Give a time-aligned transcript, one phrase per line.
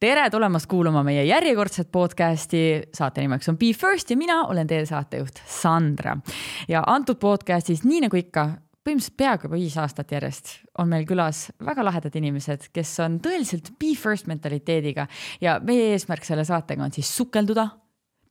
[0.00, 2.58] tere tulemast kuulama meie järjekordset podcasti,
[2.94, 6.18] saate nimeks on Be First ja mina olen teie saatejuht Sandra.
[6.68, 8.44] ja antud podcastis, nii nagu ikka,
[8.84, 13.72] põhimõtteliselt peaaegu juba viis aastat järjest on meil külas väga lahedad inimesed, kes on tõeliselt
[13.80, 15.08] Be First mentaliteediga
[15.40, 17.70] ja meie eesmärk selle saatega on siis sukelduda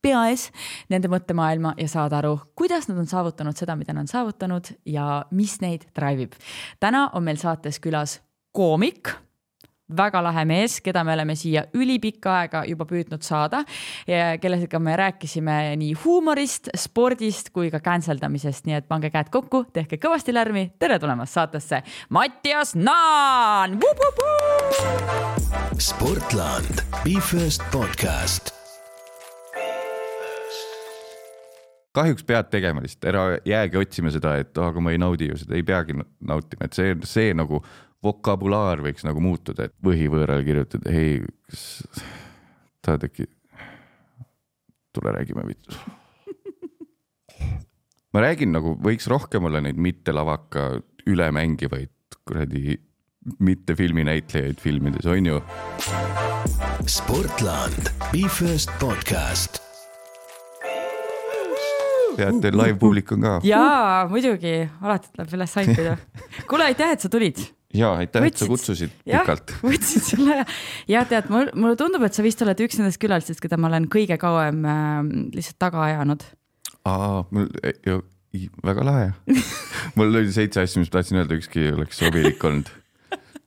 [0.02, 0.52] pea ees
[0.88, 5.24] nende mõttemaailma ja saada aru, kuidas nad on saavutanud seda, mida nad on saavutanud ja
[5.34, 6.42] mis neid drive ib.
[6.78, 8.20] täna on meil saates külas
[8.54, 9.25] koomik
[9.88, 13.62] väga lahe mees, keda me oleme siia ülipikka aega juba püüdnud saada.
[14.08, 19.30] Ja kellega me rääkisime nii huumorist, spordist kui ka cancel damisest, nii et pange käed
[19.30, 20.72] kokku, tehke kõvasti lärmi.
[20.78, 23.78] tere tulemast saatesse, Mattias Naan.
[25.78, 28.54] Sportland, Be First podcast.
[31.96, 35.54] Kahjuks pead tegema lihtsalt, ära jäägi otsima seda, et aga ma ei naudi ju seda,
[35.56, 37.62] ei peagi nautima, et see, see nagu
[38.06, 41.20] vokabulaar võiks nagu muutuda, et põhivõõral kirjutada, hei,
[41.50, 41.64] kas
[42.84, 43.28] tahad äkki,
[44.96, 45.76] tule räägime vittu.
[48.14, 50.70] ma räägin nagu võiks rohkem olla neid mitte lavaka
[51.06, 51.92] ülemängivaid
[52.26, 52.78] kuradi
[53.42, 55.42] mitte filminäitlejaid filmides, on ju.
[56.86, 59.66] Sportland, Be First podcast
[62.16, 63.34] teate, live publik on ka.
[63.44, 65.96] jaa, muidugi, alati tuleb üles haipida.
[66.48, 67.42] kuule, aitäh, et sa tulid
[67.74, 69.54] ja aitäh, et sa kutsusid ja, pikalt.
[69.66, 70.42] võtsid selle
[70.90, 73.88] ja tead, mul, mulle tundub, et sa vist oled üks nendest külalistest, keda ma olen
[73.92, 75.00] kõige kauem äh,
[75.36, 76.26] lihtsalt taga ajanud.
[76.86, 77.50] aa, mul
[77.86, 78.02] ju
[78.66, 79.06] väga lahe
[79.98, 82.70] mul oli seitse asja, mis ma tahtsin öelda, ükski ei oleks sobilik olnud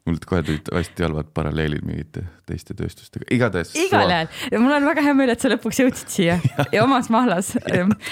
[0.09, 3.75] mul kohe tulid hästi halvad paralleelid mingite teiste tööstustega, igatahes.
[3.77, 6.83] igal ajal ja mul on väga hea meel, et sa lõpuks jõudsid siia ja, ja
[6.85, 7.51] omas mahlas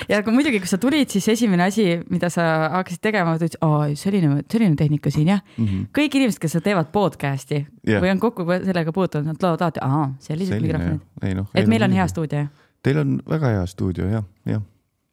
[0.10, 2.46] ja kui muidugi, kui sa tulid, siis esimene asi, mida sa
[2.78, 5.66] hakkasid tegema, sa ütlesid, aa selline, selline tehnika siin jah mm.
[5.66, 5.90] -hmm.
[5.98, 8.02] kõik inimesed, kes teevad podcast'i yeah.
[8.04, 11.04] või on kokku sellega puutunud, nad loevad alati, aa sellised mikrofonid.
[11.36, 12.48] No, et meil on hea stuudio.
[12.86, 14.62] Teil on väga hea stuudio jah, jah,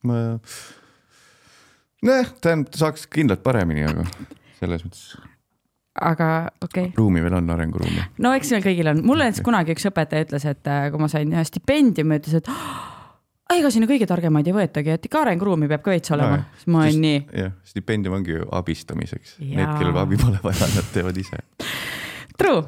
[0.03, 0.39] ma.
[2.05, 4.05] nojah, tähendab, saaks kindlalt paremini, aga
[4.61, 5.34] selles mõttes
[5.95, 6.29] aga
[6.61, 6.93] okei okay..
[6.97, 8.09] ruumi veel on, arenguruumi?
[8.25, 9.51] no eks meil kõigil on, mulle näiteks okay.
[9.51, 12.51] kunagi üks õpetaja ütles, et äh, kui ma sain ühe stipendiumi, ütles, et
[13.55, 16.49] ega sinna kõige targemaid ei võetagi, et ikka arenguruumi peab ka veits olema no,.
[16.59, 17.21] siis ma olin nii.
[17.45, 21.45] jah, stipendium ongi ju abistamiseks, need, kellel abi pole vaja, nad teevad ise.
[22.35, 22.65] True,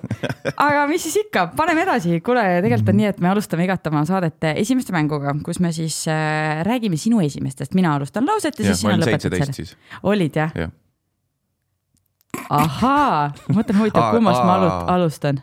[0.62, 4.04] aga mis siis ikka, paneme edasi, kuule, tegelikult on nii, et me alustame igat oma
[4.06, 8.76] saadet esimeste mänguga, kus me siis äh, räägime sinu esimestest, mina alustan lauset ja, ja
[8.76, 9.81] siis sina lõpetad selle.
[10.06, 10.70] olid jah ja.?
[12.50, 15.41] Ahaa, ma mõtlen huvitav, kummast ma alu, alustan.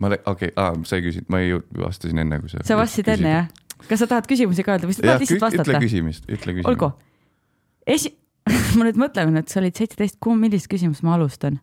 [0.00, 2.62] ma, okei okay,, sa ei küsinud, ma ei vastasin enne, kui sa.
[2.66, 3.50] sa vastasid enne jah?
[3.88, 5.66] kas sa tahad küsimusi ka öelda või sa tahad lihtsalt vastata?
[5.68, 6.70] ütle küsimist, ütle küsimust.
[6.72, 6.90] olgu,
[7.96, 8.14] esi-,
[8.78, 11.60] ma nüüd mõtlen, et sa olid seitseteist, kumb, millist küsimust ma alustan?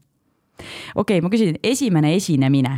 [0.95, 2.75] okei okay,, ma küsin, esimene esinemine.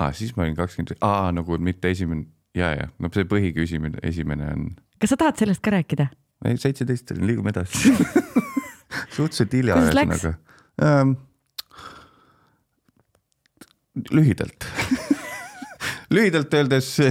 [0.00, 4.50] aa, siis ma olin kakskümmend, aa nagu mitte esimene, ja, ja, no see põhiküsimine, esimene
[4.56, 4.72] on.
[5.02, 6.10] kas sa tahad sellest ka rääkida?
[6.44, 7.94] ei, seitseteist liigume edasi
[9.14, 10.34] suhteliselt hilja ühesõnaga
[10.82, 11.16] ähm,.
[14.10, 14.66] lühidalt
[16.14, 16.96] lühidalt öeldes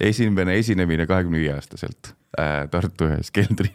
[0.00, 3.70] esimene esinemine kahekümne viie aastaselt äh, Tartu ühes keldri,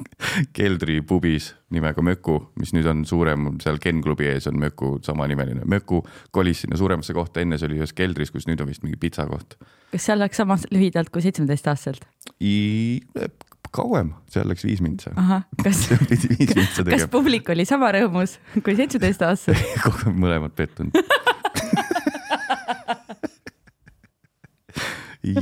[0.56, 5.66] keldripubis nimega Möku, mis nüüd on suurem, seal Ken klubi ees on Möku samanimeline.
[5.68, 6.02] Möku
[6.34, 9.58] kolis sinna suuremasse kohta, enne see oli ühes keldris, kus nüüd on vist mingi pitsakoht.
[9.90, 12.04] kas seal läks sama lühidalt kui seitsmeteistaastaselt?
[13.74, 15.12] Kauem, seal läks viis mintsa.
[15.62, 15.88] kas,
[16.90, 19.56] kas publik oli sama rõõmus kui seitsmeteistaastased
[20.22, 20.94] mõlemad pettunud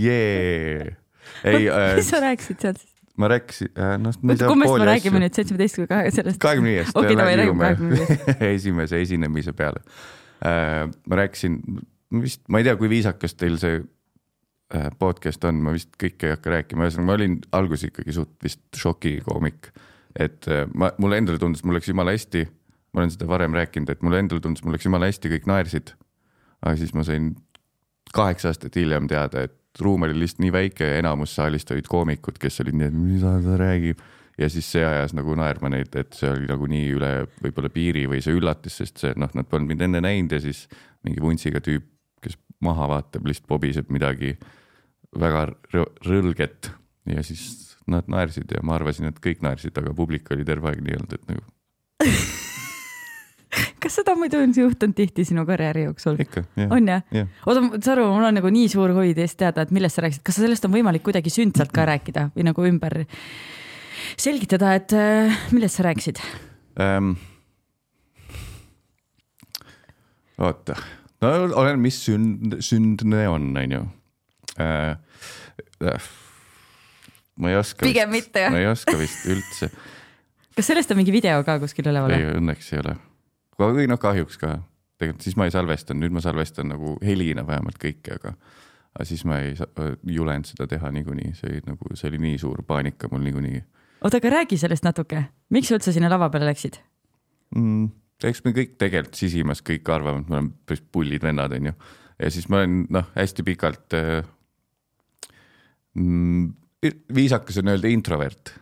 [0.05, 0.97] jee.
[1.45, 1.97] ei äh,.
[1.97, 2.93] mis sa rääkisid seal siis?
[3.19, 4.15] ma rääkisin äh,, noh.
[4.21, 6.41] kummast me räägime nüüd, seitsmeteist või kahe sellest?
[6.43, 6.95] kahekümne viiest.
[6.97, 8.43] okei, no me räägime kahekümne viiest.
[8.53, 9.81] esimese esinemise peale
[10.45, 10.85] äh,.
[11.09, 11.55] ma rääkisin,
[12.21, 13.98] vist, ma ei tea, kui viisakas teil see Äh,
[14.99, 18.61] podcast on, ma vist kõike ei hakka rääkima, ühesõnaga ma olin alguses ikkagi suht vist
[18.77, 19.71] šokikoomik.
[20.19, 22.45] et äh, ma, mulle endale tundus, mul läks jumala hästi,
[22.93, 25.95] ma olen seda varem rääkinud, et mulle endale tundus, mul läks jumala hästi, kõik naersid.
[26.61, 27.35] aga siis ma sain
[28.13, 32.39] kaheksa aastat hiljem teada, et ruum oli lihtsalt nii väike ja enamus saalist olid koomikud,
[32.41, 34.05] kes olid nii, et mida ta räägib.
[34.39, 38.05] ja siis see ajas nagu naerma neid, et see oli nagu nii üle võib-olla piiri
[38.11, 40.67] või see üllatas, sest see noh, nad polnud mind enne näinud ja siis
[41.07, 41.89] mingi vuntsiga tüüp,
[42.23, 44.37] kes maha vaatab, lihtsalt pobiseb midagi
[45.17, 45.47] väga
[46.07, 46.71] rõlget
[47.09, 50.83] ja siis nad naersid ja ma arvasin, et kõik naersid, aga publik oli terve aeg
[50.85, 51.45] nii-öelda, et nagu
[53.83, 56.21] kas seda muidu on juhtunud tihti sinu karjääri jooksul?
[56.69, 57.25] on jah ja.?
[57.47, 60.25] oota, sa aru, mul on nagu nii suur huvi teist teada, et millest sa rääkisid,
[60.27, 63.01] kas sellest on võimalik kuidagi sündsalt ka rääkida või nagu ümber
[64.21, 66.23] selgitada, et äh, millest sa rääkisid
[66.85, 67.17] ähm,?
[70.39, 70.77] oota,
[71.25, 73.87] no olen, mis sünd, sündne on, on ju
[74.61, 74.97] äh,.
[75.83, 76.09] Äh,
[77.39, 77.87] ma ei oska.
[77.87, 79.71] pigem vist, mitte jah ma ei oska vist üldse,
[80.57, 82.15] kas sellest on mingi video ka kuskil üleval?
[82.17, 82.97] ei õnneks ei ole.
[83.59, 84.59] või noh, kahjuks ka,
[84.99, 88.35] tegelikult siis ma ei salvestanud, nüüd ma salvestan nagu helina vähemalt kõike, aga
[88.99, 89.55] aga siis ma ei
[90.11, 93.61] julenud seda teha niikuinii, see oli nagu, see oli nii suur paanika mul niikuinii
[94.05, 95.25] oota, aga räägi sellest natuke,
[95.55, 96.79] miks sa üldse sinna lava peale läksid?
[97.57, 97.89] mm,.
[98.31, 101.75] eks me kõik tegelikult sisimas kõik arvame, et me oleme päris pullid vennad, onju.
[102.19, 104.27] ja siis ma olen noh, hästi pikalt äh,.
[105.97, 106.51] Mm,
[107.15, 108.55] viisakas on öelda introvert.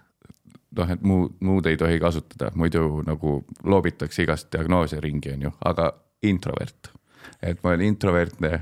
[0.77, 5.91] noh, et muu, muud ei tohi kasutada, muidu nagu loobitakse igast diagnoose ringi, onju, aga
[6.23, 6.93] introvert.
[7.43, 8.61] et ma olen introvertne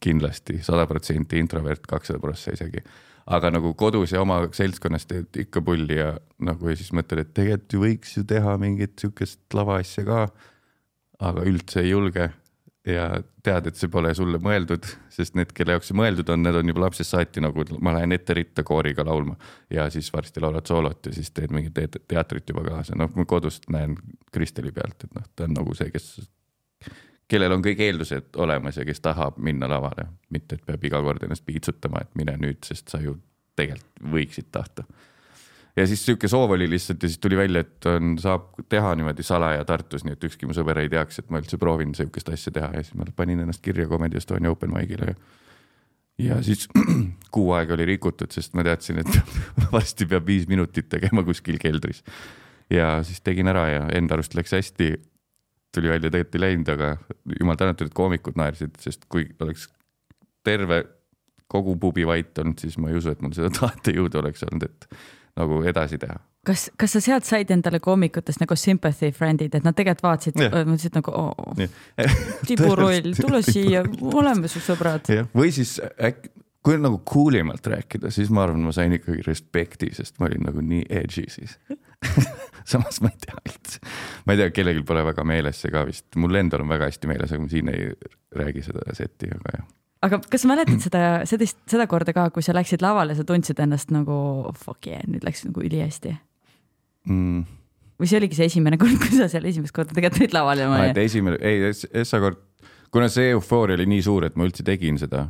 [0.00, 2.82] kindlasti sada protsenti introvert, kakssada prossa isegi
[3.24, 6.12] aga nagu kodus ja oma seltskonnas teed ikka pulli ja
[6.44, 10.26] nagu ja siis mõtled, et tegelikult ju võiks ju teha mingit sihukest lavaasja ka.
[11.24, 12.28] aga üldse ei julge
[12.86, 13.06] ja
[13.44, 16.68] tead, et see pole sulle mõeldud, sest need, kelle jaoks see mõeldud on, need on
[16.68, 19.36] juba lapsest saati nagu ma lähen ette ritta kooriga laulma.
[19.72, 23.26] Ja siis varsti laulad soolot ja siis teed mingit te teatrit juba kaasa, noh, ma
[23.28, 23.96] kodust näen
[24.32, 26.10] Kristeli pealt, et noh, ta on nagu see, kes
[27.30, 31.24] kellel on kõik eeldused olemas ja kes tahab minna lavale, mitte et peab iga kord
[31.24, 33.16] ennast piitsutama, et mine nüüd, sest sa ju
[33.56, 34.84] tegelikult võiksid tahta.
[35.76, 39.26] Ja siis sihuke soov oli lihtsalt ja siis tuli välja, et on, saab teha niimoodi
[39.26, 42.52] salaja Tartus, nii et ükski mu sõber ei teaks, et ma üldse proovin sihukest asja
[42.54, 42.70] teha.
[42.76, 45.14] Ja siis ma panin ennast kirja Comedy Estonia open mic'ile.
[45.14, 45.42] Ja
[46.18, 46.68] ja siis
[47.34, 49.18] kuu aega oli rikutud, sest ma teadsin, et
[49.74, 52.04] varsti peab viis minutit tegema kuskil keldris.
[52.70, 54.94] ja siis tegin ära ja enda arust läks hästi.
[55.74, 56.88] Tuli välja, tegelikult ei läinud, aga
[57.40, 59.66] jumal tänatud, et koomikud naersid, sest kui oleks
[60.46, 60.84] terve
[61.50, 64.86] kogu pubi vait olnud, siis ma ei usu, et mul seda tahtejõudu oleks olnud, et
[65.38, 66.16] nagu edasi teha.
[66.46, 71.00] kas, kas sa sealt said endale koomikutest nagu sympathy friend'id, et nad tegelikult vaatasid mõtlesid
[71.00, 71.56] nagu oh,
[72.48, 75.10] tiburoll, tule siia, oleme su sõbrad.
[75.34, 76.34] või siis äkki,
[76.64, 80.46] kui nagu cool imalt rääkida, siis ma arvan, ma sain ikkagi respekti, sest ma olin
[80.46, 81.58] nagu nii edgy siis.
[82.70, 83.80] samas ma ei tea üldse,
[84.24, 87.10] ma ei tea, kellelgi pole väga meeles see ka vist, mul endal on väga hästi
[87.10, 87.90] meeles, aga ma siin ei
[88.40, 89.66] räägi seda setti, aga jah.
[90.04, 93.60] Aga kas sa mäletad seda, seda, seda korda ka, kui sa läksid lavale, sa tundsid
[93.64, 94.16] ennast nagu
[94.58, 96.14] fuck yeah, nüüd läks nagu ülihästi
[97.04, 97.44] Mm.
[98.00, 100.68] või see oligi see esimene kord, kui sa seal esimest korda tegelikult olid laval ja
[100.70, 102.40] ma et esimene, ei, Essa kord,
[102.94, 105.28] kuna see eufooria oli nii suur, et ma üldse tegin seda.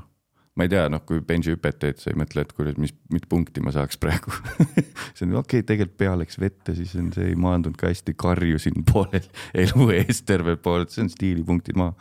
[0.55, 3.25] ma ei tea, noh, kui benži hüpet teed, sa ei mõtle, et kuule, mis, mis
[3.27, 4.31] punkti ma saaks praegu.
[5.19, 8.15] see on okei okay,, tegelikult pea läks vette, siis on see ei maandunud ka hästi,
[8.15, 9.27] karjusin poolel
[9.65, 11.97] elu eest tervel pool, see on stiilipunktid maha.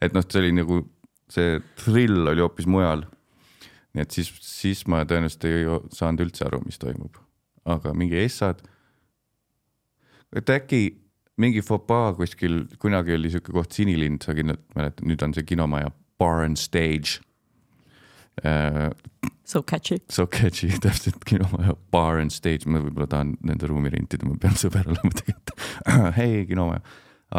[0.00, 0.80] et noh, see oli nagu,
[1.32, 3.04] see thrill oli hoopis mujal.
[3.94, 5.64] nii et siis, siis ma tõenäoliselt ei
[5.96, 7.20] saanud üldse aru, mis toimub.
[7.68, 8.64] aga mingi Essad
[10.36, 10.82] et äkki
[11.38, 15.92] mingi fopaa kuskil, kunagi oli sihuke koht Sinilind, sa kindlalt mäletad, nüüd on see kinomaja
[16.18, 17.20] Bar and Stage
[18.42, 18.90] uh,.
[19.44, 20.00] so catchy.
[20.10, 24.58] So catchy, täpselt kinomaja Bar and Stage, ma võib-olla tahan nende ruumi rentida, ma pean
[24.58, 25.54] sõber olema tegelikult.
[26.18, 26.82] hei, kinomaja,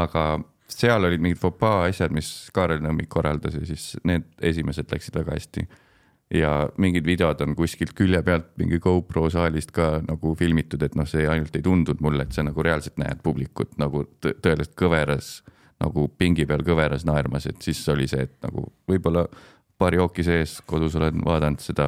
[0.06, 0.26] aga
[0.74, 5.36] seal olid mingid fopaa asjad, mis Kaarel Nõmmik korraldas ja siis need esimesed läksid väga
[5.36, 5.66] hästi
[6.34, 11.08] ja mingid videod on kuskilt külje pealt mingi GoPro saalist ka nagu filmitud, et noh,
[11.10, 15.40] see ainult ei tundunud mulle, et sa nagu reaalselt näed publikut nagu tõ- tõeliselt kõveras
[15.80, 19.26] nagu pingi peal kõveras naermas, et siis oli see, et nagu võib-olla
[19.80, 21.88] paari jooki sees kodus olen vaadanud seda,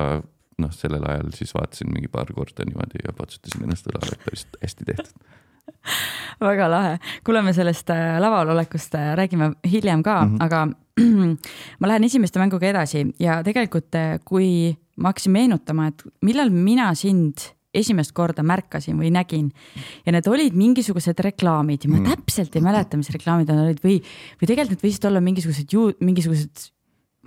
[0.62, 4.48] noh, sellel ajal siis vaatasin mingi paar korda niimoodi ja patsutasin ennast õlale, et päris
[4.64, 5.38] hästi tehtud.
[6.50, 10.44] väga lahe, kuule, me sellest äh, laval olekust äh, räägime hiljem ka mm, -hmm.
[10.46, 10.68] aga
[11.80, 17.52] ma lähen esimeste mänguga edasi ja tegelikult, kui ma hakkasin meenutama, et millal mina sind
[17.74, 19.48] esimest korda märkasin või nägin
[20.06, 22.10] ja need olid mingisugused reklaamid ja ma mm.
[22.12, 23.98] täpselt ei mäleta, mis reklaamid need olid või,
[24.42, 26.68] või tegelikult need võisid olla mingisugused ju mingisugused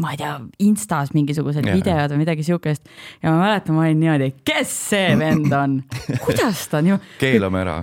[0.02, 0.32] ma ei tea,
[0.64, 1.78] Instas mingisugused yeah.
[1.78, 2.88] videod või midagi siukest
[3.22, 5.76] ja ma mäletan, ma olin niimoodi, kes see vend on,
[6.24, 7.76] kuidas ta nii keelame ära.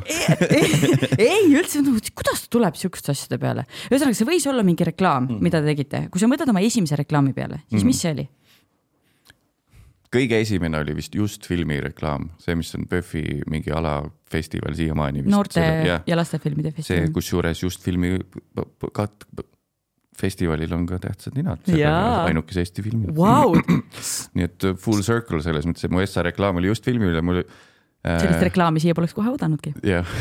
[1.31, 5.37] ei üldse, kuidas ta tuleb siukeste asjade peale, ühesõnaga, see võis olla mingi reklaam mm,
[5.37, 5.47] -hmm.
[5.47, 7.93] mida te tegite, kui sa mõtled oma esimese reklaami peale, siis mm -hmm.
[7.93, 8.27] mis see oli?
[10.11, 15.23] kõige esimene oli vist just filmireklaam, see, mis on PÖFFi mingi alafestival siiamaani.
[15.23, 17.13] noorte ja, ja lastefilmide see, festival.
[17.15, 18.17] kusjuures just filmi
[18.91, 19.27] kat-,
[20.21, 21.65] festivalil on ka tähtsad ninad,
[22.27, 23.11] ainukese Eesti filmi.
[23.17, 23.55] Vau,
[24.37, 27.43] nii et uh, full circle selles mõttes, et mu SA reklaam oli just filmile, mul.
[28.05, 29.75] sellist reklaami siia poleks kohe oodanudki.
[29.93, 30.15] jah,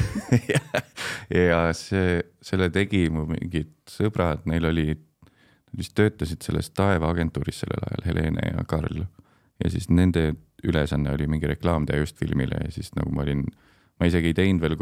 [1.33, 7.89] ja see, selle tegi mu mingid sõbrad, neil oli, nad vist töötasid selles taevaagentuuris sellel
[7.89, 9.05] ajal, Helene ja Karl.
[9.61, 10.33] ja siis nende
[10.67, 13.45] ülesanne oli mingi reklaam teha just filmile ja siis nagu ma olin,
[14.01, 14.77] ma isegi ei teinud veel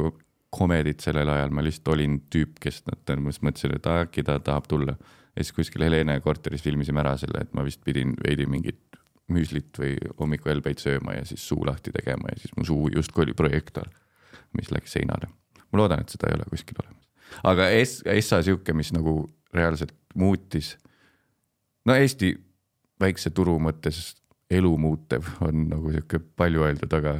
[0.51, 4.97] komedit sellel ajal, ma lihtsalt olin tüüp, kes tõenäoliselt mõtlesid, et äkki ta tahab tulla.
[5.37, 8.81] ja siis kuskil Helene korteris filmisime ära selle, et ma vist pidin veidi mingit
[9.29, 13.35] müslit või hommikuhelbeid sööma ja siis suu lahti tegema ja siis mu suu justkui oli
[13.37, 13.91] projektor,
[14.57, 15.29] mis läks seinale.
[15.73, 17.05] ma loodan, et seda ei ole kuskil olemas.
[17.45, 20.77] aga Es-, Essa sihuke, mis nagu reaalselt muutis,
[21.85, 22.33] no Eesti
[23.01, 24.17] väikse turu mõttes
[24.51, 27.19] elu muutev on nagu sihuke palju öeldud, aga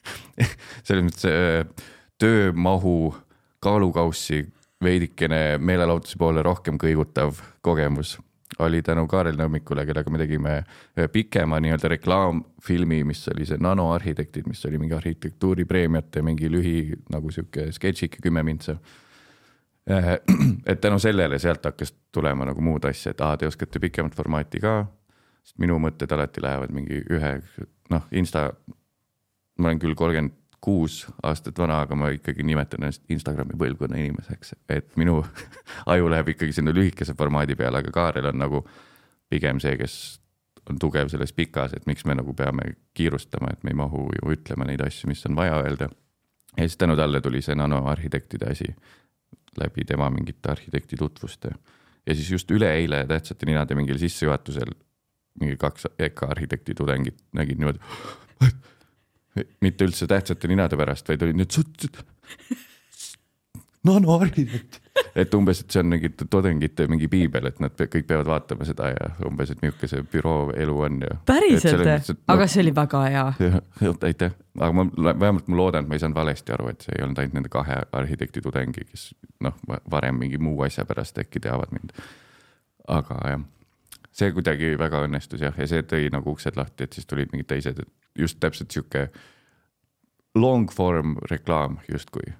[0.86, 1.86] selles mõttes äh,
[2.20, 3.14] töömahu
[3.60, 4.44] kaalukaussi
[4.84, 8.18] veidikene meelelahutuse poole rohkem kõigutav kogemus
[8.58, 10.54] oli tänu Kaarel Nõmmikule, kellega me tegime
[10.98, 16.80] ühe pikema nii-öelda reklaamfilmi, mis oli see Nanoarhitektid, mis oli mingi arhitektuuripreemiate mingi lühi
[17.12, 18.76] nagu sihuke sketšike kümme mintsa.
[20.66, 24.60] et tänu sellele sealt hakkas tulema nagu muud asja, et aa, te oskate pikemat formaati
[24.60, 24.84] ka.
[25.44, 27.32] sest minu mõtted alati lähevad mingi ühe,
[27.90, 28.50] noh, Insta,
[29.58, 34.54] ma olen küll kolmkümmend kuus aastat vana, aga ma ikkagi nimetan ennast Instagrami põlvkonna inimeseks,
[34.68, 35.22] et minu
[35.92, 38.64] aju läheb ikkagi sinna lühikese formaadi peale, aga Kaarel on nagu
[39.30, 39.96] pigem see, kes
[40.70, 44.32] on tugev selles pikas, et miks me nagu peame kiirustama, et me ei mahu ju
[44.36, 45.88] ütlema neid asju, mis on vaja öelda.
[46.56, 48.74] ja siis tänu talle tuli see nanoarhitektide asi
[49.58, 51.50] läbi tema mingite arhitekti tutvuste
[52.06, 54.72] ja siis just üleeile tähtsate ninade mingil sissejuhatusel
[55.40, 57.78] mingi kaks EKA arhitekti tudengit nägid niimoodi.
[59.60, 61.54] Mitte üldse tähtsate ninade pärast, vaid olid need
[63.84, 64.80] nanoarhitekt.
[65.16, 68.90] et umbes, et see on mingi tudengite mingi piibel, et nad kõik peavad vaatama seda
[68.92, 71.16] ja umbes, et niisugune see büroo elu on ja.
[71.26, 73.24] päriselt, aga see oli väga hea.
[73.40, 76.98] jah, aitäh, aga ma vähemalt ma loodan, et ma ei saanud valesti aru, et see
[76.98, 79.06] ei olnud ainult nende kahe arhitekti tudengi, kes
[79.46, 79.56] noh,
[79.90, 81.96] varem mingi muu asja pärast äkki teavad mind.
[82.88, 83.48] aga jah,
[84.12, 87.48] see kuidagi väga õnnestus jah, ja see tõi nagu uksed lahti, et siis tulid mingid
[87.54, 89.08] teised, et just täpselt sihuke
[90.38, 92.32] long form reklaam justkui,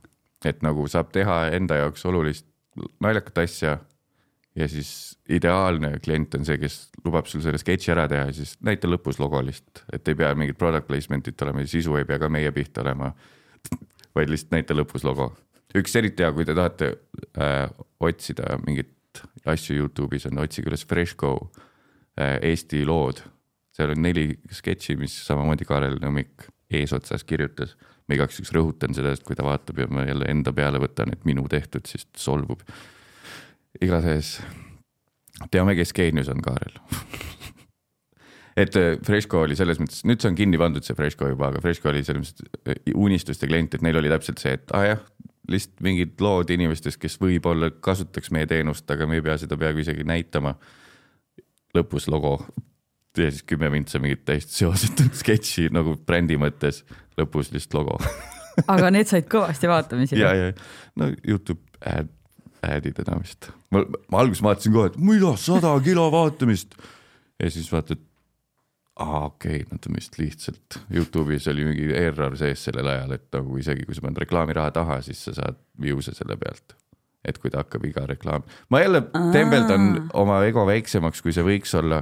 [0.44, 2.46] et nagu saab teha enda jaoks olulist
[3.02, 3.78] naljakat asja
[4.56, 8.56] ja siis ideaalne klient on see, kes lubab sul selle sketši ära teha ja siis
[8.66, 12.18] näita lõpus logo lihtsalt, et ei pea mingit product placement'it olema ja sisu ei pea
[12.22, 13.12] ka meie pihta olema.
[14.16, 15.32] vaid lihtsalt näita lõpus logo.
[15.76, 16.94] üks eriti hea, kui te tahate
[17.38, 17.68] äh,
[18.00, 18.96] otsida mingit
[19.46, 21.34] asju Youtube'is on, otsige üles Freshco
[22.18, 23.22] äh, Eesti lood.
[23.76, 27.76] Seal on neli sketši, mis samamoodi Kaarel Nõmmik eesotsas kirjutas.
[28.08, 31.12] ma igaks juhuks rõhutan seda, et kui ta vaatab ja ma jälle enda peale võtan,
[31.12, 32.62] et minu tehtud, siis solvub.
[33.80, 34.40] igatahes
[35.50, 36.80] teame, kes geenius on Kaarel
[38.62, 41.62] et äh, Freshco oli selles mõttes, nüüd see on kinni pandud, see Freshco juba, aga
[41.64, 44.88] Freshco oli selles mõttes äh, unistuste klient, et neil oli täpselt see, et aa ah,
[44.92, 45.04] jah,
[45.50, 49.82] lihtsalt mingid lood inimestest, kes võib-olla kasutaks meie teenust, aga me ei pea seda peaaegu
[49.82, 50.54] isegi näitama.
[51.74, 52.34] lõpus logo
[53.18, 56.84] ja siis kümme mintsa mingit täiesti seosetut sketši nagu brändi mõttes,
[57.18, 57.98] lõpus lihtsalt logo.
[58.70, 60.18] aga need said kõvasti vaatamisi.
[60.20, 60.52] ja, ja
[61.00, 62.10] no Youtube ad,
[62.66, 63.50] ad'id enam vist.
[63.74, 66.76] ma, ma alguses vaatasin kohe, et mida, sada kilo vaatamist.
[67.40, 68.02] ja siis vaatad,
[69.00, 73.26] aa okei okay,, nad on vist lihtsalt, Youtube'is oli mingi error sees sellel ajal, et
[73.34, 76.76] nagu isegi kui sa paned reklaamiraha taha, siis sa saad view'e selle pealt.
[77.24, 79.02] et kui ta hakkab iga reklaam, ma jälle
[79.32, 81.98] tembeldan oma ego väiksemaks, kui see võiks olla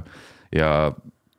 [0.55, 0.69] ja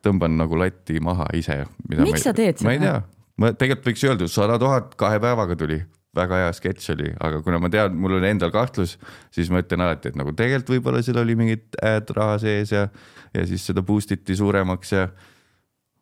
[0.05, 1.61] tõmban nagu latti maha ise.
[1.91, 3.01] Miks sa teed ma ei seda?
[3.01, 5.79] tea, ma tegelikult võiks öelda, sada tuhat kahe päevaga tuli,
[6.17, 8.97] väga hea sketš oli, aga kuna ma tean, mul on endal kahtlus,
[9.33, 12.87] siis ma ütlen alati, et nagu tegelikult võib-olla seal oli mingit ad raha sees ja,
[13.35, 15.07] ja siis seda boost iti suuremaks ja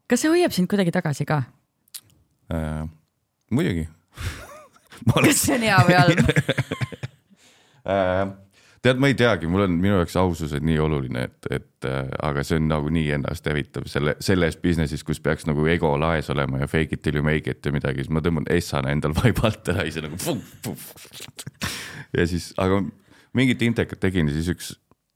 [0.09, 1.43] kas see hoiab sind kuidagi tagasi ka?
[2.53, 2.83] äh,
[3.53, 3.85] muidugi
[5.27, 6.25] kas see on hea või halb?
[8.85, 12.11] tead, ma ei teagi, mul on minu jaoks ausus on nii oluline, et, et äh,
[12.25, 16.29] aga see on nagu nii ennast hävitav selle, selles business'is, kus peaks nagu ego laes
[16.33, 19.15] olema ja fake it till you make it ja midagi, siis ma tõmban essana endal
[19.17, 20.19] vaiba alt ära ise nagu.
[22.17, 22.83] ja siis, aga
[23.37, 24.73] mingit intekat tegin ja siis üks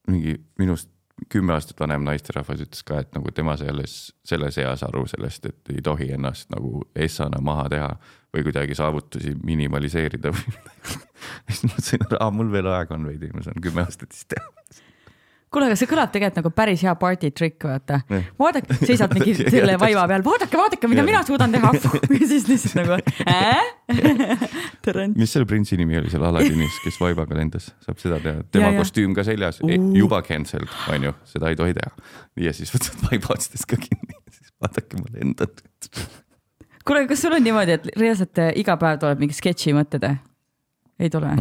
[0.10, 0.93] mingi minust
[1.30, 5.46] kümme aastat vanem naisterahvas ütles ka, et nagu tema sai alles selles eas aru sellest,
[5.50, 7.90] et ei tohi ennast nagu essana maha teha
[8.34, 10.56] või kuidagi saavutusi minimaliseerida või
[11.48, 14.30] siis ma mõtlesin, et aa, mul veel aega on veidi, ma saan kümme aastat siis
[14.34, 14.50] teha.
[15.54, 18.00] kuule, aga see kõlab tegelikult nagu päris hea party trick, vaata
[18.40, 21.72] vaadake, seisad mingi selle vaiva peal, vaadake, vaadake, mida mina suudan teha.
[22.20, 22.98] ja siis lihtsalt nagu
[23.30, 23.62] äh?.
[25.16, 28.76] mis selle printsi nimi oli seal Aladinis, kes vaibaga lendas, saab seda teha, tema Ja,
[28.78, 28.82] ja.
[28.84, 29.94] kostüüm ka seljas, Uh.
[29.96, 31.92] juba cancelled, on ju, seda ei tohi teha.
[32.44, 35.64] ja siis võtad vaiba otstest ka kinni, siis vaadake, ma lendan.
[36.86, 40.10] kuule, kas sul on niimoodi, et reaalselt äh, iga päev tuleb mingi sketši mõtted?
[41.00, 41.36] ei tule?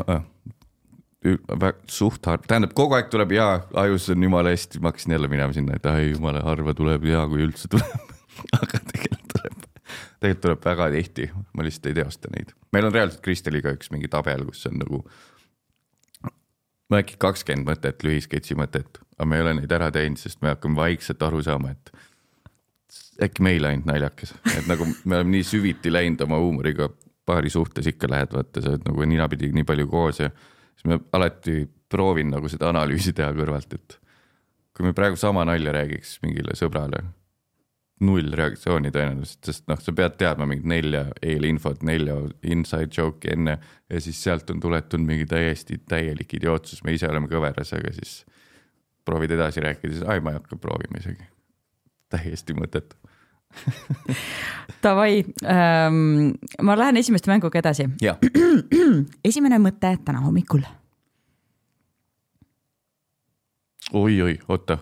[1.90, 3.46] Suht harv, tähendab kogu aeg tuleb ja
[3.84, 7.22] ajus on jumala hästi, ma hakkasin jälle minema sinna, et ai jumala harva tuleb ja
[7.30, 8.08] kui üldse tuleb.
[8.58, 9.66] aga tegelikult tuleb,
[10.18, 12.54] tegelikult tuleb väga tihti, ma lihtsalt ei teosta neid.
[12.74, 15.02] meil on reaalselt Kristeliga üks mingi tabel, kus on nagu.
[16.90, 20.56] mul äkki kakskümmend mõtet, lühisketši mõtet, aga me ei ole neid ära teinud, sest me
[20.56, 21.92] hakkame vaikselt aru saama, et
[23.28, 26.90] äkki meil ainult naljakas, et nagu me oleme nii süviti läinud oma huumoriga,
[27.26, 30.32] paari suhtes ikka lähed, vaata, sa oled nagu ninapidi nii palju koos ja
[30.76, 33.98] siis ma alati proovin nagu seda analüüsi teha kõrvalt, et
[34.72, 37.02] kui me praegu sama nalja räägiks mingile sõbrale,
[38.02, 42.16] null reaktsiooni tõenäoliselt, sest noh, sa pead teadma mingit nelja eelinfot, nelja
[42.50, 47.30] inside joke'i enne ja siis sealt on tuletud mingi täiesti täielik idiootsus, me ise oleme
[47.30, 48.22] kõveras, aga siis
[49.06, 51.28] proovid edasi rääkida, siis ai, ma ei hakka proovima isegi.
[52.12, 52.96] täiesti mõttetu.
[54.82, 56.32] Davai ähm,,
[56.62, 57.88] ma lähen esimeste mänguga edasi.
[59.30, 60.64] esimene mõte täna hommikul.
[63.92, 64.78] oi-oi, oota.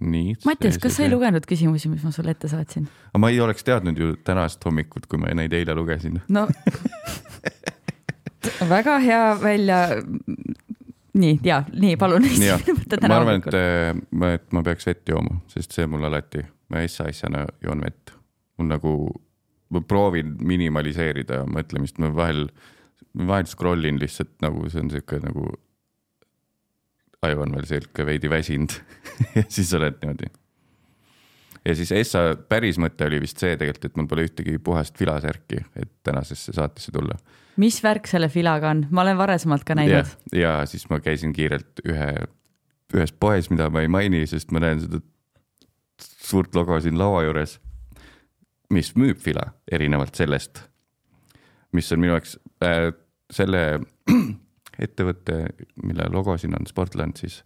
[0.00, 0.36] nii.
[0.44, 1.10] Mattias, kas sa ei?
[1.12, 2.88] lugenud küsimusi, mis ma sulle ette saatsin?
[3.18, 6.22] ma ei oleks teadnud ju tänast hommikut, kui ma neid eile lugesin.
[6.28, 6.48] no
[8.68, 9.88] väga hea välja.
[11.14, 12.22] nii ja nii palun.
[13.08, 13.54] ma arvan, et,
[14.34, 18.14] et ma peaks vett jooma, sest see mul alati, ma ässa asjana joon vett.
[18.58, 18.92] mul nagu,
[19.72, 22.46] ma proovin minimaliseerida mõtlemist, ma vahel,
[23.16, 25.48] vahel scroll in lihtsalt nagu see on sihuke nagu.
[27.22, 28.76] aju on veel sihuke veidi väsinud
[29.36, 30.30] ja siis oled niimoodi.
[31.64, 35.64] ja siis Essa päris mõte oli vist see tegelikult, et mul pole ühtegi puhast filasärki,
[35.76, 37.18] et tänasesse saatesse tulla
[37.60, 41.82] mis värk selle filaga on, ma olen varasemalt ka näinud ja siis ma käisin kiirelt
[41.84, 42.10] ühe,
[42.94, 45.00] ühes poes, mida ma ei maini, sest ma näen seda
[46.00, 47.58] suurt logo siin laua juures,
[48.70, 50.62] mis müüb fila erinevalt sellest,
[51.72, 52.90] mis on minu jaoks äh,
[53.30, 53.80] selle
[54.84, 55.44] ettevõtte,
[55.82, 57.42] mille logo siin on Sportland, siis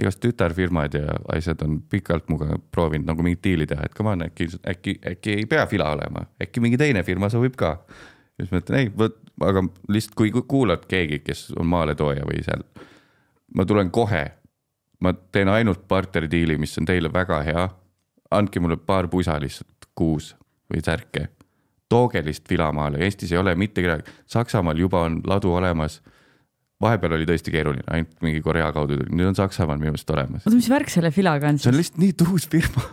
[0.00, 4.24] igast tütarfirmad ja asjad on pikalt minuga proovinud nagu mingit diili teha, et come on,
[4.26, 7.76] äkki, äkki, äkki ei pea fila olema, äkki mingi teine firma sobib ka.
[8.40, 12.40] siis ma ütlen ei, vot, aga lihtsalt kui ku- kuulad keegi, kes on maaletooja või
[12.44, 12.64] seal,
[13.54, 14.24] ma tulen kohe.
[15.02, 17.68] ma teen ainult barteridiili, mis on teile väga hea.
[18.32, 20.32] Andke mulle paar pusa lihtsalt kuus
[20.72, 21.28] või särke.
[21.92, 26.00] tooge lihtsalt fila maale, Eestis ei ole mitte kedagi, Saksamaal juba on ladu olemas
[26.82, 30.46] vahepeal oli tõesti keeruline, ainult mingi Korea kaudu tuli, nüüd on Saksamaal minu meelest olemas.
[30.46, 31.92] oota, mis värk selle filaga on see on siis?
[31.92, 32.86] lihtsalt nii tuus firma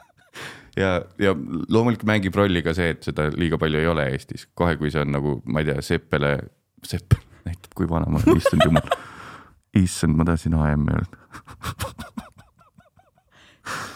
[0.82, 1.34] ja, ja
[1.68, 5.04] loomulikult mängib rolli ka see, et seda liiga palju ei ole Eestis, kohe kui see
[5.04, 6.38] on nagu, ma ei tea, Seppele,
[6.86, 8.94] Seppel näitab, kui vana ma olen, issand jumal.
[9.84, 11.20] issand, ma tahtsin AM-i öelda.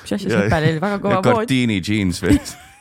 [0.05, 1.43] mis asja, Seppel oli väga kõva pood.
[1.43, 2.41] Kartiini jeans veel.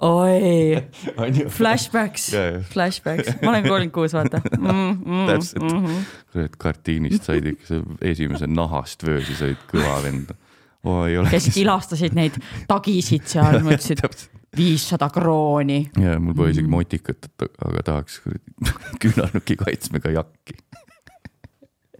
[0.00, 0.82] oi,
[1.56, 2.28] flashbacks
[2.70, 4.98] flashbacks, ma olen kolmkümmend kuus, vaata mm,.
[5.04, 5.64] Mm, Täpselt.
[5.64, 6.00] mm,
[6.32, 10.34] kurat, Kartiinist said ikka esimese nahast vöösi said kõva vend.
[10.86, 11.28] ole.
[11.32, 12.36] kes ilastasid neid
[12.68, 14.04] tagisid seal, mõtlesid
[14.56, 15.80] viissada krooni.
[16.00, 18.20] ja mul pole isegi motikat, aga tahaks
[19.02, 20.58] küünarnuki kaitsmega jakki.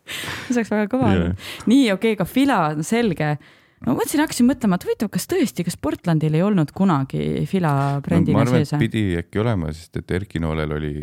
[0.06, 3.38] see oleks väga kõva nii, okei okay,, ka fila on selge.
[3.84, 7.72] Ma mõtlesin, hakkasin mõtlema, et huvitav, kas tõesti, kas Portlandil ei olnud kunagi fila
[8.04, 10.94] brändina arvan, sees pidi äkki olema, sest et Erki Noolel oli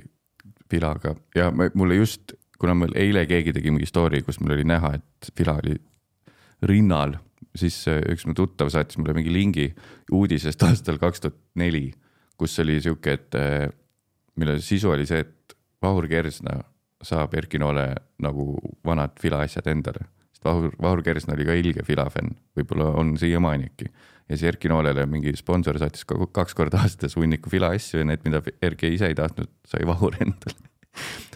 [0.73, 4.65] Filaga ja ma, mulle just, kuna mul eile keegi tegi mingi story, kus mul oli
[4.67, 5.77] näha, et Fila oli
[6.65, 7.17] rinnal,
[7.57, 9.67] siis äh, üks mu tuttav saatis mulle mingi lingi
[10.13, 11.89] uudisest aastal kaks tuhat neli,
[12.39, 13.67] kus oli sihuke, et äh,
[14.39, 16.62] mille sisu oli see, et Vahur Kersna
[17.03, 17.89] saab Erki Noole
[18.23, 18.55] nagu
[18.86, 20.07] vanad Fila asjad endale.
[20.43, 23.89] Sest Vahur, Vahur Kersna oli ka ilge Fila fänn, võib-olla on siiamaani äkki.
[24.29, 28.06] ja siis Erki Noolele mingi sponsor saatis ka kaks korda aastas hunniku Fila asju ja
[28.06, 30.69] need, mida Erki ise ei tahtnud, sai Vahur endale.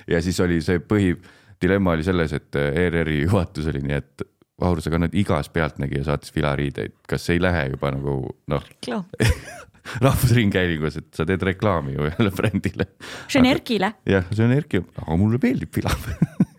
[0.07, 4.27] ja siis oli see põhidilemma oli selles, et ERR-i juhatus oli nii, et
[4.59, 8.63] Vahur, sa kannad igas Pealtnägija saates Fila riideid, kas ei lähe juba nagu noh,
[10.03, 12.89] Rahvusringhäälingus, et sa teed reklaami ju ühele brändile.
[13.31, 13.93] see on Erkile.
[14.05, 15.93] jah, see on Erki, aga mulle meeldib Fila.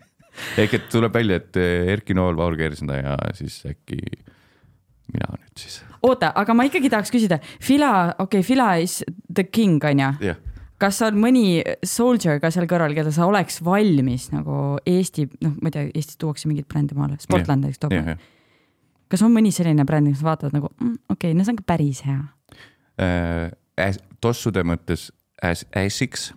[0.57, 1.61] ehk et tuleb välja, et
[1.95, 4.01] Erki Nool, Vahur Kersna ja siis äkki
[5.13, 5.79] mina nüüd siis.
[6.05, 8.99] oota, aga ma ikkagi tahaks küsida, fila, okei okay,, fila is
[9.33, 10.11] the king on ju.
[10.29, 10.39] jah,
[10.81, 15.71] kas on mõni soldier ka seal kõrval, keda sa oleks valmis nagu Eesti, noh, ma
[15.71, 18.27] ei tea, Eestis tuuakse mingeid brände maale, Sportland näiteks toob jah, jah.
[19.11, 21.69] kas on mõni selline bränd, mis vaatavad nagu mm,, okei okay,, no see on ka
[21.73, 22.21] päris hea.
[23.01, 23.95] äh,.
[24.21, 25.09] tossude mõttes
[25.43, 26.33] As- Asics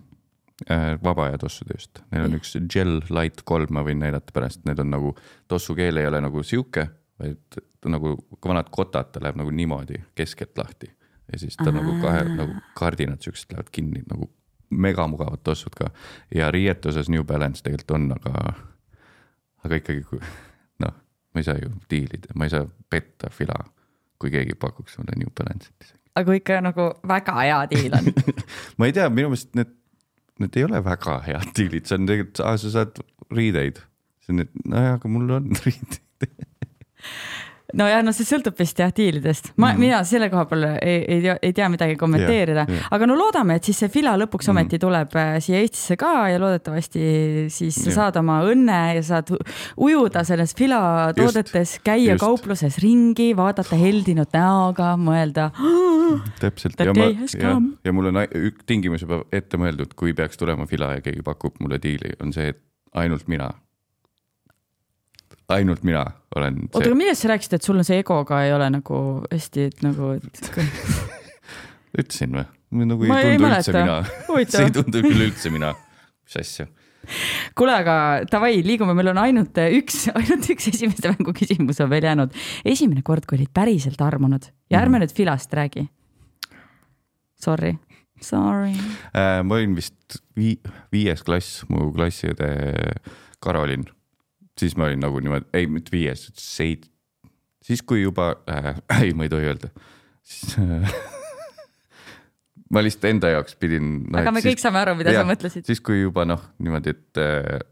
[0.71, 4.65] äh,, vaba aja tossude just, neil on üks Gel Light kolm, ma võin näidata pärast,
[4.69, 5.15] need on nagu,
[5.49, 6.89] tossu keel ei ole nagu sihuke,
[7.23, 10.91] vaid nagu vanad kotad, ta läheb nagu niimoodi keskelt lahti
[11.33, 11.77] ja siis ta Aa.
[11.79, 14.31] nagu kahe nagu kardinad siuksed lähevad kinni nagu
[14.71, 15.91] megamugavad tossud ka
[16.35, 18.55] ja riiete osas New Balance tegelikult on, aga,
[19.65, 20.05] aga ikkagi
[20.85, 20.95] noh,
[21.35, 23.59] ma ei saa ju diilida, ma ei saa petta Fila,
[24.21, 26.01] kui keegi pakuks mulle New Balance'it isegi.
[26.17, 28.11] aga ikka nagu väga hea diil on.
[28.79, 29.77] ma ei tea, minu meelest need,
[30.41, 33.83] need ei ole väga head diilid, see on tegelikult, sa saad riideid.
[34.23, 36.47] ütlesin, et nojah, aga mul on riided.
[37.79, 39.81] nojah, no see sõltub vist jah diilidest, ma mm, -hmm.
[39.81, 42.89] mina selle koha peal ei, ei, ei tea midagi kommenteerida Jah, jah.
[42.91, 44.57] aga no loodame, et siis see Fila lõpuks Mhm.
[44.57, 47.95] ometi tuleb äh, siia Eestisse ka ja loodetavasti siis sa Jah.
[47.95, 49.33] saad oma õnne ja saad
[49.77, 52.21] ujuda selles Fila toodetes, käia just.
[52.21, 55.51] kaupluses ringi, vaadata heldinud näoga, mõelda.
[56.41, 57.09] täpselt ja ma
[57.39, 61.23] ja, ja mul on üks tingimus juba ette mõeldud, kui peaks tulema Fila ja keegi
[61.23, 62.61] pakub mulle diili, on see, et
[62.95, 63.51] ainult mina.
[65.57, 66.05] Ainult mina
[66.37, 68.99] olen oota, aga see, millest sa rääkisid, et sul on see egoga ei ole nagu
[69.33, 70.61] hästi, et nagu, et
[72.03, 72.45] ütlesin või?
[72.89, 73.73] nagu Ma ei ei tundu mäleta.
[73.73, 73.97] üldse mina,
[74.49, 75.73] see ei tundu küll üldse mina,
[76.25, 76.67] mis asja.
[77.59, 77.97] kuule, aga
[78.31, 82.33] davai, liigume, meil on ainult üks, ainult üks esimeste mängu küsimus on veel jäänud.
[82.65, 85.05] esimene kord, kui olid päriselt armunud ja ärme Mhm.
[85.05, 85.89] nüüd Filast räägi.
[87.43, 87.75] Sorry,
[88.23, 88.71] sorry.
[89.13, 90.61] Äh, ma olin vist vii-,
[90.95, 92.49] viies klass, mu klassiõde
[93.43, 93.83] Karolin,
[94.59, 96.89] siis ma olin nagu niimoodi, ei mitte viies, seit-,
[97.65, 99.71] siis kui juba äh,, ei, ma ei tohi öelda,
[100.23, 100.97] siis äh,
[102.73, 104.21] ma lihtsalt enda jaoks pidin no,.
[104.23, 105.67] aga me kõik saame aru, mida sa mõtlesid.
[105.69, 107.63] siis, kui juba noh, niimoodi, et äh,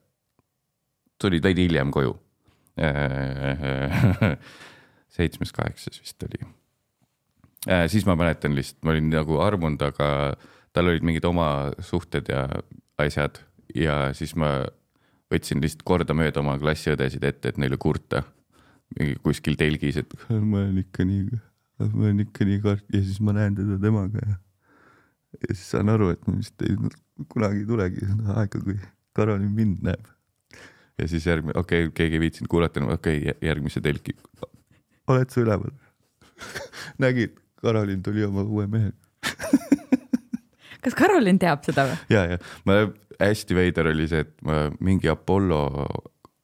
[1.20, 2.16] tulid veidi hiljem koju
[2.80, 4.34] äh.
[5.16, 6.42] seitsmes-kaheksas vist oli
[7.68, 7.86] äh,.
[7.92, 10.10] siis ma mäletan lihtsalt, ma olin nagu armunud, aga
[10.76, 11.48] tal olid mingid oma
[11.82, 12.46] suhted ja
[13.00, 13.40] asjad
[13.74, 14.60] ja siis ma
[15.30, 18.24] võtsin lihtsalt kordamööda oma klassiõdesid ette, et neile kurta
[19.22, 21.40] kuskil telgis, et ma olen ikka nii,
[21.80, 24.38] ma olen ikka nii kart- ja siis ma näen teda temaga ja
[25.38, 26.74] ja siis saan aru, et ma vist ei
[27.30, 28.78] kunagi ei tulegi seda aega, kui
[29.16, 30.08] Karolin mind näeb.
[30.98, 34.16] ja siis järgmine, okei okay,, keegi ei viitsinud kuulata, okei okay,, järgmise telki.
[35.08, 35.74] oled sa üleval?
[37.04, 38.96] nägid, Karolin tuli oma uue mehega.
[40.84, 41.98] kas Karolin teab seda või?
[42.12, 42.38] ja, ja
[42.68, 42.80] ma
[43.20, 45.62] hästi veider oli see, et ma mingi Apollo,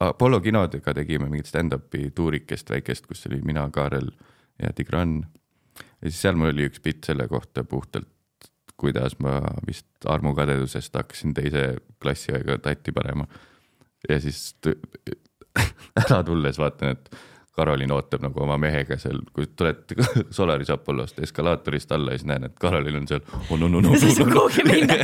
[0.06, 4.10] Apollo kinodega tegime mingit stand-up'i tuurikest väikest, kus oli mina, Kaarel
[4.62, 5.18] ja Tigran.
[5.76, 8.08] ja siis seal mul oli üks bitt selle kohta puhtalt,
[8.76, 11.68] kuidas ma vist armukadedusest hakkasin teise
[12.02, 13.26] klassiõega tatti panema.
[14.08, 14.52] ja siis
[16.04, 17.16] ära tulles vaatan, et
[17.56, 19.94] Karolin ootab nagu oma mehega seal, kui tuled
[20.36, 23.54] Solaris Apollost eskalaatorist alla ja siis näen, et Karolin on seal oh,.
[23.56, 24.98] No, no, no, Sa ei saa kuhugi minna.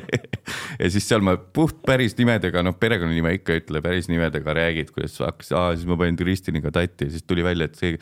[0.82, 4.92] ja siis seal ma puht päris nimedega, noh, perekonnanime ikka ei ütle, päris nimedega räägid,
[4.92, 7.96] kuidas aa siis ma panin Kristiniga tatti ja siis tuli välja, et see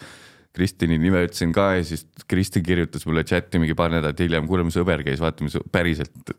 [0.58, 4.66] Kristini nime ütlesin ka ja siis Kristin kirjutas mulle chati mingi paar nädalat hiljem, kuule,
[4.66, 6.34] mu sõber käis vaatamas päriselt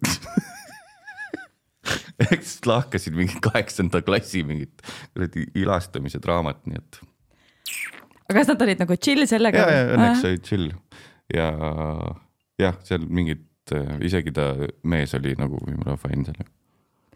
[2.26, 7.00] ehk siis lahkasid mingi kaheksanda klassi mingit kuradi ilastamise draamat, nii et.
[8.30, 10.72] Aga kas nad olid nagu chill sellega ja, ja õnneks oli chill
[11.34, 11.50] ja
[12.60, 13.44] jah, seal mingid,
[14.06, 14.52] isegi ta
[14.90, 16.50] mees oli nagu jumala fine sellega.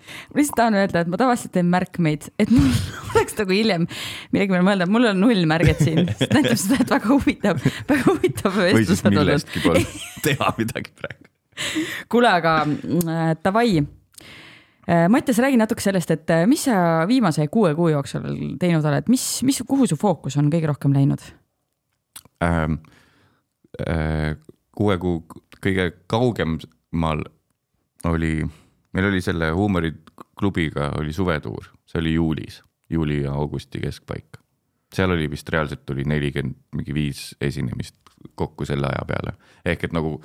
[0.04, 2.70] ma lihtsalt tahan öelda, et ma tavaliselt teen märkmeid, et mul
[3.14, 6.96] oleks nagu hiljem millegi peale mõelda, mul on null märget siin, see näitab seda, et
[6.98, 9.22] väga huvitav, väga huvitav vestlus on olnud.
[9.24, 9.86] millestki pole
[10.26, 11.30] teha midagi praegu.
[12.12, 13.84] kuule, aga äh, davai.
[15.10, 18.26] Mattias, räägi natuke sellest, et äh, mis sa viimase kuue kuu jooksul
[18.60, 21.24] teinud oled, mis, mis, kuhu su fookus on kõige rohkem läinud?
[22.44, 22.82] ähm,.
[23.82, 24.36] Äh,
[24.76, 25.24] kuue kuu
[25.64, 27.24] kõige kaugemal
[28.06, 28.44] oli,
[28.94, 34.38] meil oli selle huumoriklubiga oli suvetuur, see oli juulis, juuli ja augusti keskpaik.
[34.94, 37.96] seal oli vist reaalselt tuli nelikümmend, mingi viis esinemist
[38.36, 39.34] kokku selle aja peale,
[39.66, 40.20] ehk et nagu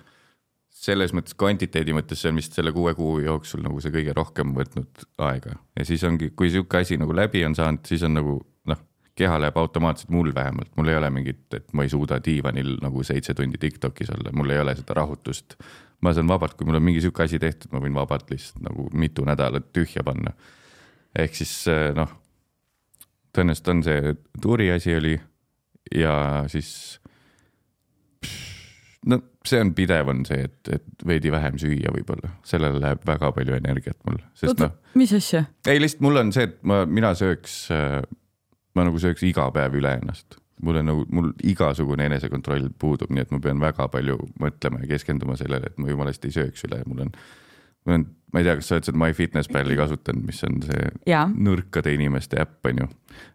[0.78, 4.52] selles mõttes kvantiteedi mõttes see on vist selle kuue kuu jooksul nagu see kõige rohkem
[4.56, 8.36] võtnud aega ja siis ongi, kui sihuke asi nagu läbi on saanud, siis on nagu
[8.70, 8.84] noh,
[9.18, 13.02] keha läheb automaatselt mul vähemalt, mul ei ole mingit, et ma ei suuda diivanil nagu
[13.06, 15.58] seitse tundi Tiktokis olla, mul ei ole seda rahutust.
[16.00, 18.86] ma saan vabalt, kui mul on mingi sihuke asi tehtud, ma võin vabalt lihtsalt nagu
[18.94, 20.36] mitu nädalat tühja panna.
[21.18, 22.12] ehk siis eh, noh,
[23.34, 25.18] tõenäoliselt on see tuuri asi oli
[25.94, 27.00] ja siis
[29.06, 33.30] no see on pidev, on see, et, et veidi vähem süüa võib-olla, sellele läheb väga
[33.36, 35.44] palju energiat mul, sest noh, mis asja?
[35.68, 37.60] ei lihtsalt mul on see, et ma, mina sööks,
[38.76, 40.38] ma nagu sööks iga päev üle ennast.
[40.64, 44.94] mul on nagu, mul igasugune enesekontroll puudub, nii et ma pean väga palju mõtlema ja
[44.94, 47.46] keskenduma sellele, et ma jumalast ei sööks üle, mul on, mul on,
[47.88, 51.24] ma ei tea, kas sa oled seda MyFitnessPalli kasutanud, mis on see Jaa.
[51.32, 52.88] nõrkade inimeste äpp on ju.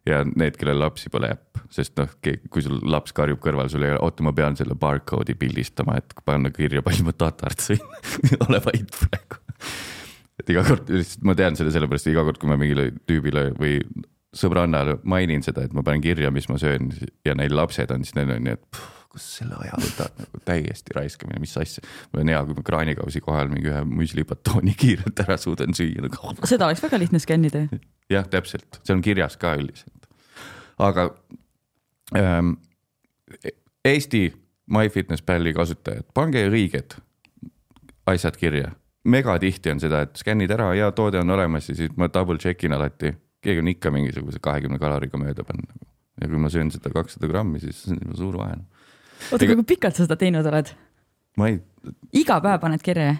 [0.09, 3.95] ja need, kellel lapsi pole äpp, sest noh, kui sul laps karjub kõrval, sul ei
[3.95, 7.83] ole, oota, ma pean selle barcode'i pildistama, et panna kirja, palju ma tatart sõin.
[8.47, 9.41] ole vait praegu.
[10.41, 13.79] et iga kord, lihtsalt ma tean seda sellepärast, iga kord, kui ma mingile tüübile või
[14.33, 16.89] sõbrannale mainin seda, et ma panen kirja, mis ma söön
[17.25, 20.41] ja neil lapsed on, siis neil on nii, et puh, kus selle aja võtad nagu
[20.47, 21.83] täiesti raiskamine, mis asja.
[22.11, 26.33] mul on hea, kui ma kraanikausi kohal mingi ühe müslibatooni kiirelt ära suudan süüa nagu.
[26.49, 27.81] seda oleks väga lihtne skännida ju.
[28.13, 30.09] jah, täpselt, see on kirjas ka üldiselt.
[30.81, 31.11] aga
[32.17, 32.55] ähm,
[33.83, 34.29] Eesti
[34.71, 36.95] MyFitnessPalli kasutajad, pange õiged
[38.07, 38.71] asjad kirja.
[39.03, 42.63] megatihti on seda, et skännid ära ja toode on olemas ja siis ma double check
[42.63, 43.13] in alati.
[43.43, 45.89] keegi on ikka mingisuguse kahekümne kaloriga mööda pannud nagu.
[46.21, 48.57] ja kui ma söön seda kakssada grammi, siis see on juba suur vahe.
[49.31, 50.73] Oota, aga kui pikalt sa seda teinud oled?
[51.39, 51.61] ma ei,
[52.23, 53.15] iga päev paned kirja?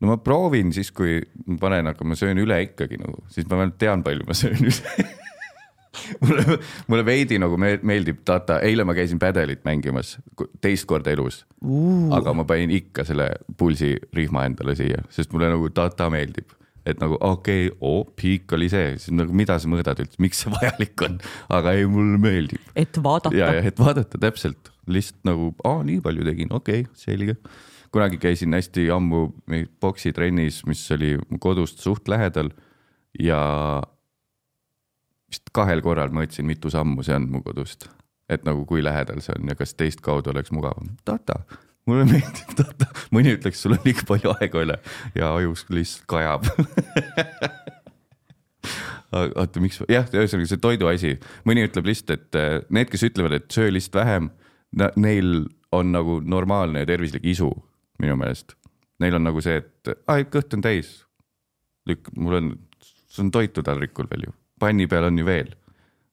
[0.00, 1.20] no ma proovin siis, kui
[1.60, 5.08] panen, aga ma söön üle ikkagi nagu, siis ma vähemalt tean, palju ma söön üle
[6.22, 10.16] mulle, mulle veidi nagu me- meeldib data, eile ma käisin pädelit mängimas
[10.62, 12.08] teist korda elus uh..
[12.16, 16.54] aga ma panin ikka selle pulsirihma endale siia, sest mulle nagu data meeldib.
[16.86, 20.44] et nagu okei okay,, oo, piik oli see, siis nagu mida sa mõõdad üldse, miks
[20.44, 21.18] see vajalik on,
[21.58, 22.72] aga ei, mulle meeldib.
[22.74, 23.36] et vaadata.
[23.36, 27.36] ja, ja et vaadata täpselt, lihtsalt nagu, aa, nii palju tegin, okei okay,, selge.
[27.92, 29.22] kunagi käisin hästi ammu
[29.80, 32.52] poksitrennis, mis oli kodust suht lähedal
[33.18, 33.40] ja
[35.30, 37.88] vist kahel korral mõõtsin, mitu sammu see on mu kodust.
[38.30, 40.92] et nagu kui lähedal see on ja kas teist kaudu oleks mugavam.
[41.04, 41.40] Tata,
[41.86, 44.78] mulle meeldib Tata, mõni ütleks, sul on liiga palju aega üle
[45.18, 46.46] ja ajus lihtsalt kajab
[49.12, 51.16] oota, miks, jah, ühesõnaga see toidu asi,
[51.48, 54.30] mõni ütleb lihtsalt, et äh, need, kes ütlevad, et söö lihtsalt vähem,
[54.76, 57.50] neil on nagu normaalne ja tervislik isu
[58.02, 58.56] minu meelest.
[59.00, 61.00] Neil on nagu see, et ai, kõht on täis.
[61.88, 62.48] lükk, mul on,
[63.08, 65.54] see on toitu taldrikul veel ju, panni peal on ju veel.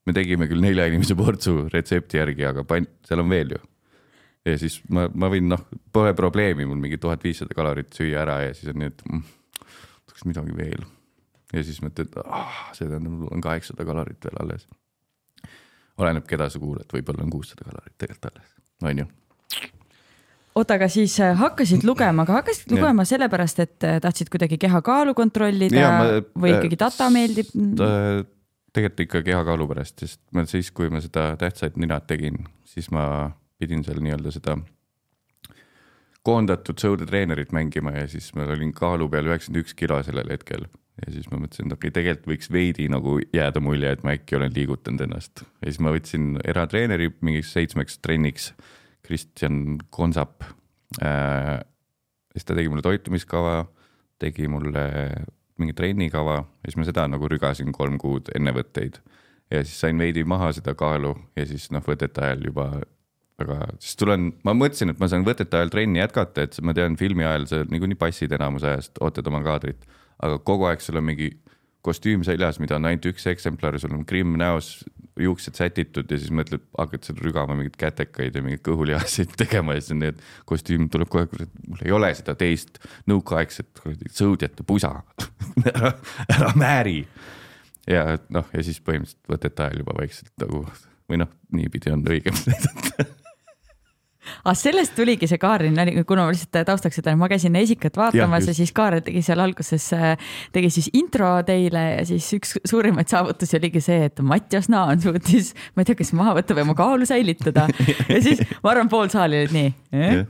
[0.08, 3.60] me tegime küll nelja inimese portsu retsepti järgi, aga pann, seal on veel ju.
[4.48, 8.40] ja siis ma, ma võin, noh, pole probleemi mul mingi tuhat viissada kalorit süüa ära
[8.46, 9.26] ja siis on nii, et mm,
[10.08, 10.88] tahaks midagi veel
[11.54, 14.68] ja siis mõtled, ah, see tähendab, mul on kaheksasada kalorit veel alles.
[15.98, 19.08] Oleneb, keda sa kuulad, võib-olla on kuussada kalorit tegelikult alles, on ju.
[20.56, 25.14] oota, aga siis äh, hakkasid lugema, aga hakkasid lugema sellepärast, et äh, tahtsid kuidagi kehakaalu
[25.18, 27.52] kontrollida Jaa, ma- või ikkagi data meeldib?
[28.78, 33.32] tegelikult ikka kehakaalu pärast, sest ma siis, kui ma seda tähtsaid ninad tegin, siis ma
[33.58, 34.58] pidin seal nii-öelda seda
[36.28, 40.68] koondatud sõudetreenerit mängima ja siis ma olin kaalu peal üheksakümmend üks kilo sellel hetkel.
[41.06, 44.16] Ja siis ma mõtlesin, et okei okay,, tegelikult võiks veidi nagu jääda mulje, et ma
[44.18, 45.46] äkki olen liigutanud ennast.
[45.62, 48.52] ja siis ma võtsin eratreeneri mingiks seitsmeks trenniks,
[49.06, 50.44] Kristjan Konsap
[51.02, 51.60] äh,.
[52.34, 53.62] siis ta tegi mulle toitumiskava,
[54.20, 54.88] tegi mulle
[55.58, 59.00] mingi trennikava ja siis ma seda nagu rügasin kolm kuud enne võtteid.
[59.52, 62.72] ja siis sain veidi maha seda kaalu ja siis noh, võtete ajal juba
[63.38, 66.98] väga, siis tulen, ma mõtlesin, et ma saan võtete ajal trenni jätkata, et ma tean,
[67.00, 69.86] filmi ajal sa niikuinii passid enamus ajast, ootad oma kaadrit.
[70.24, 71.32] Aga kogu aeg sul on mingi
[71.88, 74.82] kostüüm seljas, mida on ainult üks eksemplar, sul on krimm näos,
[75.18, 79.84] juuksed sätitud ja siis mõtled, hakkad seal rügama mingeid kätekaid ja mingeid kõhulihaseid tegema ja
[79.84, 84.12] siis on nii, et kostüüm tuleb kohe, kurat, mul ei ole seda teist nõukaaegset kuradi
[84.14, 84.94] sõudjate pusa
[85.74, 85.96] ära,
[86.28, 87.00] ära määri.
[87.90, 90.66] ja noh, ja siis põhimõtteliselt võtete ajal juba vaikselt nagu
[91.08, 93.08] või noh, niipidi on õigem näidata
[94.44, 98.48] aga sellest tuligi see Kaarli nali, kuna ma lihtsalt taustaks ütlen, ma käsin Esikat vaatamas
[98.48, 99.88] ja, ja siis Kaarel tegi seal alguses,
[100.56, 105.54] tegi siis intro teile ja siis üks suurimaid saavutusi oligi see, et Mattias Naan suutis,
[105.76, 107.68] ma ei tea, kas maha võtta või oma kaalu säilitada
[108.14, 110.26] ja siis ma arvan, pool saali olid nii eh?.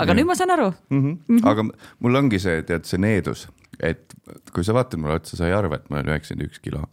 [0.00, 1.00] aga nüüd ma saan aru mm.
[1.00, 1.40] -hmm.
[1.50, 4.14] aga mul ongi see, tead see needus, et
[4.54, 6.84] kui sa vaatad mulle otsa, sa ei arva, et ma olen üheksakümmend üks kilo.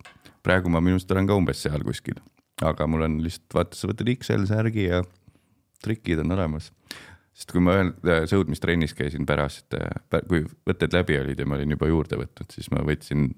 [0.43, 2.19] praegu ma minu arust olen ka umbes seal kuskil,
[2.65, 5.03] aga mul on lihtsalt vaata, sa võtad XL särgi ja
[5.83, 6.71] trikid on olemas.
[7.37, 9.75] sest kui ma ühel äh, sõudmistrennis käisin pärast,
[10.29, 13.29] kui võtted läbi olid ja ma olin juba juurde võtnud, siis ma võtsin.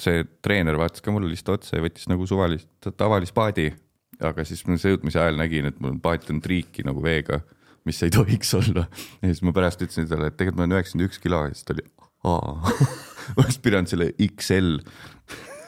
[0.00, 3.70] see treener vaatas ka mulle lihtsalt otsa ja võttis nagu suvalist, tavalist paadi
[4.24, 7.40] aga siis ma sõudmise ajal nägin, et mul paat on triiki nagu veega,
[7.88, 8.86] mis ei tohiks olla.
[9.20, 11.66] ja siis ma pärast ütlesin talle, et tegelikult ma olen üheksakümmend üks kilo ja siis
[11.66, 11.84] ta oli,
[12.30, 12.54] aa
[13.34, 14.80] ma oleks pidanud selle XL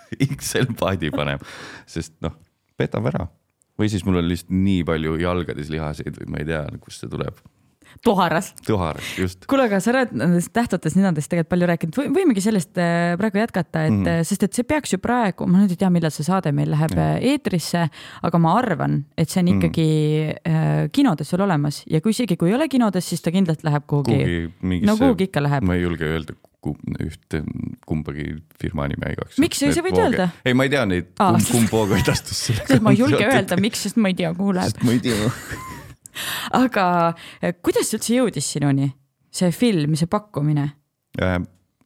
[0.39, 1.45] XL paadi panema,
[1.87, 2.35] sest noh,
[2.79, 3.29] petab ära.
[3.79, 7.11] või siis mul on lihtsalt nii palju jalgades lihaseid või ma ei tea, kust see
[7.13, 7.39] tuleb.
[8.05, 8.53] tuharas.
[8.67, 9.47] tuharas, just.
[9.51, 13.41] kuule, aga sa oled nendest tähtsatest ninadest tegelikult palju rääkinud Või, võimegi sellest äh, praegu
[13.41, 14.27] jätkata, et mm.
[14.29, 16.95] sest et see peaks ju praegu, ma nüüd ei tea, millal see saade meil läheb
[16.99, 17.09] ja.
[17.33, 17.87] eetrisse,
[18.29, 20.51] aga ma arvan, et see on ikkagi mm.
[20.53, 23.89] äh, kinodes veel olemas ja kui isegi, kui ei ole kinodes, siis ta kindlalt läheb
[23.89, 24.21] kuhugi,
[24.61, 25.67] kuhugi no kuhugi ikka läheb.
[25.67, 26.39] ma ei julge öelda
[27.05, 27.43] ühte
[27.87, 28.27] kumbagi
[28.61, 29.39] firma nime igaks.
[29.41, 30.29] Miks ei, sa võid öelda?
[30.45, 31.39] ei, ma ei tea neid Aa.
[31.39, 34.75] kumb, kumb Voog sest ma ei julge öelda, miks, sest ma ei tea, kuhu läheb.
[34.75, 35.33] sest ma ei tea.
[36.63, 36.87] aga
[37.43, 38.91] eh, kuidas see üldse jõudis sinuni,
[39.31, 40.71] see film, see pakkumine?
[41.21, 41.39] Äh,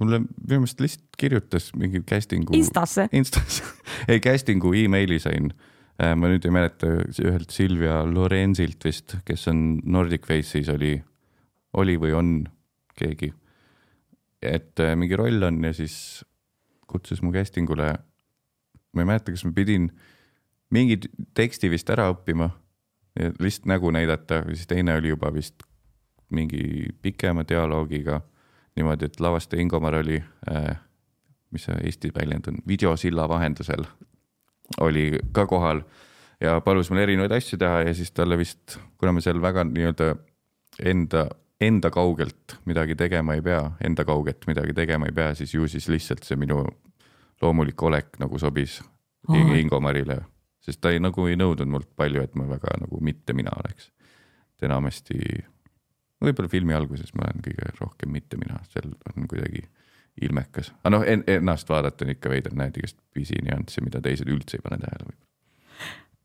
[0.02, 2.54] mulle minu meelest lihtsalt kirjutas mingi casting'u.
[2.58, 3.08] Instasse.
[3.16, 3.62] Instas,
[4.10, 5.52] ei casting'u emaili sain
[6.00, 6.88] Äh, ma nüüd ei mäleta
[7.20, 10.96] ühelt Silvia Lorenzilt vist, kes on Nordic Face'is oli,
[11.78, 12.30] oli või on
[12.98, 13.32] keegi.
[14.42, 16.24] et äh, mingi roll on ja siis
[16.90, 17.92] kutsus mu casting ule.
[18.92, 19.90] ma ei mäleta, kas ma pidin
[20.70, 20.98] mingi
[21.34, 22.50] teksti vist ära õppima
[23.16, 25.62] lihtsalt nägu näidata, siis teine oli juba vist
[26.32, 28.20] mingi pikema dialoogiga
[28.76, 30.78] niimoodi, et lavastaja Ingomar oli äh,
[31.52, 33.84] mis see Eesti väljend on, videosilla vahendusel
[34.80, 35.82] oli ka kohal
[36.40, 40.14] ja palus mul erinevaid asju teha ja siis talle vist, kuna me seal väga nii-öelda
[40.92, 41.26] enda,
[41.60, 45.88] enda kaugelt midagi tegema ei pea, enda kauget midagi tegema ei pea, siis ju siis
[45.92, 46.64] lihtsalt see minu
[47.42, 48.80] loomulik olek nagu sobis
[49.28, 49.56] oh.
[49.58, 50.22] Ingomarile,
[50.62, 53.90] sest ta ei, nagu ei nõudnud mult palju, et ma väga nagu mitte mina oleks.
[54.56, 55.18] et enamasti,
[56.22, 59.64] võib-olla filmi alguses ma olen kõige rohkem mitte mina, seal on kuidagi
[60.22, 64.58] ilmekas, aga noh en,, ennast vaadata on ikka veider, näed igast pisinüansse, mida teised üldse
[64.58, 65.28] ei pane tähele võib-olla.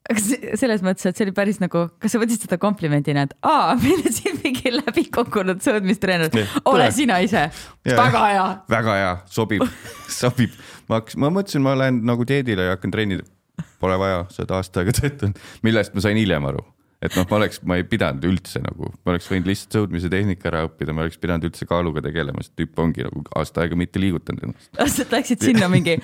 [0.08, 0.22] Aga
[0.56, 4.00] selles mõttes, et see oli päris nagu, kas sa võtsid seda komplimendina, et aa, meil
[4.00, 6.32] on siin mingi läbi kukkunud sõudmistreener,
[6.72, 7.48] ole sina ise,
[7.84, 8.46] väga hea.
[8.72, 9.66] väga hea, sobib.
[10.20, 10.56] Sobib.
[10.88, 13.20] ma hakkasin, ma mõtlesin, ma lähen nagu dieedile ja hakkan trenni,
[13.82, 16.66] pole vaja, sa oled aasta aega töötanud, millest ma sain hiljem aru
[17.04, 20.50] et noh, ma oleks, ma ei pidanud üldse nagu, ma oleks võinud lihtsalt sõudmise tehnika
[20.50, 24.02] ära õppida, ma oleks pidanud üldse kaaluga tegelema, sest tüüp ongi nagu aasta aega mitte
[24.02, 24.72] liigutanud ennast.
[24.96, 25.98] sa läksid sinna mingi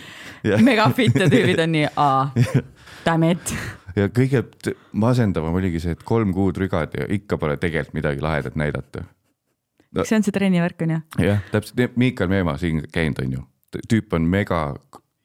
[0.61, 2.27] mega fit ja tüübid on nii, aa,
[3.07, 3.55] damn it.
[3.97, 4.43] ja kõige
[4.91, 10.05] masendavam oligi see, et kolm kuud rügad ja ikka pole tegelikult midagi lahedat näidata no,.
[10.05, 11.03] see on see trennivärk on ju?
[11.25, 13.47] jah, täpselt, Miikal Meemaa siin käinud on ju,
[13.89, 14.67] tüüp on mega,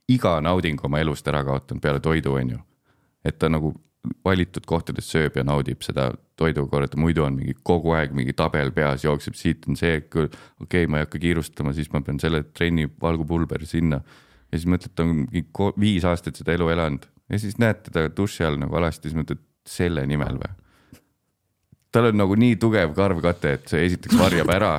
[0.09, 2.59] iga nauding oma elust ära kaotanud peale toidu on ju.
[3.25, 3.75] et ta nagu
[4.25, 9.05] valitud kohtades sööb ja naudib seda toidukorda, muidu on mingi kogu aeg mingi tabel peas,
[9.05, 10.29] jookseb siit on see, okei
[10.65, 14.01] okay,, ma ei hakka kiirustama, siis ma pean selle trenni valgupulberi sinna.
[14.49, 15.45] ja siis mõtled, ta on mingi
[15.81, 19.43] viis aastat seda elu elanud ja siis näed teda duši all nagu alasti, siis mõtled
[19.69, 20.55] selle nimel või?
[21.93, 24.73] tal on nagu nii tugev karvkate, et see esiteks varjab ära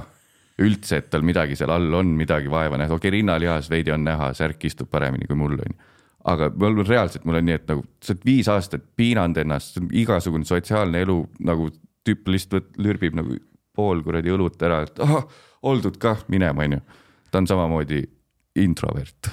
[0.60, 4.04] üldse, et tal midagi seal all on, midagi vaeva näha, okei okay,, rinnalihas veidi on
[4.08, 5.80] näha, särk istub paremini kui mul on ju
[6.28, 10.48] aga mul reaalselt, mul on nii, et nagu sa oled viis aastat piinanud ennast, igasugune
[10.48, 11.70] sotsiaalne elu nagu
[12.08, 13.38] tüüp lihtsalt lürbib nagu
[13.76, 15.28] pool kuradi õlut ära, et ahah,
[15.70, 16.82] oldud kah, minema, onju.
[17.32, 18.04] ta on samamoodi
[18.60, 19.32] introvert.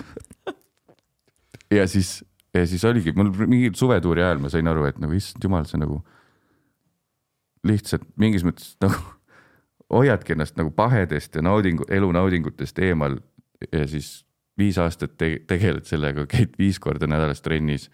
[1.73, 2.21] Ja siis,
[2.55, 5.81] ja siis oligi, mul mingi suvetuuri ajal ma sain aru, et nagu issand jumal, see
[5.83, 5.99] nagu
[7.67, 9.16] lihtsalt mingis mõttes nagu
[9.93, 13.19] hoiadki ennast nagu pahedest ja naudingu, elu naudingutest eemal
[13.73, 14.25] ja siis
[14.59, 17.91] viis aastat te tegeled sellega, käid viis korda nädalas trennis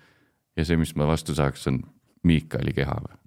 [0.56, 1.82] ja see, mis ma vastu saaks, on
[2.22, 3.18] Miikali keha või?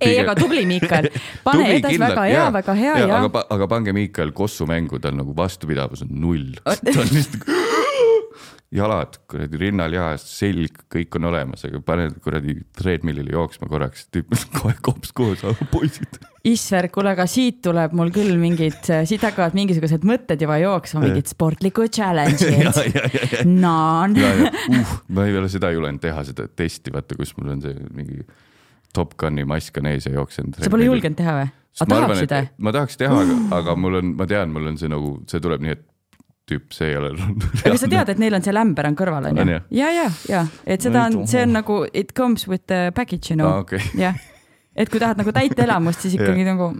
[0.00, 1.08] ei, aga tubli Miikal,
[1.46, 3.20] pane edasi, väga hea, väga hea ja, ja.
[3.22, 7.46] aga, aga pange Miikal kossu mängu, tal nagu vastupidavus on null ta on lihtsalt
[8.70, 14.30] jalad kuradi rinnalihas, selg, kõik on olemas, aga paned kuradi treadmillile jooksma korraks, tüüp
[14.60, 16.20] kohe kops koos, poisid.
[16.46, 18.78] Isver, kuule, aga siit tuleb mul küll mingid,
[19.08, 23.42] siit hakkavad mingisugused mõtted juba jooksma, mingid sportlikud challenge'id.
[23.50, 24.16] naan.
[24.70, 28.22] Uh, ma ei ole seda julenud teha, seda testi, vaata, kus mul on see mingi
[28.94, 30.52] Top Guni mask on ees ja jooksen.
[30.56, 31.48] sa pole julgenud teha või?
[31.80, 32.48] aga tahaksid või?
[32.66, 35.64] ma tahaks teha, aga, aga mul on, ma tean, mul on see nagu, see tuleb
[35.64, 35.84] nii, et
[36.50, 37.12] tüüp, see ei ole.
[37.64, 39.60] aga sa tead, et neil on see lämber on kõrval on ju?
[39.78, 43.38] ja, ja, ja, et seda on, see on nagu it comes with the package you
[43.38, 43.64] know ah,.
[43.64, 43.82] Okay.
[43.98, 44.18] jah,
[44.74, 46.72] et kui tahad nagu täit elamust, siis ikkagi nagu.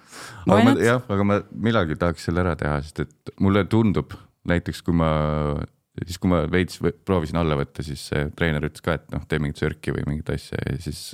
[0.83, 4.16] jah, aga ma millalgi tahaks selle ära teha, sest et mulle tundub
[4.50, 5.11] näiteks, kui ma,
[6.00, 9.42] siis kui ma veits proovisin alla võtta, siis see treener ütles ka, et noh, tee
[9.42, 11.11] mingit sörki või mingit asja ja siis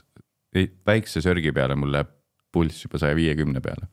[0.87, 2.13] väikse sörgi peale mul läheb
[2.55, 3.91] pulss juba saja viiekümne peale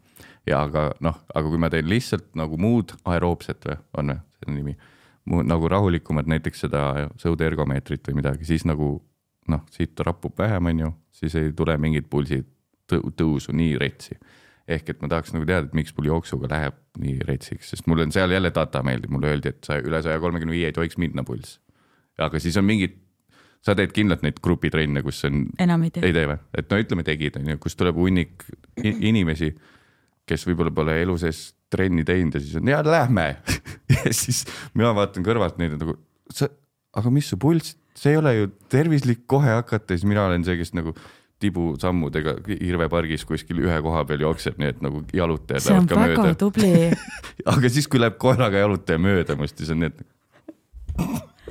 [0.48, 4.58] ja aga noh, aga kui ma teen lihtsalt nagu muud aeroobset või on või selle
[4.58, 4.76] nimi,
[5.48, 6.84] nagu rahulikumad, näiteks seda
[7.22, 8.96] sõudeergomeetrit või midagi, siis nagu
[9.52, 12.44] noh, siit rapub vähem, on ju, siis ei tule mingit pulsi
[12.88, 14.20] tõusu nii retsi.
[14.68, 18.06] ehk et ma tahaks nagu teada, et miks mul jooksuga läheb nii retsiks, sest mul
[18.06, 20.96] on seal jälle data meeldib, mulle öeldi, et sa üle saja kolmekümne viie ei tohiks
[20.98, 21.60] minna pulss.
[22.18, 22.96] aga siis on mingid,
[23.64, 25.48] sa teed kindlalt neid grupitrenne, kus on.
[25.60, 26.06] enam ei tee.
[26.08, 28.48] ei tee või, et no ütleme, tegid, on ju, kus tuleb hunnik
[29.12, 29.52] inimesi
[30.30, 33.30] kes võib-olla pole elu sees trenni teinud ja siis on ja lähme.
[33.94, 34.44] Ja siis
[34.74, 35.94] mina vaatan kõrvalt neid nagu,
[36.34, 36.48] sa,
[36.98, 40.58] aga mis su pulss, see ei ole ju tervislik kohe hakata, siis mina olen see,
[40.60, 40.96] kes nagu
[41.44, 46.34] tibusammudega Irve pargis kuskil ühe koha peal jookseb, nii et nagu jalutajad lähevad ka mööda.
[46.40, 46.72] tubli.
[47.54, 50.04] Aga siis, kui läheb koeraga jalutaja mööda must, siis on need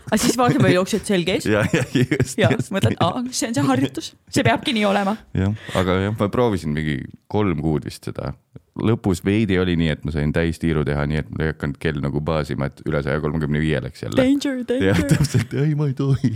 [0.08, 1.48] aga siis vaatame, jooksed selg ees.
[1.50, 2.38] ja, ja just.
[2.40, 5.16] ja mõtled, aa, see on see harjutus, see peabki nii olema.
[5.36, 7.00] jah, aga jah, ma proovisin mingi
[7.32, 8.34] kolm kuud vist seda
[8.80, 12.00] lõpus veidi oli nii, et ma sain täistiiru teha, nii et mul ei hakanud kell
[12.00, 14.16] nagu baasima, et üle saja kolmekümne viie läks jälle.
[14.16, 15.10] Danger, jah, danger.
[15.12, 16.32] täpselt, ei ma ei tohi.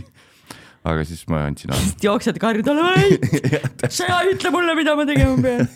[0.86, 1.94] aga siis ma andsin alla.
[2.02, 3.16] jooksed karjud alla, ei,
[3.88, 5.68] sa ütle mulle, mida ma tegema pean.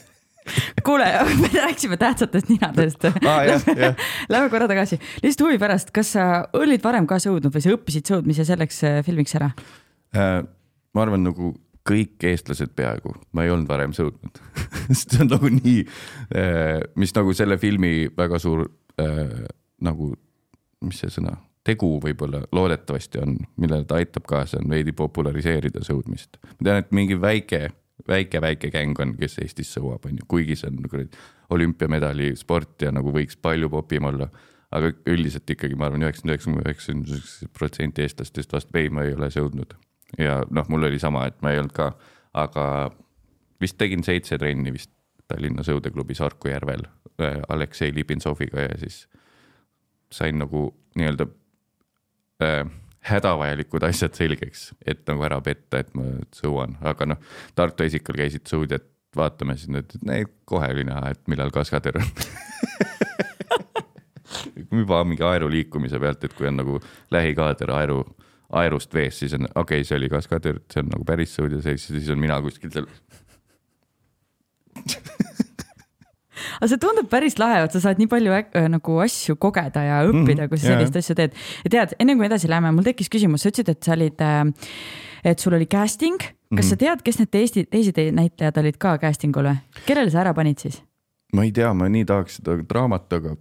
[0.87, 1.07] Kuule,
[1.43, 3.97] me rääkisime tähtsatest ninadest jah.
[4.29, 8.13] Lähme korra tagasi, lihtsalt huvi pärast, kas sa olid varem ka sõudnud või sa õppisid
[8.13, 9.53] sõudmise selleks äh, filmiks ära?
[10.17, 10.41] Äh,
[10.95, 11.55] ma arvan, nagu
[11.91, 14.43] kõik eestlased peaaegu, ma ei olnud varem sõudnud
[14.91, 15.81] sest see on nagu nii,
[17.01, 18.67] mis nagu selle filmi väga suur
[19.01, 19.47] äh,
[19.85, 20.13] nagu,
[20.85, 21.35] mis see sõna,
[21.67, 26.41] tegu võib-olla loodetavasti on, millele ta aitab kaasa, on veidi populariseerida sõudmist.
[26.59, 27.71] ma tean, et mingi väike,
[28.09, 32.83] väike, väike gäng on, kes Eestis sõuab, on ju, kuigi see on kuradi olümpiamedali sport
[32.83, 34.31] ja nagu võiks palju popim olla
[34.75, 39.31] aga üldiselt ikkagi ma arvan, üheksakümmend üheksa üheksakümmend protsenti eestlastest vastab ei, ma ei ole
[39.35, 39.75] sõudnud.
[40.19, 41.91] ja noh, mul oli sama, et ma ei olnud ka,
[42.39, 42.65] aga
[43.63, 44.93] vist tegin seitse trenni vist
[45.31, 46.83] Tallinna sõudeklubis Harku järvel
[47.23, 49.05] äh, Aleksei Libintsoviga ja siis
[50.11, 50.65] sain nagu
[50.99, 51.27] nii-öelda
[52.43, 52.65] äh,
[53.09, 56.05] hädavajalikud asjad selgeks, et nagu ära petta, et ma
[56.37, 57.21] sõuan, aga noh,
[57.57, 58.85] Tartu esikal käisid sõudjad
[59.17, 62.11] vaatamas, siis nad ütlesid, et kohe oli näha, et millal kaskader on
[64.81, 66.77] juba mingi aeru liikumise pealt, et kui on nagu
[67.15, 68.03] lähikaader aeru,
[68.61, 71.89] aerust vees, siis on okei okay,, see oli kaskader, see on nagu päris sõudja seis,
[71.91, 72.89] siis on mina kuskil seal.
[76.59, 80.03] Aga see tundub päris lahe, et sa saad nii palju äh, nagu asju kogeda ja
[80.09, 81.39] õppida, kui sa jaa, sellist asja teed.
[81.67, 84.27] ja tead, enne kui edasi läheme, mul tekkis küsimus, sa ütlesid, et sa olid,
[85.31, 86.23] et sul oli casting,
[86.57, 89.83] kas sa tead, kes need teisi, teised näitlejad olid ka casting ul või?
[89.87, 90.81] kellele sa ära panid siis?
[91.37, 93.37] ma ei tea, ma nii tahaks seda draamat, aga,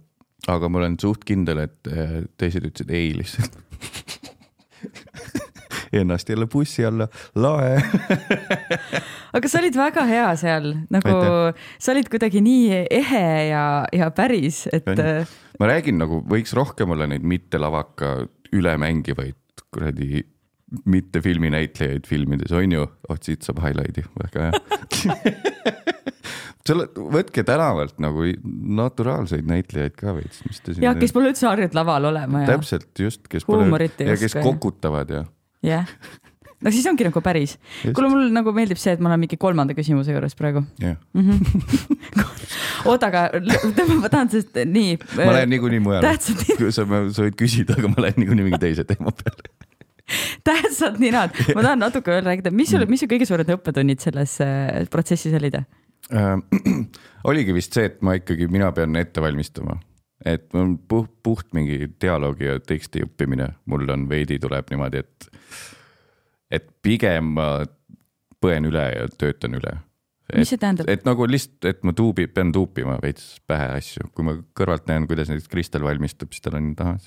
[0.50, 3.58] aga ma olen suht kindel, et eh, teised ütlesid ei lihtsalt.
[6.00, 7.82] Ennast jälle bussi alla, lae.
[9.36, 11.14] Aga sa olid väga hea seal, nagu
[11.78, 13.64] sa olid kuidagi nii ehe ja,
[13.94, 18.18] ja päris, et äh, ma räägin nagu võiks rohkem olla neid mitte lavaka
[18.56, 19.38] ülemängivaid
[19.70, 20.24] kuradi
[20.86, 25.74] mitte filminäitlejaid filmides on ju, vot siit saab highlight'i, väga hea.
[26.66, 28.28] selle, võtke tänavalt nagu
[28.80, 30.86] naturaalseid näitlejaid ka veits, mis te siin.
[30.86, 33.66] jah, kes pole üldse harjunud laval olema ja täpselt just, kes pole
[34.06, 35.24] ja kes kokutavad ja
[35.66, 35.90] jah.
[36.64, 37.56] no siis ongi nagu päris.
[37.84, 40.62] Kuule, mul nagu meeldib see, et ma olen mingi kolmanda küsimuse juures praegu.
[40.82, 40.96] jah,
[42.90, 43.26] oota, aga
[44.00, 44.98] ma tahan sellest nii.
[45.16, 46.14] ma lähen niikuinii mujale.
[46.20, 49.50] sa, sa võid küsida, aga ma lähen niikuinii mingi teise teema peale.
[50.46, 54.36] tähtsad ninad, ma tahan natuke veel rääkida, mis sul, mis su kõige suuremad õppetunnid selles
[54.44, 55.60] äh, protsessis olid?
[55.60, 56.34] Äh,
[57.30, 59.78] oligi vist see, et ma ikkagi, mina pean ette valmistama,
[60.26, 65.04] et mul on puht, puht mingi dialoogi ja teksti õppimine, mul on veidi tuleb niimoodi,
[65.04, 65.30] et,
[66.50, 67.52] et pigem ma
[68.40, 69.76] põen üle ja töötan üle.
[70.30, 70.88] mis see tähendab?
[70.90, 75.08] et nagu lihtsalt, et ma tuubi, pean tuupima veits pähe asju, kui ma kõrvalt näen,
[75.10, 77.00] kuidas näiteks Kristel valmistub, siis tal on ahah,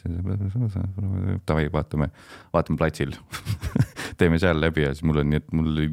[1.47, 2.09] davai, vaatame,
[2.55, 3.15] vaatame platsil.
[4.19, 5.87] teeme seal läbi ja siis mul on nii, et mul oli,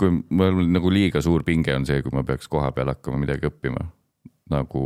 [0.00, 3.50] kui mul nagu liiga suur pinge on see, kui ma peaks koha peal hakkama midagi
[3.50, 3.88] õppima.
[4.50, 4.84] nagu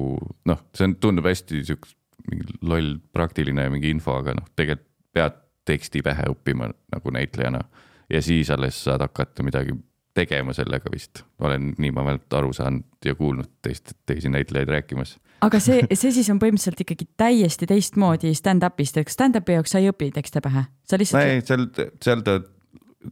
[0.48, 5.43] noh, see on, tundub hästi siukene mingi loll praktiline mingi info, aga noh, tegelikult pead
[5.64, 7.64] teksti pähe õppima nagu näitlejana.
[8.12, 9.76] Ja siis alles saad hakata midagi
[10.14, 15.16] tegema sellega vist, olen nii ma vähemalt aru saanud ja kuulnud teist, teisi näitlejaid rääkimas.
[15.44, 19.90] aga see, see siis on põhimõtteliselt ikkagi täiesti teistmoodi stand-up'ist, et stand-up'i jaoks sa ei
[19.90, 21.66] õpi tekste pähe, sa lihtsalt ei, seal,
[22.04, 22.38] seal ta,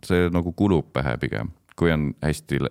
[0.06, 2.62] see nagu kulub pähe pigem, kui on hästi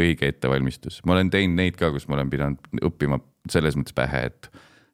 [0.00, 3.20] õige ettevalmistus, ma olen teinud neid ka, kus ma olen pidanud õppima
[3.50, 4.50] selles mõttes pähe, et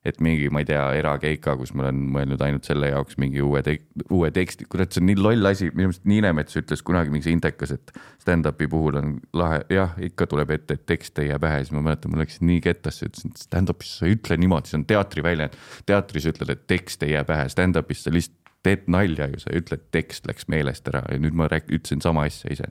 [0.07, 3.63] et mingi, ma ei tea, erakeika, kus ma olen mõelnud ainult selle jaoks mingi uue
[3.67, 3.85] tek-,
[4.15, 7.75] uue teksti, kurat, see on nii loll asi, minu meelest Niinemets ütles kunagi mingi intekas,
[7.77, 7.93] et
[8.23, 11.85] stand-up'i puhul on lahe, jah, ikka tuleb ette, et tekst ei jää pähe, siis ma
[11.85, 15.61] mäletan, ma läksin nii kettasse, ütlesin, et stand-up'is sa ei ütle niimoodi, see on teatriväljend.
[15.87, 19.63] teatris ütled, et tekst ei jää pähe, stand-up'is sa lihtsalt teed nalja ju, sa ei
[19.63, 21.05] ütle, et tekst läks meelest ära.
[21.13, 22.67] Ja nüüd ma rääk-, ütlesin sama asja ise.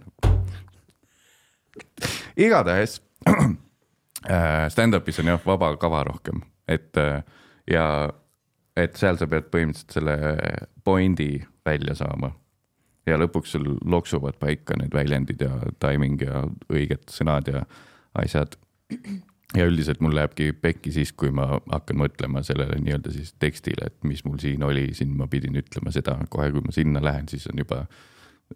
[2.40, 3.00] igatahes
[4.30, 7.24] äh, stand-up'is on jah vaba kava rohkem, et äh,
[7.72, 7.86] ja
[8.76, 10.16] et seal sa pead põhimõtteliselt selle
[10.84, 11.30] pointi
[11.66, 12.34] välja saama.
[13.05, 16.41] ja lõpuks sul loksuvad paika need väljendid ja timing ja
[16.74, 17.61] õiged sõnad ja
[18.18, 18.57] asjad.
[19.55, 24.03] ja üldiselt mul lähebki pekki siis, kui ma hakkan mõtlema sellele nii-öelda siis tekstile, et
[24.03, 27.47] mis mul siin oli, siin ma pidin ütlema seda, kohe kui ma sinna lähen, siis
[27.51, 27.86] on juba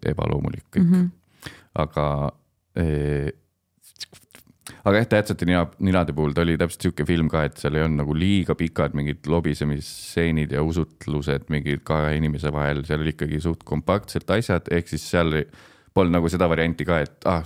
[0.06, 0.92] ebaloomulik kõik mm.
[0.94, 1.52] -hmm.
[1.82, 2.06] aga
[2.76, 3.32] eh,
[4.84, 7.84] aga jah, tähtsate nina, ninade puhul ta oli täpselt sihuke film ka, et seal ei
[7.86, 13.40] olnud nagu liiga pikad mingid lobisemisstseenid ja usutlused mingi kahe inimese vahel, seal oli ikkagi
[13.44, 15.42] suht kompaktsed asjad, ehk siis seal
[15.94, 17.44] polnud nagu seda varianti ka, et ah,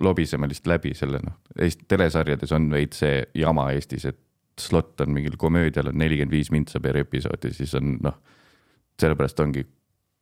[0.00, 4.20] lobiseme lihtsalt läbi selle noh, Eesti telesarjades on veits see jama Eestis, et
[4.60, 8.16] slot on mingil komöödial on nelikümmend viis mintsa per episood ja siis on noh,
[9.00, 9.64] sellepärast ongi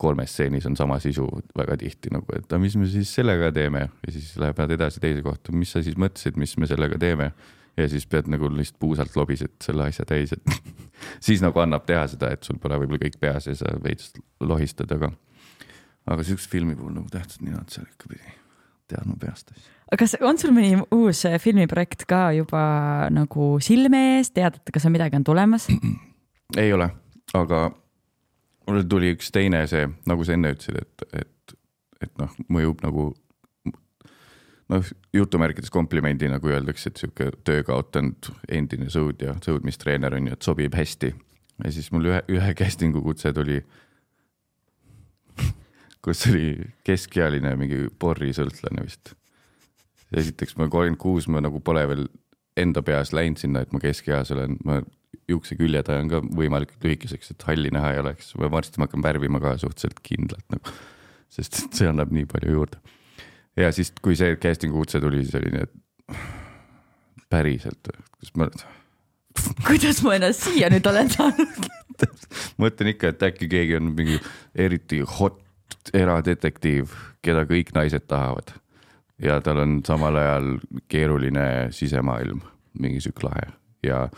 [0.05, 1.27] kolmes stseenis on sama sisu
[1.57, 5.25] väga tihti nagu, et aga mis me siis sellega teeme ja siis lähevad edasi teise
[5.25, 7.33] kohta, mis sa siis mõtlesid, mis me sellega teeme
[7.77, 10.81] ja siis pead nagu lihtsalt puusalt lobised selle asja täis, et
[11.27, 14.13] siis nagu annab teha seda, et sul pole võib-olla kõik peas ja sa veits
[14.45, 15.11] lohistad, aga
[16.11, 18.35] aga siukse filmi puhul nagu tähtsad ninad seal ikka pidi
[18.93, 19.71] teadma peast asju.
[19.89, 22.65] aga kas on sul mõni uus äh, filmiprojekt ka juba
[23.15, 25.71] nagu silme ees, tead, et kas on midagi on tulemas?
[26.63, 26.91] ei ole,
[27.35, 27.67] aga
[28.69, 31.55] mul tuli üks teine see, nagu sa enne ütlesid, et, et,
[32.07, 33.11] et noh, mõjub nagu
[34.73, 40.49] noh, jutumärkides komplimendina, kui öeldakse, et sihuke töö kaotanud endine sõudja, sõudmistreener on ju, et
[40.49, 41.15] sobib hästi.
[41.65, 43.61] ja siis mul ühe, ühe casting'u kutse tuli,
[46.05, 49.15] kus oli keskealine mingi porrisõltlane vist.
[50.15, 52.07] esiteks ma kolmkümmend kuus, ma nagu pole veel
[52.57, 54.81] enda peas läinud sinna, et ma keskeas olen, ma
[55.31, 59.57] juukseküljed ajan ka võimalikult lühikeseks, et halli näha ei oleks, varsti ma hakkan värvima ka
[59.61, 60.75] suhteliselt kindlalt nagu,
[61.33, 62.81] sest et see annab nii palju juurde.
[63.57, 66.19] ja siis, kui see casting'u kutse tuli, siis oli nii, et
[67.33, 68.51] päriselt, kas ma
[69.69, 71.71] kuidas ma ennast siia nüüd olen saanud?
[72.63, 74.21] mõtlen ikka, et äkki keegi on mingi
[74.55, 75.41] eriti hot
[75.95, 76.93] eradetektiiv,
[77.25, 78.55] keda kõik naised tahavad.
[79.23, 80.49] ja tal on samal ajal
[80.91, 82.41] keeruline sisemaailm,
[82.79, 83.53] mingi sihuke lahe
[83.87, 84.09] ja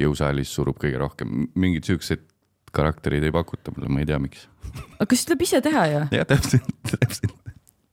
[0.00, 2.24] jõusaalis surub kõige rohkem, mingid siuksed
[2.76, 4.46] karakterid ei pakuta mulle, ma ei tea, miks.
[4.98, 6.02] aga kas tuleb ise teha ju?
[6.18, 7.32] jah, täpselt, täpselt,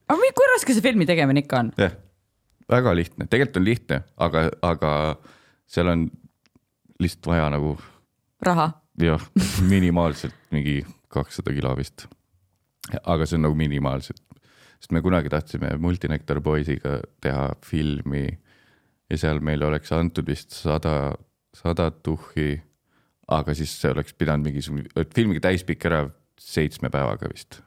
[0.09, 1.71] aga mi- kui raske see filmi tegemine ikka on?
[1.79, 1.95] jah,
[2.71, 4.91] väga lihtne, tegelikult on lihtne, aga, aga
[5.69, 6.07] seal on
[7.03, 7.77] lihtsalt vaja nagu
[8.43, 8.67] raha?
[9.01, 9.23] jah,
[9.69, 10.81] minimaalselt mingi
[11.13, 12.07] kakssada kilo vist.
[13.03, 14.19] aga see on nagu minimaalselt,
[14.81, 21.13] sest me kunagi tahtsime Multinektar poisiga teha filmi ja seal meile oleks antud vist sada,
[21.53, 22.61] sada tuhhi.
[23.27, 26.03] aga siis see oleks pidanud mingisugune, et filmiga täispikk ära
[26.39, 27.61] seitsme päevaga vist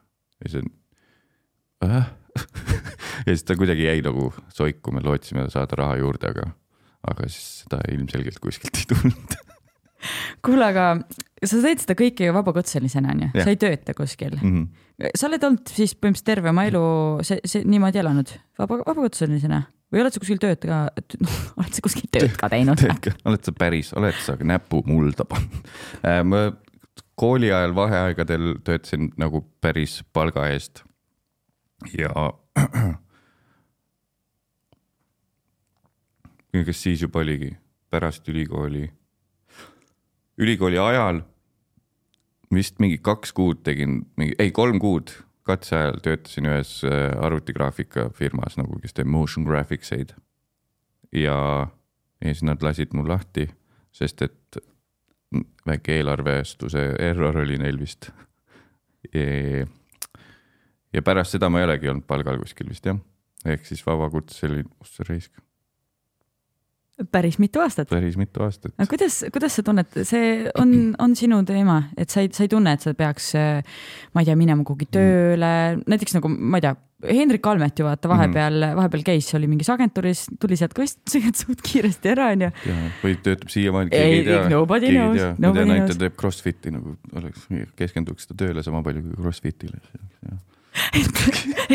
[0.44, 2.12] ja see on äh?
[3.26, 6.50] ja siis ta kuidagi jäi nagu soiku, me lootsime saada raha juurde, aga,
[7.08, 9.38] aga siis seda ilmselgelt kuskilt ei tulnud
[10.44, 10.86] kuule, aga
[11.44, 14.52] sa teed seda kõike ju vabakutselisena onju, sa ei tööta kuskil mm.
[14.52, 15.10] -hmm.
[15.14, 16.84] sa oled olnud siis põhimõtteliselt terve oma elu
[17.26, 19.62] see, see niimoodi elanud vaba, vabakutselisena
[19.92, 20.78] või oled sa kuskil tööd ka,
[21.60, 22.80] oled sa kuskil tööd ka teinud?
[23.24, 25.72] oled sa päris, oled sa näpu mulda pannud?
[26.30, 26.38] ma
[27.16, 30.84] kooli ajal vaheaegadel töötasin nagu päris palga eest
[31.96, 32.12] ja
[36.66, 37.52] kas siis juba oligi
[37.92, 38.88] pärast ülikooli,
[40.38, 41.22] ülikooli ajal
[42.54, 45.10] vist mingi kaks kuud tegin, mingi, ei kolm kuud
[45.46, 50.14] katseajal töötasin ühes äh, arvutigraafika firmas nagu, kes teeb motion graphics eid.
[51.14, 51.38] ja,
[52.20, 53.48] ja siis nad lasid mul lahti,
[53.94, 54.60] sest et
[55.66, 58.10] väike eelarvestuse error oli neil vist.
[60.92, 62.98] ja pärast seda ma ei olegi olnud palgal kuskil vist jah,
[63.46, 65.32] ehk siis vabakutseline, oh sa raisk,
[67.12, 67.88] päris mitu aastat.
[67.90, 68.72] päris mitu aastat.
[68.78, 70.72] aga kuidas, kuidas sa tunned, see on,
[71.02, 74.36] on sinu teema, et sa ei, sa ei tunne, et sa peaks, ma ei tea,
[74.38, 75.52] minema kuhugi tööle,
[75.84, 76.74] näiteks nagu ma ei tea,
[77.06, 80.86] Hendrik Almet ju vaata vahepeal mm, vahepeal käis, oli mingis agentuuris, tuli sealt ka
[81.42, 82.50] suht kiiresti ära onju.
[83.02, 85.98] või töötab siiamaani, keegi ei tea, nobody knows, ma nobody tean ainult, knows.
[85.98, 89.84] et teeb Crossfiti nagu oleks, keskenduks ta tööle sama palju kui Crossfitile.
[91.00, 91.20] et,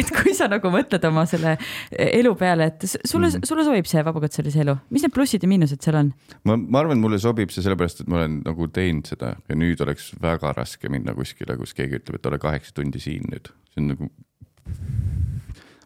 [0.01, 1.55] et kui sa nagu mõtled oma selle
[1.91, 3.47] elu peale, et sulle mm, -hmm.
[3.47, 6.13] sulle sobib see vabakutselise elu, mis need plussid ja miinused seal on?
[6.43, 9.81] ma, ma arvan, mulle sobib see sellepärast, et ma olen nagu teinud seda ja nüüd
[9.85, 13.83] oleks väga raske minna kuskile, kus keegi ütleb, et ole kaheksa tundi siin nüüd, see
[13.83, 14.11] on nagu.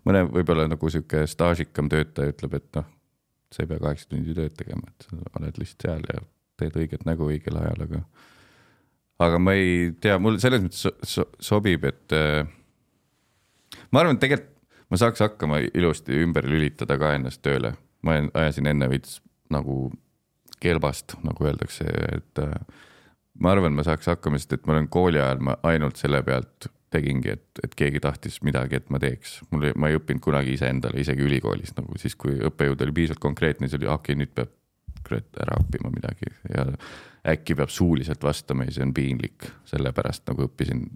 [0.05, 2.85] mõne võib-olla nagu sihuke staažikam töötaja ütleb, et noh,
[3.51, 6.23] sa ei pea kaheksa tundi tööd tegema, et sa oled lihtsalt seal ja
[6.59, 8.03] teed õiget nägu õigel ajal, aga.
[9.25, 12.45] aga ma ei tea, mul selles mõttes so, so, sobib, et äh,
[13.91, 14.51] ma arvan, et tegelikult
[14.91, 17.73] ma saaks hakkama ilusti ümber lülitada ka ennast tööle,
[18.05, 19.19] ma ajasin enne veits
[19.53, 19.89] nagu
[20.61, 22.53] kelbast, nagu öeldakse, et äh,
[23.41, 26.69] ma arvan, ma saaks hakkama, sest et ma olen kooli ajal, ma ainult selle pealt
[26.95, 29.39] tegingi, et, et keegi tahtis midagi, et ma teeks.
[29.51, 33.67] mul, ma ei õppinud kunagi iseendale, isegi ülikoolis nagu siis, kui õppejõud oli piisavalt konkreetne,
[33.67, 34.53] siis oli okei okay,, nüüd peab
[35.05, 36.31] kurat ära õppima midagi.
[36.49, 36.65] Ja
[37.35, 40.87] äkki peab suuliselt vastama ja see on piinlik, sellepärast nagu õppisin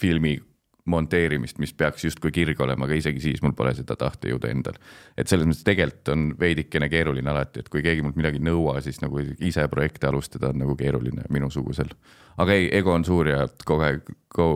[0.00, 0.36] filmi
[0.84, 4.76] monteerimist, mis peaks justkui kirg olema, aga isegi siis mul pole seda tahtejõudu endal.
[5.16, 8.76] et selles mõttes tegelikult on veidikene keeruline alati, et kui keegi mult midagi ei nõua,
[8.84, 11.88] siis nagu ise projekte alustada on nagu keeruline minusugusel.
[12.36, 14.48] aga ei, ego on suur ja kogu aeg go.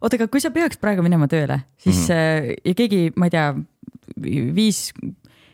[0.00, 2.60] oota, aga kui sa peaks praegu minema tööle, siis mm -hmm.
[2.64, 3.54] ja keegi, ma ei tea,
[4.56, 4.92] viis,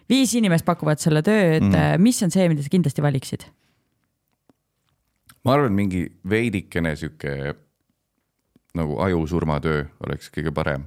[0.09, 3.51] viis inimest pakuvad sulle tööd mm., mis on see, mida sa kindlasti valiksid?
[5.43, 7.55] ma arvan, mingi veidikene sihuke
[8.77, 10.87] nagu ajusurmatöö oleks kõige parem.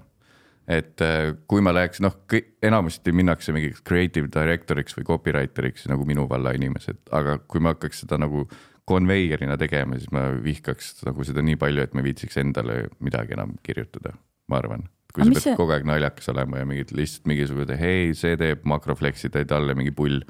[0.70, 2.14] et äh, kui ma läheks, noh,
[2.62, 8.04] enamasti minnakse mingiks creative director'iks või copywriter'iks nagu minu valla inimesed, aga kui ma hakkaks
[8.04, 8.44] seda nagu
[8.90, 13.56] konveierina tegema, siis ma vihkaks nagu seda nii palju, et ma viitsiks endale midagi enam
[13.66, 14.14] kirjutada,
[14.50, 14.86] ma arvan.
[15.14, 18.62] kui sa pead see- kogu aeg naljakas olema ja mingid lihtsalt mingisugune, hei, see teeb
[18.70, 20.22] makrofleksi, teed alla mingi pull.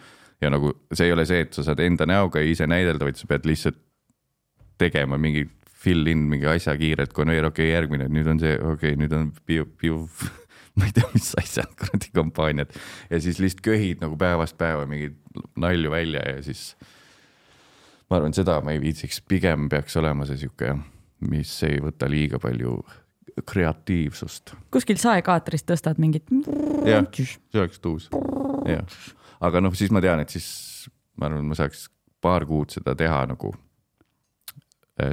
[0.41, 3.28] ja nagu see ei ole see, et sa saad enda näoga ise näidelda, vaid sa
[3.28, 3.76] pead lihtsalt
[4.80, 5.49] tegema mingi
[5.80, 9.16] fill in mingi asja kiirelt, konveer, okei okay,, järgmine, nüüd on see, okei okay,, nüüd
[9.16, 10.02] on piu, piu,
[10.80, 12.74] ma ei tea, mis asjad, kuradi kampaaniad
[13.10, 15.18] ja siis lihtsalt köhid nagu päevast päeva mingeid
[15.60, 16.74] nalju välja ja siis
[18.10, 20.74] ma arvan, seda ma ei viitsiks, pigem peaks olema see sihuke,
[21.30, 22.80] mis ei võta liiga palju
[23.48, 24.56] kreatiivsust.
[24.74, 26.28] kuskil saekaatrist tõstad mingit.
[26.88, 28.10] jah, see oleks tuus,
[28.68, 29.00] jah.
[29.40, 30.50] aga noh, siis ma tean, et siis
[31.20, 31.88] ma arvan, ma saaks
[32.20, 33.54] paar kuud seda teha nagu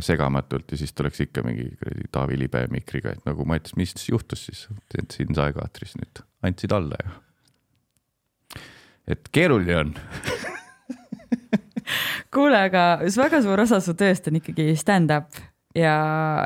[0.04, 1.68] segamatult ja siis tuleks ikka mingi
[2.12, 4.66] Taavi Libe mikriga, et nagu ma ütlesin, mis juhtus siis,
[4.98, 7.16] et siin saekaatris nüüd andsid alla ja.
[9.16, 9.92] et keeruline on,
[12.34, 15.38] kuule, aga väga suur osa su tööst on ikkagi stand-up
[15.76, 15.96] ja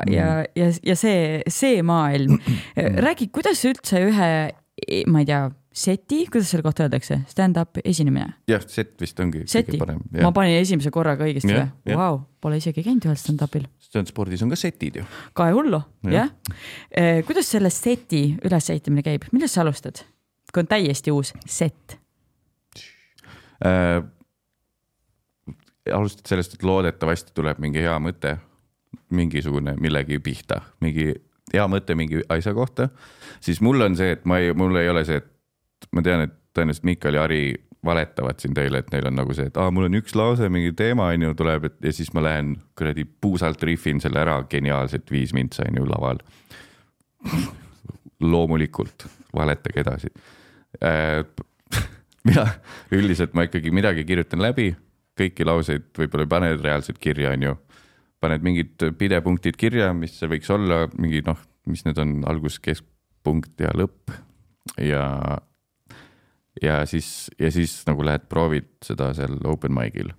[0.05, 2.39] mm., ja, ja, ja see, see maailm.
[3.05, 4.31] räägi, kuidas üldse ühe,
[5.07, 9.73] ma ei tea, seti, kuidas selle kohta öeldakse, stand-up esinemine, jah, set vist ongi seti
[9.75, 11.95] kõige parem, ma panin esimese korraga õigesti või?
[11.97, 13.67] Vau, pole isegi käinud ühel stand-up'il,
[14.09, 15.07] spordis on ka setid ju.
[15.37, 16.31] kahe hullu, Jah.
[16.91, 17.23] jah.
[17.27, 20.03] kuidas selle seti ülesehitamine käib, millest sa alustad?
[20.51, 21.95] kui on täiesti uus set,
[23.63, 24.03] äh,.
[25.95, 28.35] alustad sellest, et loodetavasti tuleb mingi hea mõte,
[29.15, 31.13] mingisugune millegi pihta, mingi
[31.53, 32.89] hea mõte mingi asja kohta,
[33.43, 35.30] siis mul on see, et ma ei, mul ei ole see, et
[35.91, 37.43] ma tean, et tõenäoliselt Miikal ja Ari
[37.85, 40.73] valetavad siin teile, et neil on nagu see, et aa, mul on üks lause, mingi
[40.77, 45.09] teema on ju, tuleb, et ja siis ma lähen kuradi puusalt rihvin selle ära, geniaalselt
[45.11, 46.21] viis mintsa on ju laval.
[48.21, 50.09] loomulikult, valetage edasi
[50.83, 51.25] äh.
[52.27, 52.45] mina
[52.93, 54.71] üldiselt ma ikkagi midagi kirjutan läbi,
[55.17, 57.55] kõiki lauseid võib-olla ei pane reaalselt kirja, on ju.
[58.21, 63.57] paned mingid pidepunktid kirja, mis see võiks olla, mingi noh, mis need on, algus, keskpunkt
[63.61, 64.13] ja lõpp
[64.77, 65.05] ja
[66.61, 70.11] ja siis, ja siis nagu lähed proovid seda seal open mic'il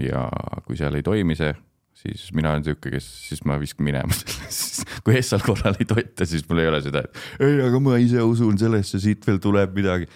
[0.00, 0.24] ja
[0.66, 1.52] kui seal ei toimi see,
[2.00, 6.26] siis mina olen sihuke, kes, siis ma viskan minema sellest, kui Essal korral ei toita,
[6.26, 9.74] siis mul ei ole seda, et ei, aga ma ise usun sellesse, siit veel tuleb
[9.76, 10.10] midagi.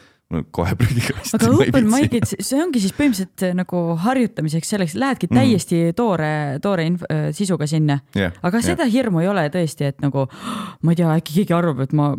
[0.50, 1.36] kohe prügikasti.
[1.36, 5.36] aga open mic'id, see ongi siis põhimõtteliselt nagu harjutamiseks selleks, lähedki Mhm.
[5.38, 6.30] täiesti toore,
[6.64, 7.04] toore inf-,
[7.36, 8.00] sisuga sinna.
[8.16, 10.24] yeah, aga seda hirmu ei ole tõesti, et nagu
[10.82, 12.14] ma ei tea, äkki keegi arvab, et ma,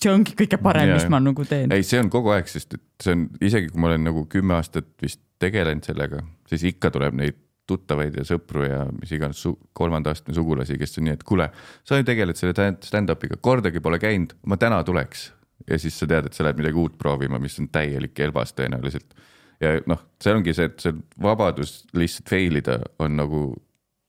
[0.00, 1.72] see ongi kõige parem, mis ma nagu teen.
[1.74, 4.56] ei, see on kogu aeg, sest et see on isegi kui ma olen nagu kümme
[4.56, 7.38] aastat vist tegelenud sellega, siis ikka tuleb neid
[7.70, 9.42] tuttavaid ja sõpru ja mis iganes
[9.76, 11.46] kolmanda astme sugulasi, kes on nii, et kuule,
[11.86, 15.30] sa ju tegeled selle stand- stand-up'iga, kordagi pole käinud, ma täna tuleks.
[15.68, 19.14] ja siis sa tead, et sa lähed midagi uut proovima, mis on täielik elbas tõenäoliselt.
[19.60, 23.42] ja noh, see ongi see, et see vabadus lihtsalt fail ida on nagu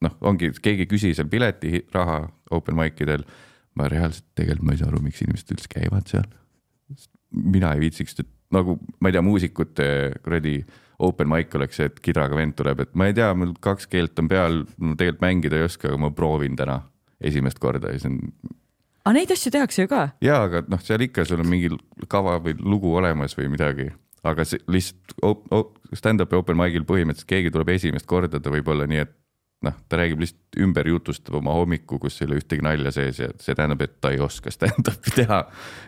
[0.02, 2.22] noh, ongi, keegi ei küsi seal piletiraha
[2.58, 3.26] open mic idel.
[3.82, 6.30] Ma reaalselt tegelikult ma ei saa aru, miks inimesed üldse käivad seal
[7.32, 8.18] mina ei viitsiks,
[8.54, 9.88] nagu ma ei tea, muusikute
[10.24, 10.60] kuradi
[11.02, 14.20] open mic oleks see, et kidraga vend tuleb, et ma ei tea, mul kaks keelt
[14.22, 16.82] on peal, ma tegelikult mängida ei oska, aga ma proovin täna
[17.24, 18.20] esimest korda ja see on
[19.02, 20.04] aga neid asju tehakse ju ka.
[20.22, 21.72] ja, aga noh, seal ikka sul on mingi
[22.12, 23.90] kava või lugu olemas või midagi,
[24.28, 25.16] aga see lihtsalt
[25.98, 29.16] stand-up'i open mic'il põhimõtteliselt keegi tuleb esimest korda, ta võib olla nii, et
[29.66, 33.30] noh, ta räägib lihtsalt ümber jutustab oma hommiku, kus ei ole ühtegi nalja sees ja
[33.42, 35.42] see tähendab, et ta ei oska stand-up'i teha.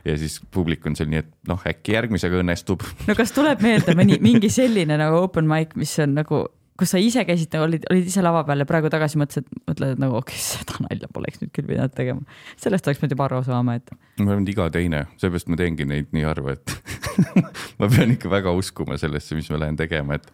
[0.05, 2.83] ja siis publik on seal nii, et noh, äkki järgmisega õnnestub.
[3.09, 6.43] no kas tuleb meelde mõni, mingi selline nagu open mic, mis on nagu,
[6.79, 10.03] kus sa ise käisid, olid, olid ise lava peal ja praegu tagasi mõtlesid, mõtled, et
[10.03, 12.37] nagu okei okay,, seda nalja poleks nüüd küll pidanud tegema.
[12.61, 16.13] sellest oleks pidanud juba aru saama, et ma olen iga teine, seepärast ma teengi neid
[16.13, 16.77] nii harva, et
[17.81, 20.29] ma pean ikka väga uskuma sellesse, mis ma lähen tegema, et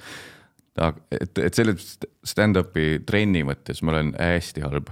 [1.12, 4.92] et, et selle stand-up'i trenni mõttes ma olen hästi halb.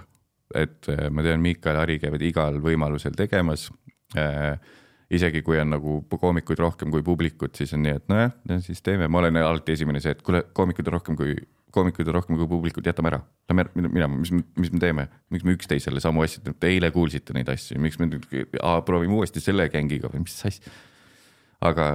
[0.56, 3.68] et äh, ma tean, Miikal ja Hari käivad igal võimalusel tegemas
[4.18, 4.56] äh,
[5.14, 8.34] isegi kui on nagu koomikuid rohkem kui publikut, siis on nii, et nojah,
[8.64, 11.36] siis teeme, ma olen alati esimene see, et kuule, koomikuid on rohkem kui,
[11.76, 13.22] koomikuid on rohkem kui publikut, jätame ära.
[13.48, 17.36] Lähme minema, mis, mis me teeme, miks me üksteisele samu asju teeme, te eile kuulsite
[17.38, 18.28] neid asju, miks me nüüd
[18.88, 20.76] proovime uuesti selle gängiga või mis asja.
[21.64, 21.92] aga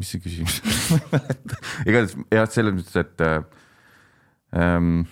[0.00, 0.60] mis see küsimus
[1.88, 3.42] igatahes jah, selles mõttes, et äh,
[4.56, 5.04] ähm,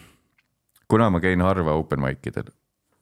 [0.89, 2.49] kuna ma käin harva open mic idel,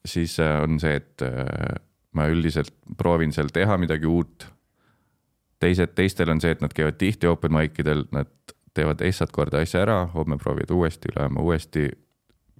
[0.07, 1.79] siis äh, on see, et äh,
[2.17, 4.49] ma üldiselt proovin seal teha midagi uut
[5.63, 8.31] teised, teistel on see, et nad käivad tihti open mic idel, nad
[8.77, 11.89] teevad essad korda asja ära, homme proovivad uuesti, ülehomme uuesti.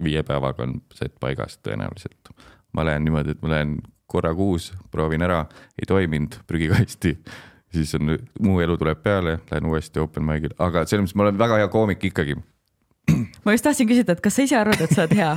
[0.03, 2.29] viie päevaga on set paigas tõenäoliselt.
[2.73, 5.45] ma lähen niimoodi, et ma lähen korra kuus, proovin ära,
[5.79, 7.17] ei toiminud, prügikasti.
[7.77, 11.39] Siis on, muu elu tuleb peale, lähen uuesti open mic'ile, aga selles mõttes ma olen
[11.39, 12.37] väga hea koomik ikkagi
[13.45, 15.33] ma just tahtsin küsida, et kas sa ise arvad, et sa oled hea?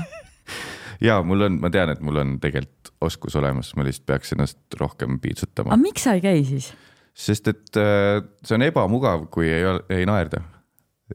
[1.08, 4.80] ja mul on, ma tean, et mul on tegelikult oskus olemas, ma lihtsalt peaks ennast
[4.80, 6.72] rohkem piitsutama aga, miks sa ei käi siis?
[7.16, 10.42] sest et äh, see on ebamugav, kui ei, ei naerda.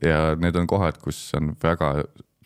[0.04, 1.94] ja need on kohad, kus on väga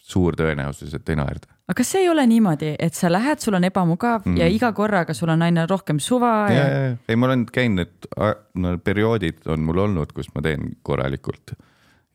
[0.09, 1.51] suur tõenäosus, et ei naerda.
[1.69, 4.37] Aga kas see ei ole niimoodi, et sa lähed, sul on ebamugav mm.
[4.41, 8.63] Ja iga korraga sul on aina rohkem suva ja, ja., ei, ma olen käinud, need
[8.65, 11.53] no, perioodid on mul olnud, kus ma teen korralikult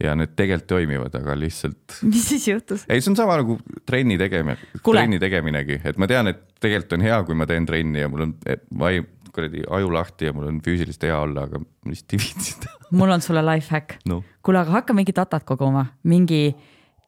[0.03, 2.87] ja need tegelikult toimivad, aga lihtsalt mis siis juhtus?
[2.89, 7.07] ei, see on sama nagu trenni tegemine, trenni tegeminegi, et ma tean, et tegelikult on
[7.07, 8.35] hea, kui ma teen trenni ja mul on
[8.81, 12.57] vaim, kuradi aju lahti ja mul on füüsiliselt hea olla, aga ma lihtsalt ei viitsi
[12.57, 12.75] seda.
[12.91, 13.99] mul on sulle life hack.
[14.11, 16.49] noh, kuule, aga hakka mingit datat koguma, mingi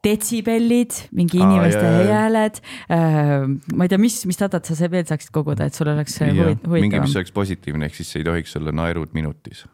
[0.06, 2.18] detsibellid, mingi Aa, inimeste jaa, jaa.
[2.22, 2.60] hääled
[2.94, 3.46] äh,.
[3.74, 6.30] ma ei tea, mis, mis datat sa see veel saaksid koguda, et sul oleks äh,
[6.30, 7.16] huvi- mingi, mis huvitavam.
[7.20, 9.64] oleks positiivne, ehk siis see ei tohiks olla naerud minutis.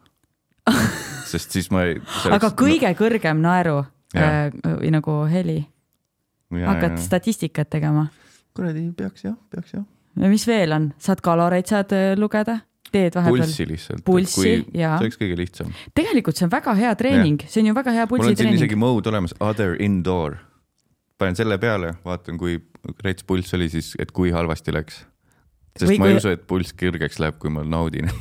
[1.31, 1.97] sest siis ma ei.
[2.31, 3.81] aga kõige kõrgem naeru
[4.13, 4.27] Jaa.
[4.47, 5.57] äh, või nagu heli,
[6.63, 8.07] hakkad statistikat tegema.
[8.53, 9.85] kuradi, peaks jah, peaks jah.
[10.19, 12.59] ja mis veel on, saad kaloreid saad äh, lugeda,
[12.93, 13.43] teed vahepeal.
[13.43, 14.03] pulssi lihtsalt.
[14.05, 14.97] Pulssi, jaa.
[14.97, 15.71] see oleks kõige lihtsam.
[15.97, 18.61] tegelikult see on väga hea treening, see on ju väga hea mul on siin pulsitreening
[18.61, 18.79] isegi.
[18.79, 20.37] mode olemas, other indoor.
[21.17, 22.59] panen selle peale, vaatan, kui
[23.03, 25.03] rets pulss oli siis, et kui halvasti läks.
[25.77, 28.11] sest Või ma ei kui- usu, et pulss kõrgeks läheb, kui ma naudin.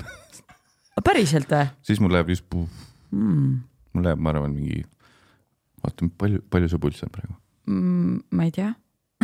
[1.06, 3.56] päriselt või siis mul läheb just, mm.?
[3.94, 4.84] mul läheb, ma arvan, mingi,
[5.82, 7.36] vaata, palju, palju su pulss on praegu.
[7.70, 8.72] Mm, ma ei tea,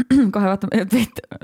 [0.35, 0.83] kohe vaatame,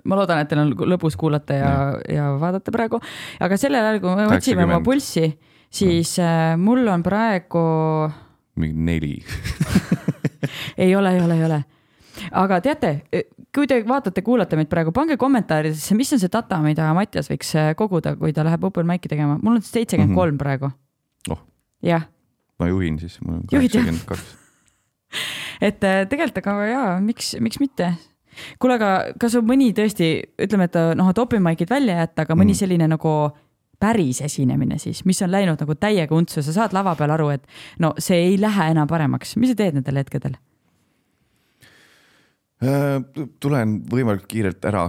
[0.05, 1.73] ma loodan, et teil on lõbus kuulata ja,
[2.11, 3.01] ja vaadata praegu,
[3.43, 4.87] aga sellel ajal, kui me otsime oma 80.
[4.87, 5.29] pulssi,
[5.75, 7.65] siis äh, mul on praegu,
[8.61, 9.15] mingi neli.
[10.85, 11.61] ei ole, ei ole, ei ole.
[12.45, 12.93] aga teate,
[13.55, 17.55] kui te vaatate, kuulate meid praegu, pange kommentaaridesse, mis on see data, mida Mattias võiks
[17.59, 20.71] äh, koguda, kui ta läheb open mic'i tegema, mul on seitsekümmend kolm praegu.
[21.35, 21.45] oh,
[21.85, 22.09] jah,
[22.61, 24.35] ma juhin siis, mul on kaheksakümmend kaks.
[25.69, 27.95] et äh, tegelikult, aga jaa, miks, miks mitte
[28.59, 30.11] kuule, aga kas on mõni tõesti,
[30.43, 32.61] ütleme, et noh, et open mic'id välja jätta, aga mõni Mm.
[32.62, 33.14] selline nagu
[33.80, 37.47] päris esinemine siis, mis on läinud nagu täiega untsu, sa saad lava peal aru, et
[37.78, 40.37] no see ei lähe enam paremaks, mis sa teed nendel hetkedel?
[42.64, 43.01] Äh,
[43.43, 44.87] tulen võimalikult kiirelt ära.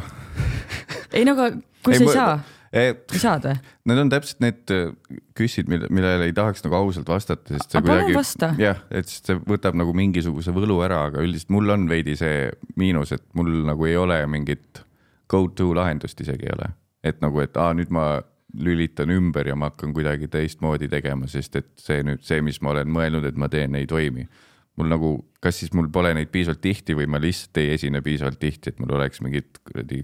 [1.14, 1.50] ei no aga
[1.84, 2.36] kui Ei, sa ei ma- saa,
[2.76, 3.56] Need ei saad või?
[4.04, 4.90] on täpselt need äh,
[5.38, 8.52] küsid, mille, millele ei tahaks nagu ausalt vastata, sest see Aga palun vasta.
[8.60, 12.50] jah, et see võtab nagu mingisuguse võlu ära, aga üldiselt mul on veidi see
[12.80, 14.84] miinus, et mul nagu ei ole mingit
[15.32, 16.72] go to lahendust isegi ei ole.
[17.06, 18.08] et nagu, et aa, nüüd ma
[18.56, 22.74] lülitan ümber ja ma hakkan kuidagi teistmoodi tegema, sest et see nüüd see, mis ma
[22.74, 24.28] olen mõelnud, et ma teen, ei toimi.
[24.76, 25.10] mul nagu,
[25.40, 28.80] kas siis mul pole neid piisavalt tihti või ma lihtsalt ei esine piisavalt tihti, et
[28.84, 30.02] mul oleks mingid kuradi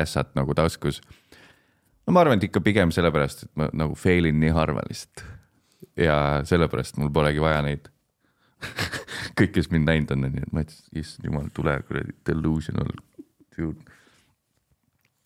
[0.00, 1.02] ässad nagu taskus
[2.06, 5.24] no ma arvan, et ikka pigem sellepärast, et ma nagu fail in nii harva lihtsalt.
[6.00, 6.16] ja
[6.48, 7.90] sellepärast mul polegi vaja neid.
[9.38, 12.90] kõik, kes mind näinud on, on nii, et ma ütlesin, issand jumal, tule kuradi delusional
[13.56, 13.82] dude.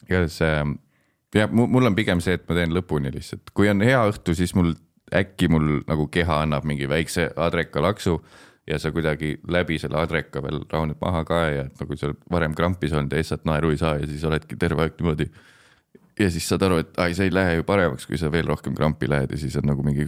[0.08, 0.64] igatahes äh,
[1.34, 4.54] jah, mul on pigem see, et ma teen lõpuni lihtsalt, kui on hea õhtu, siis
[4.58, 4.74] mul
[5.14, 8.18] äkki mul nagu keha annab mingi väikse adreka laksu
[8.68, 12.56] ja sa kuidagi läbi selle adreka veel rahuned maha ka ja nagu sa oled varem
[12.56, 15.30] krampis olnud ja lihtsalt naeru ei saa ja siis oledki terve aeg niimoodi
[16.18, 18.74] ja siis saad aru, et ai, see ei lähe ju paremaks, kui sa veel rohkem
[18.74, 20.06] krampi lähed ja siis on nagu mingi.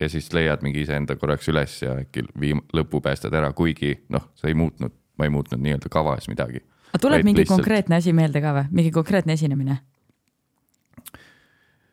[0.00, 4.30] ja siis leiad mingi iseenda korraks üles ja äkki viim-, lõpu päästad ära, kuigi noh,
[4.34, 6.62] sa ei muutnud, ma ei muutnud nii-öelda kavas midagi.
[6.92, 9.78] aga tuleb Vaid mingi lihtsalt- konkreetne asi meelde ka või, mingi konkreetne esinemine?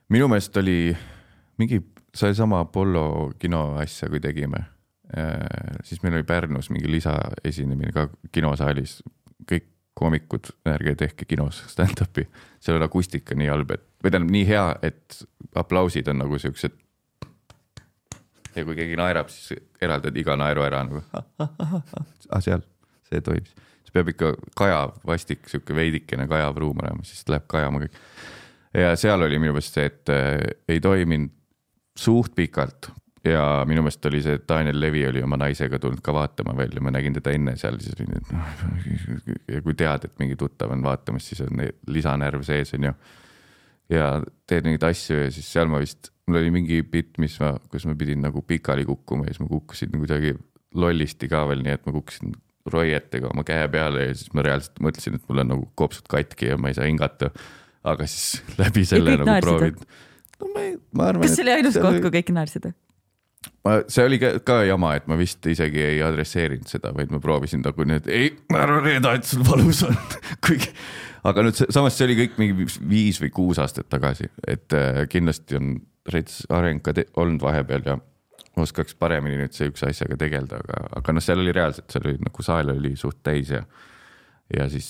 [0.10, 0.96] minu meelest oli
[1.58, 1.82] mingi
[2.16, 4.66] seesama Apollo kino asja, kui tegime.
[5.84, 9.04] siis meil oli Pärnus mingi lisaesinemine ka kinosaalis,
[9.46, 12.28] kõik koomikud, ärge tehke kinos stand-up'i,
[12.60, 15.22] seal on akustika nii halb, et või tähendab nii hea, et
[15.56, 16.76] aplausid on nagu siuksed.
[18.56, 21.04] ja kui keegi naerab, siis eraldad iga naeru ära nagu.
[21.40, 22.64] ah seal,
[23.10, 27.86] see toimis, siis peab ikka kajav, vastik sihuke veidikene kajav ruum olema, siis läheb kajama
[27.86, 28.00] kõik
[28.76, 31.32] ja seal oli minu meelest see, et äh, ei toiminud
[31.96, 32.92] suht pikalt
[33.26, 36.84] ja minu meelest oli see, Daniel Levi oli oma naisega tulnud ka vaatama veel ja
[36.86, 39.30] ma nägin teda enne seal, siis oli nii, et noh.
[39.56, 42.94] ja kui tead, et mingi tuttav on vaatamas, siis on lisanärv sees, on ju.
[43.96, 44.10] ja
[44.50, 47.88] teed mingeid asju ja siis seal ma vist, mul oli mingi bitt, mis ma, kus
[47.90, 50.36] ma pidin nagu pikali kukkuma ja siis ma kukkusin kuidagi
[50.76, 52.34] lollisti ka veel, nii et ma kukkusin
[52.72, 56.50] roietega oma käe peale ja siis ma reaalselt mõtlesin, et mul on nagu kopsud katki
[56.54, 57.30] ja ma ei saa hingata.
[57.86, 59.84] aga siis läbi selle nagu naersid, proovid
[60.42, 61.26] no ma ei, ma arvan.
[61.26, 62.74] kas see oli ainus koht, kui kõik naersid?
[63.66, 67.20] ma, see oli ka, ka jama, et ma vist isegi ei adresseerinud seda, vaid ma
[67.24, 69.98] proovisin nagu nüüd, ei, ära reeda, et sul valus on.
[70.46, 70.72] kuigi,
[71.28, 75.06] aga nüüd see, samas see oli kõik mingi viis või kuus aastat tagasi, et äh,
[75.12, 75.76] kindlasti on
[76.14, 77.98] rets areng ka olnud vahepeal ja
[78.62, 82.46] oskaks paremini nüüd sihukese asjaga tegeleda, aga, aga noh, seal oli reaalselt, seal oli nagu
[82.46, 83.64] saal oli suht täis ja,
[84.54, 84.88] ja siis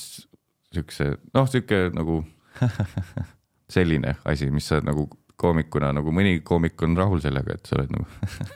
[0.74, 2.22] sihukese noh, sihuke nagu
[3.76, 5.08] selline asi, mis sa nagu
[5.40, 8.06] koomikuna nagu mõni koomik on rahul sellega, et sa oled nagu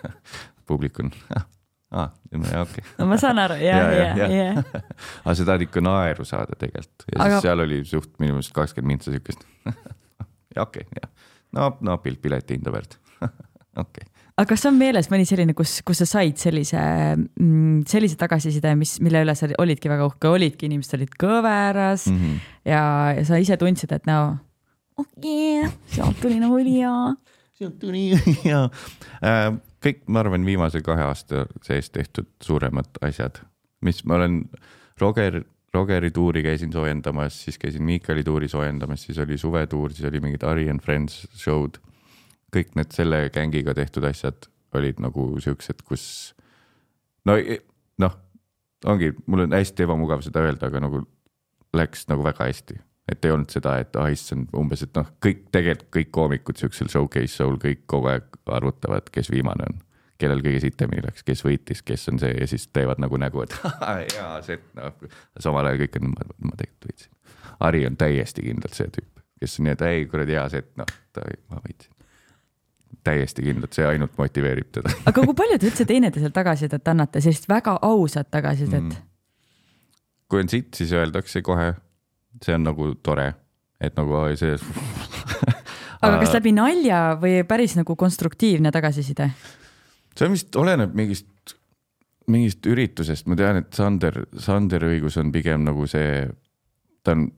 [0.70, 1.12] publik on,
[1.92, 2.06] aa,
[2.36, 2.86] okei okay..
[3.00, 4.50] no ma saan aru, ja, ja, ja.
[5.24, 8.54] aga sa tahad ikka naeru saada tegelikult ja Aga- siis seal oli suht minu meelest
[8.56, 9.44] kakskümmend mintsa siukest.
[10.56, 13.00] ja okei okay,, jah, no, no pilt pileti hinda väärt,
[13.84, 14.08] okei.
[14.38, 16.84] aga kas on meeles mõni selline, kus, kus sa said sellise,
[17.92, 22.22] sellise tagasiside, mis, mille üle sa olidki väga uhke, olidki, inimesed olid kõveras mm.
[22.22, 22.54] -hmm.
[22.72, 22.84] ja,
[23.18, 24.22] ja sa ise tundsid, et no
[25.00, 26.94] okei okay,, sealt tuli nagu hea.
[27.60, 28.10] sealt tuli
[28.52, 28.66] ja
[29.24, 33.42] äh, kõik, ma arvan, viimase kahe aasta sees tehtud suuremad asjad,
[33.86, 34.42] mis ma olen
[35.00, 35.42] Roger,
[35.74, 40.44] Rogeri tuuri käisin soojendamas, siis käisin Miikali tuuri soojendamas, siis oli suvetuur, siis oli mingid
[40.44, 41.78] Ari and Friends show'd.
[42.50, 46.34] kõik need selle gängiga tehtud asjad olid nagu siuksed, kus
[47.26, 47.60] no i-
[48.02, 48.16] noh,
[48.90, 51.04] ongi, mul on hästi ebamugav seda öelda, aga nagu
[51.78, 52.80] läks nagu väga hästi
[53.12, 56.90] et ei olnud seda, et ah issand, umbes, et noh, kõik tegelikult kõik koomikud siuksel
[56.92, 59.80] showcase show'l kõik kogu aeg arvutavad, kes viimane on,
[60.20, 63.56] kellel kõige sitemini läks, kes võitis, kes on see ja siis teevad nagu nägu, et
[64.18, 64.96] jaa, see, noh,
[65.40, 67.14] samal ajal kõik on, ma tegelikult võitsin.
[67.68, 70.94] Ari on täiesti kindlalt see tüüp, kes on nii, et ei kuradi hea set, noh,
[71.50, 71.96] ma võitsin.
[73.04, 74.94] täiesti kindlalt, see ainult motiveerib teda.
[75.10, 79.06] aga kui palju te üldse teineteiselt tagasisidet annate, sellist väga ausat tagasisidet mm.?
[80.30, 81.72] kui on sitt, siis öeldakse kohe,
[82.44, 83.28] see on nagu tore,
[83.82, 84.58] et nagu oi, see.
[86.04, 89.32] aga kas läbi nalja või päris nagu konstruktiivne tagasiside?
[90.20, 91.56] see vist oleneb mingist,
[92.30, 96.26] mingist üritusest, ma tean, et Sander, Sander õigus on pigem nagu see,
[97.04, 97.30] ta on.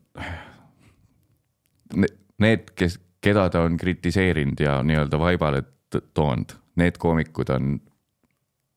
[2.42, 5.60] Need, kes, keda ta on kritiseerinud ja nii-öelda vaibale
[5.92, 7.76] toonud, need koomikud on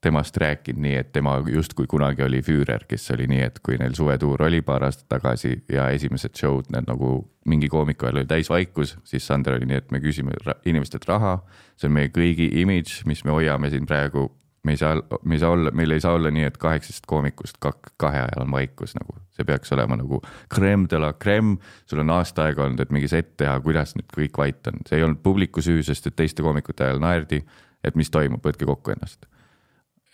[0.05, 3.97] temast rääkinud nii, et tema justkui kunagi oli Füürer, kes oli nii, et kui neil
[3.97, 7.17] suvetuur oli paar aastat tagasi ja esimesed show'd, need nagu
[7.49, 11.39] mingi koomiku ajal oli täis vaikus, siis Sander oli nii, et me küsime inimestelt raha.
[11.77, 14.31] see on meie kõigi imidž, mis me hoiame siin praegu.
[14.65, 14.95] me ei saa,
[15.25, 18.47] me ei saa olla, meil ei saa olla nii, et kaheksast koomikust kak-, kahe ajal
[18.47, 20.23] on vaikus nagu, see peaks olema nagu
[20.55, 21.57] creme de la creme.
[21.87, 24.99] sul on aasta aega olnud, et mingi set teha, kuidas nüüd kõik vait on, see
[25.01, 27.45] ei olnud publiku süü, sest et teiste koomikute ajal naerdi.
[27.85, 29.29] et mis toimub, võtke kokku ennast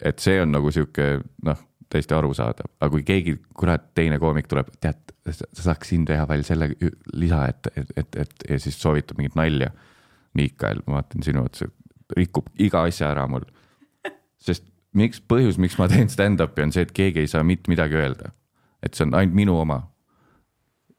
[0.04, 1.58] et see on nagu sihuke noh,
[1.90, 6.44] täiesti arusaadav, aga kui keegi kurat teine koomik tuleb, tead, sa saaks siin teha veel
[6.46, 6.70] selle
[7.18, 9.72] lisa, et, et, et, et ja siis soovitab mingit nalja.
[10.38, 11.66] Miikael, ma vaatan sinu otsa,
[12.14, 13.42] rikub iga asja ära mul.
[14.38, 14.62] sest
[14.94, 18.30] miks, põhjus, miks ma teen stand-up'i on see, et keegi ei saa mitte midagi öelda.
[18.82, 19.82] et see on ainult minu oma.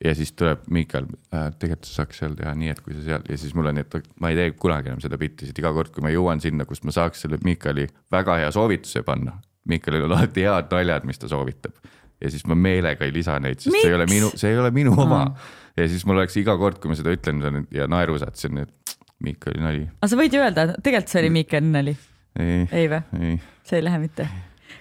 [0.03, 3.29] Ja siis tuleb Miikael äh,, tegelikult sa saaks seal teha nii, et kui sa seal
[3.29, 5.93] ja siis mul on, et ma ei tee kunagi enam seda bitti, sest iga kord,
[5.93, 9.37] kui ma jõuan sinna, kus ma saaks selle Miikali väga hea soovituse panna.
[9.69, 11.75] Miikalil on alati head naljad, mis ta soovitab
[12.21, 13.85] ja siis ma meelega ei lisa neid, sest Miks?
[13.85, 15.49] see ei ole minu, see ei ole minu oma Aa..
[15.81, 17.41] ja siis mul oleks iga kord, kui ma seda ütlen
[17.73, 19.83] ja on nii, et Miikali nali.
[19.99, 21.97] aga sa võid ju öelda, tegelikult see oli Miikael nali,
[22.41, 23.03] ei, ei või?
[23.21, 23.35] ei,
[23.67, 24.29] see ei lähe mitte.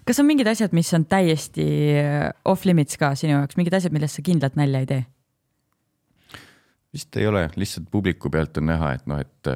[0.09, 1.67] Kas on mingid asjad, mis on täiesti
[2.01, 5.03] äh, off limits ka sinu jaoks, mingid asjad, millest sa kindlalt nalja ei tee?
[6.91, 9.51] vist ei ole, lihtsalt publiku pealt on näha, et noh, et,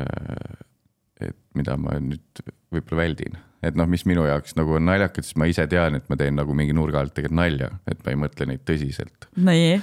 [1.28, 5.39] et mida ma nüüd võib-olla väldin, et noh, mis minu jaoks nagu on naljakas, siis
[5.41, 8.20] ma ise tean, et ma teen nagu mingi nurga alt tegelikult nalja, et ma ei
[8.26, 9.28] mõtle neid tõsiselt.
[9.35, 9.78] nii,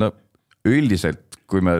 [0.00, 0.12] no
[0.66, 1.78] üldiselt, kui me,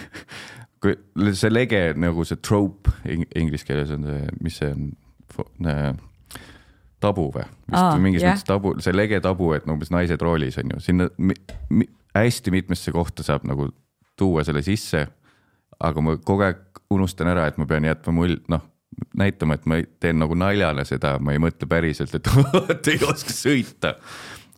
[0.82, 0.96] kui
[1.36, 4.90] see lege nagu see trope ing- inglise keeles on see, mis see on,
[7.02, 7.44] tabu või?
[7.72, 8.34] Aa, vist mingis jah.
[8.34, 11.36] mõttes tabu, see lege tabu, et umbes naised roolis on ju, sinna mi,
[11.68, 13.68] mi, hästi mitmesse kohta saab nagu
[14.16, 15.06] tuua selle sisse.
[15.80, 18.62] aga ma kogu aeg unustan ära, et ma pean jätma mul-, noh,
[19.18, 23.34] näitama, et ma teen nagu naljana seda, ma ei mõtle päriselt, et vot ei oska
[23.34, 23.96] sõita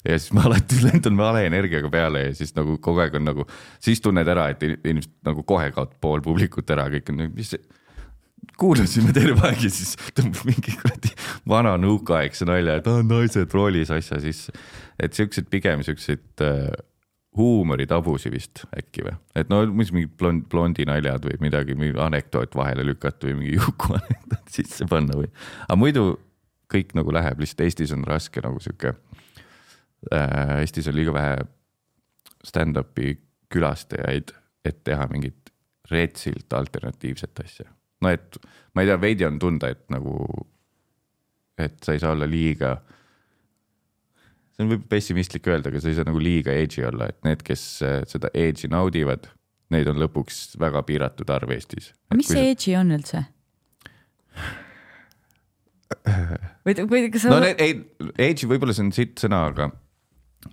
[0.05, 3.47] ja siis ma alati lendan vale energiaga peale ja siis nagu kogu aeg on nagu,
[3.82, 7.64] siis tunned ära, et inimesed nagu kohe kaob pool publikut ära, kõik on, mis see.
[8.59, 11.14] Kuulasime terve aeg ja siis tõmbab mingi kuradi
[11.49, 14.53] vana nõukaaegse nalja, et naised roolis asja sisse.
[14.99, 16.70] et siuksed pigem siukseid äh,
[17.39, 22.57] huumoritabusid vist äkki või, et no mis mingid blond, blondi naljad või midagi, mingi anekdoot
[22.59, 25.30] vahele lükata või mingi Juku anekdoot sisse panna või,
[25.66, 26.09] aga muidu
[26.72, 28.97] kõik nagu läheb, lihtsalt Eestis on raske nagu sihuke
[30.12, 31.39] äh, Eestis on liiga vähe
[32.47, 33.16] stand-up'i
[33.53, 34.34] külastajaid,
[34.64, 35.53] et teha mingit
[35.91, 37.78] retsilt alternatiivset asja.
[38.05, 38.38] No et
[38.74, 40.14] ma ei tea, veidi on tunda, et nagu,
[41.59, 42.76] et sa ei saa olla liiga.
[44.55, 47.42] see on võib-olla pessimistlik öelda, aga sa ei saa nagu liiga edgy olla, et need,
[47.46, 49.28] kes äh, seda edge'i naudivad,
[49.74, 51.92] neid on lõpuks väga piiratud arv Eestis.
[52.14, 53.24] mis see edgy on üldse?
[56.64, 57.70] või, või kas sa no need, ei,
[58.30, 59.70] edgy võib-olla see on sitt sõna, aga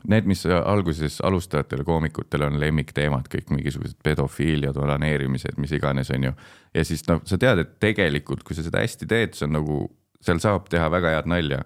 [0.04, 6.34] need, mis alguses alustajatele koomikutele on lemmikteemad, kõik mingisugused pedofiiliad, onaneerimised, mis iganes, on ju.
[6.74, 9.80] ja siis noh, sa tead, et tegelikult, kui sa seda hästi teed, see on nagu,
[10.26, 11.64] seal saab teha väga head nalja.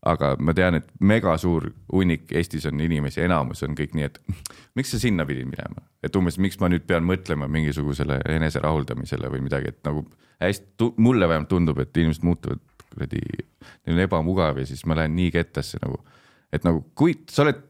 [0.00, 4.16] aga ma tean, et mega suur hunnik Eestis on inimesi, enamus on kõik nii, et
[4.78, 9.44] miks sa sinna pidid minema, et umbes, miks ma nüüd pean mõtlema mingisugusele eneserahuldamisele või
[9.44, 10.06] midagi, et nagu
[10.40, 13.20] hästi, mulle vähemalt tundub, et inimesed muutuvad kuradi,
[13.84, 16.00] neil on ebamugav ja siis ma lähen nii kettasse nagu
[16.52, 17.66] et nagu kui sa oled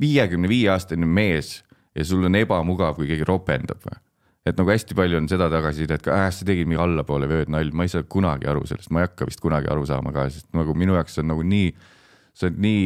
[0.00, 1.62] viiekümne viie aastane mees
[1.94, 3.98] ja sul on ebamugav, kui keegi ropendab või.
[4.46, 7.74] et nagu hästi palju on seda tagasisidet ka, äh sa tegid mingi allapoole vööd nalja,
[7.74, 10.48] ma ei saa kunagi aru sellest, ma ei hakka vist kunagi aru saama ka, sest
[10.56, 11.72] nagu minu jaoks on nagu nii,
[12.32, 12.84] sa oled nii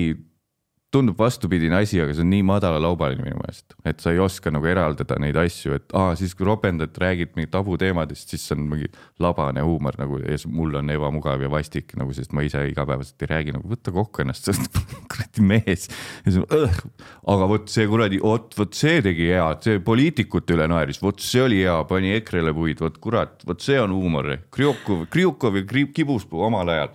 [0.92, 4.66] tundub vastupidine asi, aga see on nii madalalaubaline minu meelest, et sa ei oska nagu
[4.68, 8.90] eraldada neid asju, et aa, siis kui ropendad, räägid mingit tabuteemadest, siis see on mingi
[9.22, 13.30] labane huumor nagu ja mul on ebamugav ja vastik nagu, sest ma ise igapäevaselt ei
[13.32, 14.80] räägi nagu võta kokku ennast, sa oled
[15.12, 15.88] kuradi mees.
[16.28, 21.44] aga vot see kuradi, vot, vot see tegi head, see poliitikute üle naeris, vot see
[21.46, 24.28] oli hea, pani EKRE-le puid, vot kurat, vot see on huumor.
[24.52, 26.92] Krjukov, Krjukov ja Kibuspuu omal ajal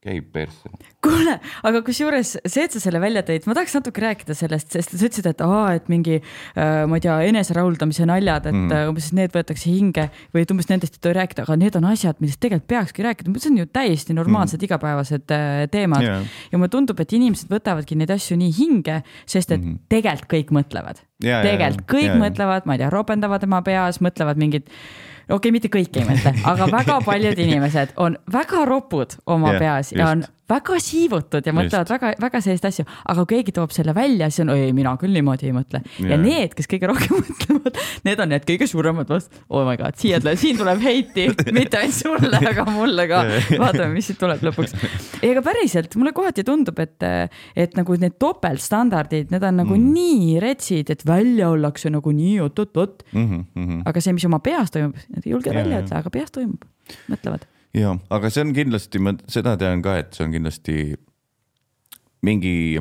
[0.00, 0.70] käib persse.
[1.04, 1.36] kuule,
[1.68, 5.00] aga kusjuures see, et sa selle välja tõid, ma tahaks natuke rääkida sellest, sest sa
[5.00, 8.92] ütlesid, et aa, et mingi äh, ma ei tea, eneserahuldamise naljad, et mm.
[8.92, 12.20] umbes need võetakse hinge või et umbes nendest ei tohi rääkida, aga need on asjad,
[12.24, 14.68] millest tegelikult peakski rääkida, see on ju täiesti normaalsed mm.
[14.70, 16.40] igapäevased äh, teemad yeah.
[16.52, 20.50] ja mulle tundub, et inimesed võtavadki neid asju nii hinge, sest et mm tegelikult kõik
[20.54, 21.42] mõtlevad yeah,.
[21.44, 24.70] tegelikult kõik yeah, mõtlevad, ma ei tea, ropendavad tema peas, mõtlevad mingit
[25.30, 29.62] okei okay,, mitte kõik ei mõtle, aga väga paljud inimesed on väga ropud oma yeah,
[29.64, 30.10] peas ja just.
[30.10, 31.94] on väga siivutud ja mõtlevad Just.
[31.94, 35.14] väga, väga selliseid asju, aga kui keegi toob selle välja, siis on, ei, mina küll
[35.14, 36.12] niimoodi ei mõtle yeah..
[36.12, 39.98] ja need, kes kõige rohkem mõtlevad, need on need kõige suuremad vast-, oh my god,
[40.00, 41.28] siia tuleb, siin tuleb heiti,
[41.58, 43.22] mitte ainult sulle, aga mulle ka.
[43.52, 44.76] vaatame, mis siit tuleb lõpuks.
[45.20, 47.08] ei, aga päriselt mulle kohati tundub, et,
[47.58, 49.94] et nagu need topeltstandardid, need on nagu mm.
[49.94, 53.24] nii retsid, et välja ollakse nagu nii oot-oot-oot mm.
[53.24, 53.86] -hmm, mm -hmm.
[53.90, 56.68] aga see, mis oma peas toimub, nad ei julge yeah, välja ütle, aga peas toimub,
[57.10, 60.76] mõtlevad ja, aga see on kindlasti, ma seda tean ka, et see on kindlasti
[62.26, 62.80] mingi,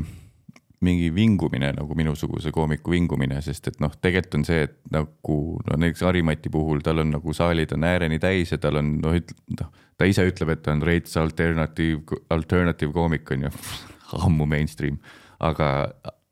[0.86, 5.80] mingi vingumine nagu minusuguse koomiku vingumine, sest et noh, tegelikult on see, et nagu no
[5.80, 9.18] näiteks Harimati puhul tal on nagu saalid on ääreni täis ja tal on noh,
[9.60, 13.56] noh, ta ise ütleb, et ta on veits alternatiiv, alternative koomik on ju
[14.26, 15.00] ammu mainstream,
[15.40, 15.90] aga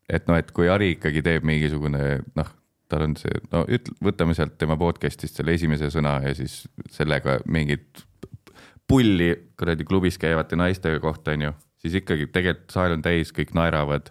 [0.08, 2.54] et noh, et kui Hari ikkagi teeb mingisugune noh,
[2.88, 6.62] tal on see, no ütle, võtame sealt tema podcast'ist selle esimese sõna ja siis
[6.94, 8.04] sellega mingid
[8.88, 13.54] pulli kuradi klubis käivate naiste kohta, on ju, siis ikkagi tegelikult saal on täis, kõik
[13.56, 14.10] naeravad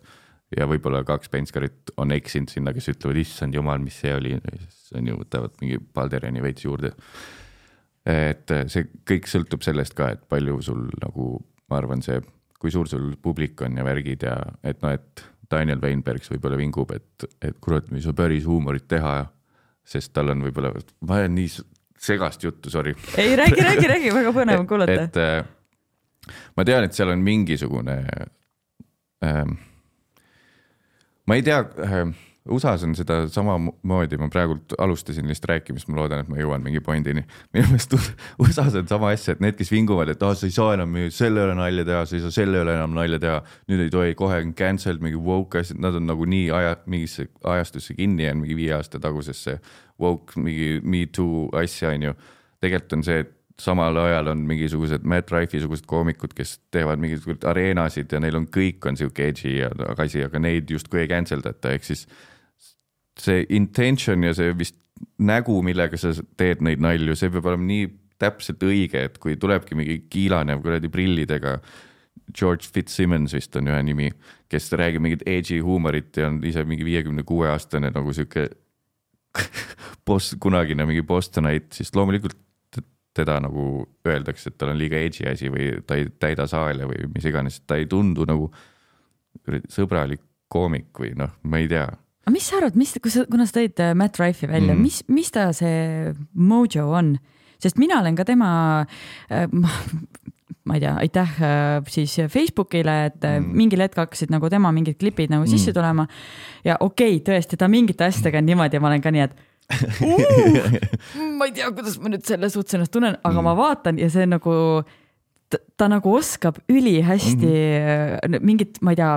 [0.58, 4.94] ja võib-olla kaks penskarit on eksinud sinna, kes ütlevad, issand jumal, mis see oli, siis
[4.98, 6.94] on ju, võtavad mingi Baldereni veits juurde.
[8.08, 11.32] et see kõik sõltub sellest ka, et palju sul nagu,
[11.68, 12.22] ma arvan, see,
[12.58, 16.92] kui suur sul publik on ja värgid ja et noh, et Daniel Weinbergs võib-olla vingub,
[16.96, 19.26] et, et kurat, me ei saa päris huumorit teha
[19.88, 20.74] sest tal on võib-olla,
[21.08, 21.52] ma olen nii
[22.00, 22.96] segast juttu, sorry.
[23.18, 25.02] ei, räägi, räägi, räägi, väga põnev on kuulata.
[25.08, 25.46] et äh,
[26.58, 27.98] ma tean, et seal on mingisugune
[29.26, 29.44] äh,.
[31.28, 32.16] ma ei tea äh,,
[32.50, 36.80] USA-s on seda samamoodi, ma praegult alustasin lihtsalt rääkimist, ma loodan, et ma jõuan mingi
[36.84, 37.24] pointini.
[37.56, 37.96] minu meelest
[38.40, 40.96] USA-s on sama asja, et need, kes vinguvad, et aa ah,, sa ei saa enam
[41.14, 43.42] selle üle nalja teha, sa ei saa selle üle enam nalja teha.
[43.72, 47.28] nüüd ei tohi, kohe on cancelled mingi woke asjad, nad on nagu nii aja, mingisse
[47.44, 49.60] ajastusse kinni jäänud, mingi viie aasta tagusesse
[50.02, 52.14] woke mingi me too asja, on ju.
[52.62, 57.46] tegelikult on see, et samal ajal on mingisugused Matt Rife'i sugused koomikud, kes teevad mingisuguseid
[57.50, 61.42] areenasid ja neil on, kõik on sihuke edgy ja asi, aga neid justkui ei cancel
[61.46, 62.06] data, ehk siis
[63.18, 64.78] see intention ja see vist
[65.18, 67.90] nägu, millega sa teed neid nalju, see peab olema nii
[68.22, 71.58] täpselt õige, et kui tulebki mingi kiilanev kuradi prillidega.
[72.34, 74.10] George Fitzsimmons vist on ühe nimi,
[74.52, 78.50] kes räägib mingit edgy huumorit ja on ise mingi viiekümne kuue aastane nagu sihuke
[80.08, 82.38] boss, kunagine mingi Bostonite, siis loomulikult
[83.18, 87.08] teda nagu öeldakse, et tal on liiga edgy asi või ta ei täida saale või
[87.16, 88.52] mis iganes, ta ei tundu nagu
[89.74, 91.88] sõbralik koomik või noh, ma ei tea.
[92.26, 94.84] aga mis sa arvad, mis, kui sa, kuna sa tõid äh, Matt Rife'i välja mm.,
[94.84, 97.18] mis, mis ta see mojo on?
[97.58, 98.50] sest mina olen ka tema
[99.34, 99.48] äh,
[100.68, 103.52] ma ei tea, aitäh äh, siis Facebookile, et mm.
[103.58, 105.52] mingil hetkel hakkasid nagu tema mingid klipid nagu mm.
[105.52, 106.08] sisse tulema.
[106.68, 109.48] ja okei okay,, tõesti, ta mingite asjadega on niimoodi ja ma olen ka nii, et
[111.38, 113.48] ma ei tea, kuidas ma nüüd selles suhtes ennast tunnen, aga mm.
[113.50, 114.54] ma vaatan ja see nagu,
[115.80, 119.12] ta nagu oskab ülihästi mm mingit, ma ei tea,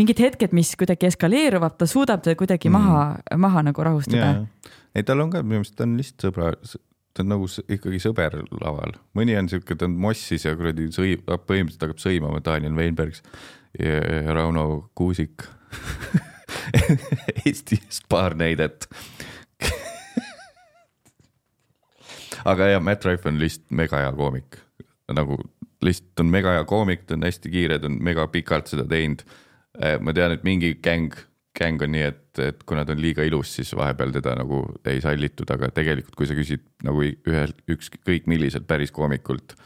[0.00, 2.78] mingid hetked, mis kuidagi eskaleeruvad, ta suudab kuidagi mm.
[2.78, 3.02] maha,
[3.44, 4.32] maha nagu rahustada.
[4.94, 6.52] ei, tal on ka minu meelest, ta on lihtsalt sõbra,
[7.12, 11.18] ta on nagu ikkagi sõber laval, mõni on siuke, ta on mossis ja kuradi sõi-,
[11.20, 13.20] põhimõtteliselt hakkab sõimama Daniel Weinbergs
[13.76, 14.00] ja,
[14.32, 15.44] Rauno Kuusik
[17.44, 18.88] Eestist paar näidet
[22.48, 24.58] aga jah, Matt Rife on lihtsalt mega hea koomik,
[25.12, 25.38] nagu
[25.82, 29.24] lihtsalt on mega hea koomik, ta on hästi kiire, ta on mega pikalt seda teinud.
[29.80, 31.14] Eh, ma tean, et mingi gäng,
[31.56, 35.00] gäng on nii, et, et kuna ta on liiga ilus, siis vahepeal teda nagu ei
[35.04, 39.56] sallitud, aga tegelikult, kui sa küsid nagu ühelt, ükskõik milliselt päris koomikult,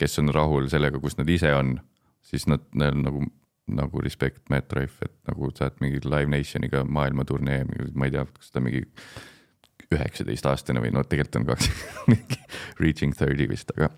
[0.00, 1.78] kes on rahul sellega, kus nad ise on,
[2.24, 3.24] siis nad, neil nagu
[3.64, 7.62] nagu respect Matt Rife, et nagu sa oled mingi Live Nationiga maailmaturnee,
[7.96, 8.82] ma ei tea, kas ta mingi
[9.96, 11.70] üheksateistaastane või no tegelikult on kaks
[12.82, 13.90] reaching thirty vist, aga.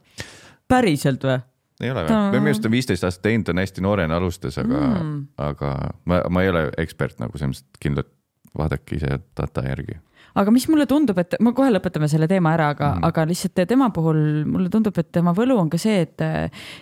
[0.68, 1.38] päriselt või?
[1.82, 2.40] ei ole või?
[2.40, 5.16] minu arust on viisteist aastat teinud, on hästi noorena alustas, aga mm.,
[5.48, 5.72] aga
[6.04, 8.12] ma, ma ei ole ekspert nagu selles mõttes, kindlalt
[8.56, 9.98] vaadake ise data järgi
[10.36, 13.62] aga mis mulle tundub, et ma kohe lõpetame selle teema ära, aga mm., aga lihtsalt
[13.70, 16.24] tema puhul mulle tundub, et tema võlu on ka see, et,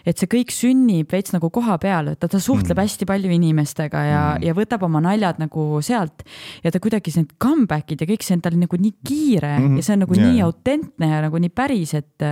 [0.04, 2.82] et see kõik sünnib veits nagu koha peal, et ta, ta suhtleb mm.
[2.84, 6.26] hästi palju inimestega ja mm., ja võtab oma naljad nagu sealt
[6.64, 9.82] ja ta kuidagi need comeback'id ja kõik see on tal nagu nii kiire mm ja
[9.82, 10.28] see on nagu yeah.
[10.28, 12.22] nii autentne ja nagu nii päris, et,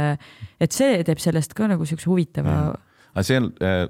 [0.63, 2.79] et see teeb sellest ka nagu siukse huvitava yeah..
[3.15, 3.89] aga see on äh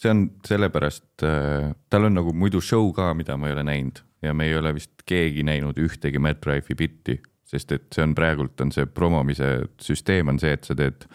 [0.00, 4.00] see on sellepärast äh,, tal on nagu muidu show ka, mida ma ei ole näinud
[4.22, 7.18] ja me ei ole vist keegi näinud ühtegi Matt Rife'i bitti,
[7.48, 9.48] sest et see on praegult on see promomise
[9.82, 11.06] süsteem on see, et sa teed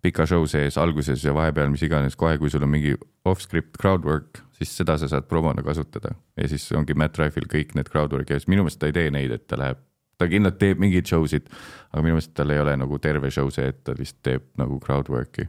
[0.00, 2.94] pika show sees alguses ja vahepeal mis iganes, kohe kui sul on mingi
[3.28, 6.14] off-script crowd work, siis seda sa saad promona kasutada.
[6.40, 9.10] Ja siis ongi Matt Rife'il kõik need crowd work'i ja minu meelest ta ei tee
[9.12, 9.82] neid, et ta läheb
[10.20, 11.48] ta kindlalt teeb mingeid show sid,
[11.92, 14.76] aga minu meelest tal ei ole nagu terve show see, et ta lihtsalt teeb nagu
[14.84, 15.48] crowd work'i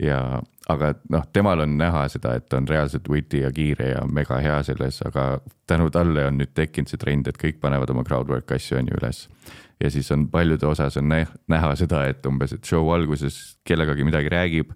[0.00, 0.20] ja,
[0.70, 4.60] aga noh, temal on näha seda, et on reaalselt witty ja kiire ja mega hea
[4.66, 5.26] selles, aga
[5.70, 9.00] tänu talle on nüüd tekkinud see trend, et kõik panevad oma crowdwork asju on ju
[9.00, 9.26] üles.
[9.80, 14.28] ja siis on paljude osas on näha seda, et umbes, et show alguses kellegagi midagi
[14.28, 14.72] räägib.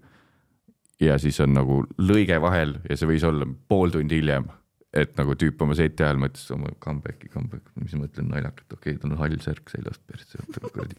[0.99, 4.47] ja siis on nagu lõige vahel ja see võis olla pool tundi hiljem
[4.95, 8.95] et nagu tüüp oma seti ajal mõtles oma comeback'i, comeback, mis ma mõtlen naljakalt, okei
[8.95, 10.97] okay,, tal on hall särk seljast persse, kuradi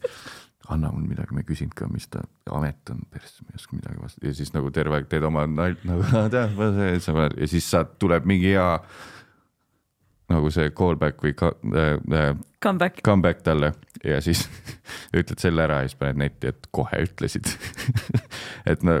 [0.73, 2.23] anna mulle midagi, ma ei küsinud ka, mis ta
[2.55, 5.45] amet on, persse, ma ei oska midagi vastata ja siis nagu terve aeg teed oma
[5.49, 6.03] nalja nagu
[7.37, 8.67] ja siis saad, tuleb mingi hea
[10.27, 12.33] nagu see callback või ka, äh, äh,
[12.63, 12.99] comeback.
[13.05, 13.71] comeback talle
[14.03, 14.43] ja siis
[15.19, 17.47] ütled selle ära ja siis paned netti, et kohe ütlesid
[18.71, 18.99] et no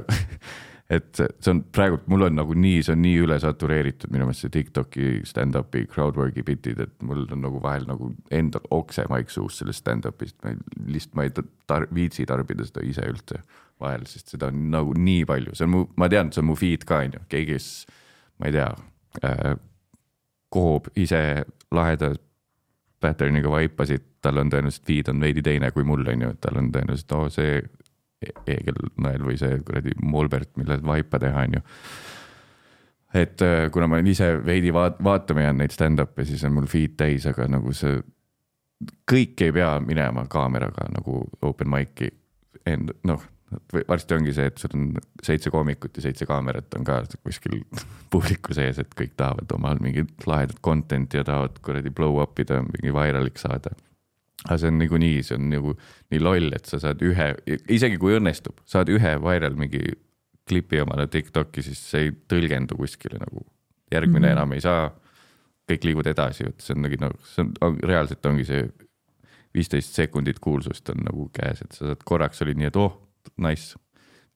[0.89, 4.45] et see on praegu, mul on nagu nii, see on nii üle satureeritud minu meelest
[4.45, 9.83] see Tiktoki stand-up'i crowdwork'i bitid, et mul on nagu vahel nagu endal oksemaik suus sellest
[9.83, 10.55] stand-up'ist, ma
[10.87, 11.33] lihtsalt ma ei
[11.67, 13.41] tar viitsi tarbida seda ise üldse
[13.83, 16.55] vahel, sest seda on nagu nii palju, see on mu, ma tean, see on mu
[16.59, 17.67] feed ka on ju, keegi, kes
[18.39, 18.69] ma ei tea
[19.27, 19.57] äh,,
[20.53, 21.21] koob ise
[21.75, 22.13] laheda
[23.03, 26.63] pattern'iga vaipasid, tal on tõenäoliselt feed on veidi teine kui mul on ju, et tal
[26.63, 27.59] on tõenäoliselt, oo see
[28.25, 31.63] Eegelnõel või see kuradi Molbert, millest vaipa teha, on ju.
[33.21, 36.69] et äh, kuna ma olen ise veidi vaat-, vaatama jäänud neid stand-up'e, siis on mul
[36.69, 37.99] feed täis, aga nagu see,
[39.09, 42.09] kõik ei pea minema kaameraga nagu open mic'i
[42.65, 43.21] end-, noh
[43.87, 44.87] varsti ongi see, et sul on
[45.23, 47.61] seitse koomikut ja seitse kaamerat on ka kuskil
[48.13, 52.63] publiku sees, et kõik tahavad omal mingit lahedat content'i ja tahavad kuradi blow up ida,
[52.65, 53.77] mingi viral'iks saada
[54.45, 55.73] aga see on niikuinii, see on nagu
[56.13, 57.31] nii loll, et sa saad ühe,
[57.73, 59.81] isegi kui õnnestub, saad ühe viral mingi
[60.47, 63.45] klipi omale Tiktoki, siis see ei tõlgendu kuskile nagu.
[63.91, 64.37] järgmine mm -hmm.
[64.37, 64.89] enam ei saa,
[65.71, 68.65] kõik liiguvad edasi, vot see on nagu noh, see on reaalselt ongi see
[69.55, 72.97] viisteist sekundit kuulsust on nagu käes, et sa saad korraks olid nii, et oh,
[73.37, 73.79] nice,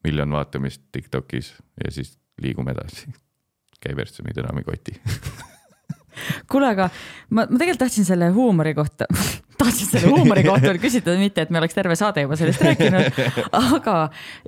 [0.04, 1.54] miljon vaatamist Tiktokis
[1.84, 3.12] ja siis liigume edasi.
[3.82, 4.96] käi persse, meid enam ei koti
[6.52, 6.90] kuule, aga
[7.30, 9.08] ma, ma tegelikult tahtsin selle huumori kohta
[9.62, 13.20] tahtsin selle huumori kohta veel küsida, mitte et me oleks terve saade juba sellest rääkinud,
[13.78, 13.98] aga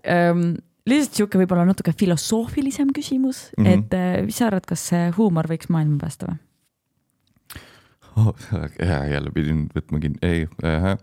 [0.03, 0.53] ähm,
[0.89, 3.85] lihtsalt sihuke võib-olla natuke filosoofilisem küsimus mm, -hmm.
[3.85, 6.41] et äh, mis sa arvad, kas huumor võiks maailma päästa või
[8.15, 8.35] oh,?
[9.11, 10.97] jälle pidin võtma kinni, ei äh,.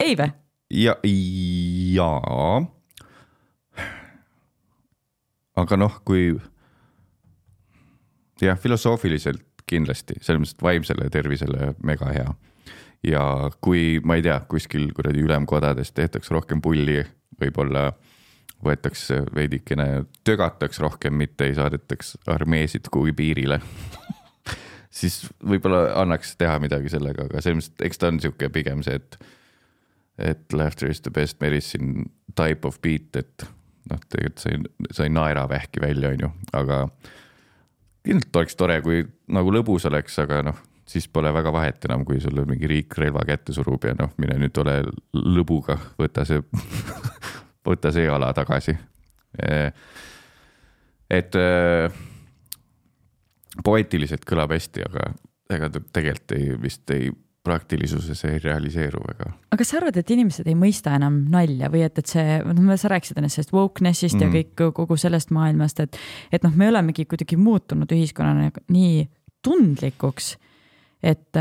[0.00, 0.30] ei või?
[0.70, 0.96] ja,
[1.94, 2.62] jaa.
[5.56, 6.32] aga noh, kui
[8.42, 12.30] jah, filosoofiliselt kindlasti, selles mõttes, et vaimsele tervisele mega hea.
[13.06, 13.22] Ja
[13.60, 17.00] kui ma ei tea, kuskil kuradi ülemkodades tehtakse rohkem pulli,
[17.40, 17.92] võib-olla
[18.64, 23.60] võetakse veidikene, tögataks rohkem, mitte ei saadetaks armeesid kuhugi piirile
[25.00, 28.98] siis võib-olla annaks teha midagi sellega, aga selles mõttes, eks ta on sihuke pigem see,
[28.98, 29.18] et.
[30.18, 33.46] et laughter is the best medicine type of beat, et
[33.90, 36.80] noh, tegelikult sa ei, sa ei naera vähki välja, on ju, aga.
[38.06, 39.04] kindlalt oleks tore, kui
[39.34, 40.58] nagu lõbus oleks, aga noh,
[40.88, 44.38] siis pole väga vahet enam, kui sulle mingi riik relva kätte surub ja noh, mine
[44.40, 44.78] nüüd ole
[45.12, 46.42] lõbuga, võta see
[47.68, 48.74] võta see ala tagasi.
[51.10, 51.38] et
[53.64, 55.10] poeetiliselt kõlab hästi, aga
[55.54, 57.10] ega ta tegelikult ei, vist ei
[57.48, 59.30] praktilisuses ei realiseeru väga.
[59.48, 62.74] aga kas sa arvad, et inimesed ei mõista enam nalja või et, et see, noh,
[62.80, 64.34] sa rääkisid ennast sellest wokeness'ist mm -hmm.
[64.36, 65.96] ja kõik kogu sellest maailmast, et,
[66.32, 69.08] et noh, me olemegi kuidagi muutunud ühiskonnana nii
[69.44, 70.36] tundlikuks,
[71.02, 71.40] et,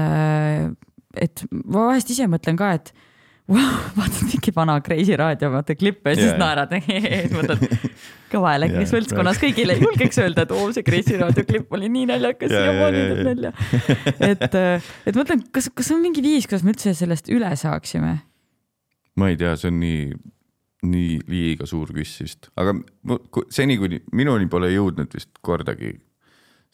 [1.27, 2.93] et ma vahest ise mõtlen ka, et
[3.51, 6.39] wow, vaatad mingi vana Kreisi raadio, vaata klippe ja siis yeah.
[6.41, 6.73] naerad
[7.37, 7.61] mõtled
[8.27, 12.09] kõva häälega yeah, võltskonnas kõigile julgeks öelda, et oo, see Kreisi raadio klipp oli nii
[12.09, 13.51] naljakas yeah, siiamaani teeb yeah, nalja.
[14.27, 14.57] et,
[15.07, 18.17] et mõtlen, kas, kas on mingi viis, kuidas me üldse sellest üle saaksime?
[19.17, 20.01] ma ei tea, see on nii,
[20.91, 22.75] nii liiga suur küss vist, aga
[23.47, 25.95] seni, kuni minuni pole jõudnud vist kordagi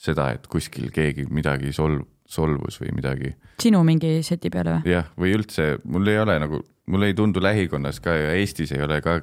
[0.01, 3.33] seda, et kuskil keegi midagi solv-, solvus või midagi.
[3.61, 4.93] sinu mingi seti peale või?
[4.93, 8.83] jah, või üldse, mul ei ole nagu, mul ei tundu lähikonnas ka ja Eestis ei
[8.85, 9.19] ole ka,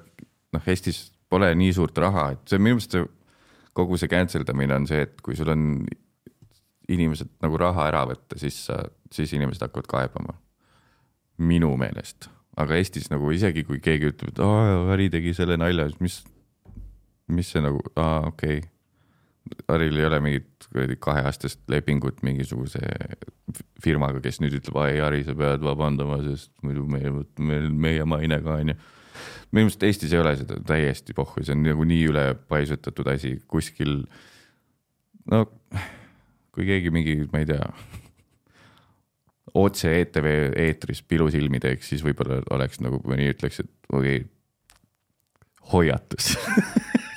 [0.54, 3.08] noh, Eestis pole nii suurt raha, et see minu meelest see
[3.76, 5.84] kogu see cancel damine on see, et kui sul on
[6.90, 8.80] inimesed nagu raha ära võtta, siis sa,
[9.14, 10.34] siis inimesed hakkavad kaebama.
[11.40, 12.28] minu meelest,
[12.60, 14.42] aga Eestis nagu isegi kui keegi ütleb, et
[14.90, 16.18] Harri tegi selle nalja, mis,
[17.32, 18.68] mis see nagu, aa, okei okay
[19.70, 22.80] Haril ei ole mingit kuradi kaheaastast lepingut mingisuguse
[23.82, 28.40] firmaga, kes nüüd ütleb, ai Harri, sa pead vabandama, sest muidu meil, meil, meie maine
[28.44, 28.76] ka onju.
[29.50, 34.04] minu meelest Eestis ei ole seda täiesti pohhu, see on nagu nii ülepaisutatud asi kuskil.
[35.30, 35.44] no
[36.54, 37.66] kui keegi mingi, ma ei tea,
[39.54, 40.28] otse ETV
[40.66, 44.28] eetris pilusilmi teeks, siis võib-olla oleks nagu mõni ütleks, et okei okay,,
[45.72, 46.34] hoiatus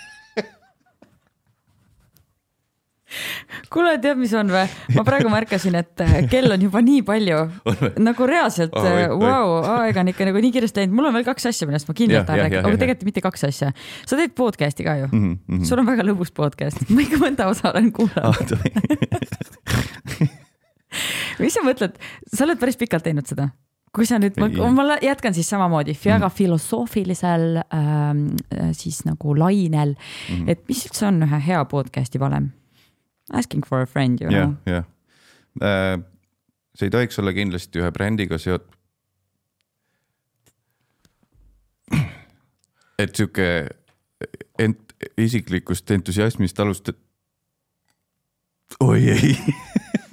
[3.74, 4.66] kuule, tead, mis on või?
[4.98, 7.40] ma praegu märkasin, et äh, kell on juba nii palju
[8.08, 11.50] nagu reaalselt oh,, vau, aeg on ikka nagu nii kiiresti läinud, mul on veel kaks
[11.52, 13.74] asja, millest ma kindlalt tahan rääkida, aga tegelikult mitte kaks asja.
[14.06, 15.66] sa teed podcast'i ka ju mm, -hmm.
[15.68, 18.54] sul on väga lõbus podcast, ma ikka mõnda osa olen kuulanud
[21.42, 22.00] mis sa mõtled,
[22.30, 23.52] sa oled päris pikalt teinud seda?
[23.94, 26.34] kui sa nüüd, ma jätkan siis samamoodi väga mm.
[26.34, 28.24] filosoofilisel ähm,
[28.74, 30.50] siis nagu lainel mm, -hmm.
[30.50, 32.50] et mis üldse on ühe hea podcast'i valem?
[33.32, 34.56] Asking for a friend you know.
[34.66, 34.84] jah, jah.
[35.62, 36.04] Äh,
[36.76, 38.72] see ei tohiks olla kindlasti ühe brändiga seotud.
[43.00, 43.48] et sihuke
[44.62, 46.98] ent-, isiklikust entusiasmist alustad.
[48.80, 49.36] oi ei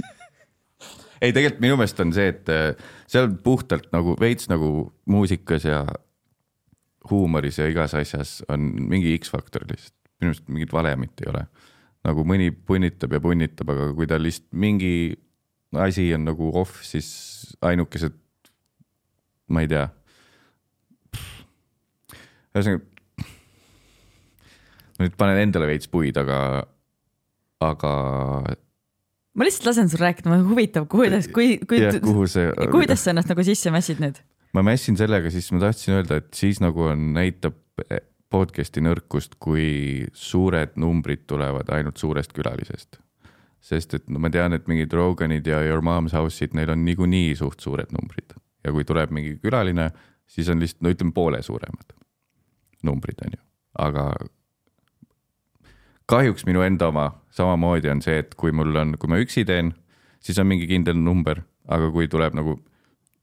[1.23, 2.75] ei, tegelikult minu meelest on see, et äh,
[3.11, 5.85] seal puhtalt nagu veits nagu muusikas ja
[7.11, 11.47] huumoris ja igas asjas on mingi X-faktor lihtsalt, minu meelest mingit valemit ei ole
[12.07, 14.93] nagu mõni punnitab ja punnitab, aga kui tal lihtsalt mingi
[15.79, 17.11] asi on nagu off, siis
[17.65, 18.17] ainukesed,
[19.53, 19.87] ma ei tea.
[22.51, 22.83] ühesõnaga,
[25.01, 26.65] nüüd panen endale veits puid, aga,
[27.63, 27.93] aga.
[29.37, 31.85] ma lihtsalt lasen sul rääkida, huvitav, kuidas, kui, kui,
[32.73, 34.19] kuidas sa ennast nagu sisse mässid nüüd?
[34.57, 37.55] ma mässin sellega, siis ma tahtsin öelda, et siis nagu on, näitab
[38.31, 43.01] podcast'i nõrkust, kui suured numbrid tulevad ainult suurest külalisest.
[43.61, 47.35] sest et no ma tean, et mingid Roganid ja Your Mom's House'id, neil on niikuinii
[47.37, 48.33] suht suured numbrid
[48.65, 49.91] ja kui tuleb mingi külaline,
[50.27, 51.93] siis on lihtsalt, no ütleme poole suuremad
[52.83, 53.43] numbrid on ju,
[53.85, 54.07] aga
[56.09, 59.75] kahjuks minu enda oma samamoodi on see, et kui mul on, kui ma üksi teen,
[60.21, 62.57] siis on mingi kindel number, aga kui tuleb nagu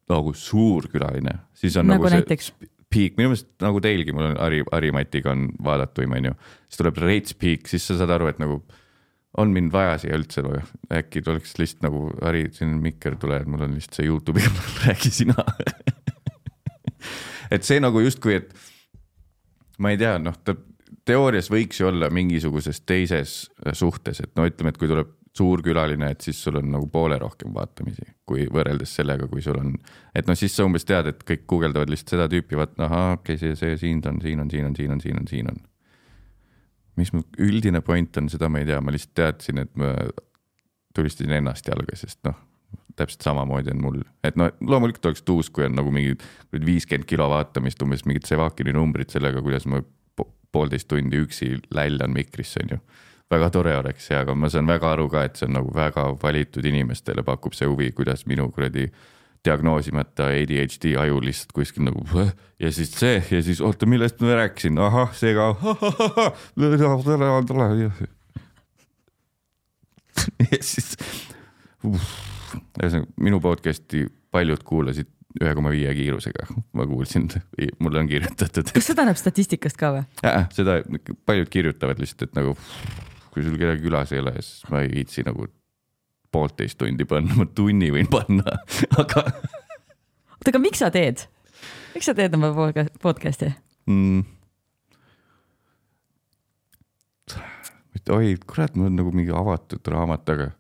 [0.08, 2.52] nagu suur külaline, siis on nagu, nagu see näiteks?
[2.94, 6.36] Peak, minu meelest nagu teilgi, mul on Harri, Harri-Matiga on vaadatuim, on ju.
[6.68, 8.62] siis tuleb reits peak, siis sa saad aru, et nagu
[9.38, 10.62] on mind vaja siia üldse või
[10.98, 15.14] äkki tuleks lihtsalt nagu Harri, siin mikker, tule, mul on lihtsalt see Youtube'i kanal, räägi
[15.22, 15.36] sina
[17.52, 18.56] et see nagu justkui, et
[19.84, 20.56] ma ei tea, noh, ta
[21.08, 23.38] teoorias võiks ju olla mingisuguses teises
[23.78, 27.18] suhtes, et no ütleme, et kui tuleb suur külaline, et siis sul on nagu poole
[27.22, 29.74] rohkem vaatamisi, kui võrreldes sellega, kui sul on.
[30.16, 33.38] et noh, siis sa umbes tead, et kõik guugeldavad lihtsalt seda tüüpi, vaat ahaa, okei
[33.38, 35.62] okay,, see, see siin on, siin on, siin on, siin on, siin on, siin on.
[36.98, 39.94] mis mu üldine point on, seda ma ei tea, ma lihtsalt teadsin, et ma
[40.98, 42.38] tulistasin ennast jalga, sest noh,
[42.98, 46.18] täpselt samamoodi on mul, et no loomulikult oleks tuus, kui on nagu mingi
[46.54, 49.84] viiskümmend kilo vaatamist, umbes mingid Sevakini numbrid sellega, kuidas ma
[50.52, 52.80] poolteist tundi üksi lällan mikrisse, on ju
[53.32, 56.08] väga tore oleks ja, aga ma saan väga aru ka, et see on nagu väga
[56.22, 58.88] valitud inimestele pakub see huvi, kuidas minu kuradi
[59.48, 62.04] diagnoosimata ADHD aju lihtsalt kuskil nagu
[62.60, 65.52] ja siis see ja siis oota, millest ma rääkisin, ahah, see ka.
[70.52, 70.96] ja siis,
[71.84, 77.28] ühesõnaga minu podcast'i paljud kuulasid ühe koma viie kiirusega, ma kuulsin,
[77.84, 80.08] mulle on kirjutatud kas seda näeb statistikast ka või?
[80.56, 80.80] seda
[81.30, 82.56] paljud kirjutavad lihtsalt, et nagu
[83.38, 85.46] kui sul kedagi külas ei ole, siis ma ei viitsi nagu
[86.34, 88.58] poolteist tundi panna, ma tunni võin panna,
[89.02, 91.28] aga oota, aga miks sa teed?
[91.94, 93.52] miks sa teed oma podca- podcast'i?
[93.92, 94.26] mm,.
[98.18, 100.52] oi, kurat, mul on nagu mingi avatud raamat, aga.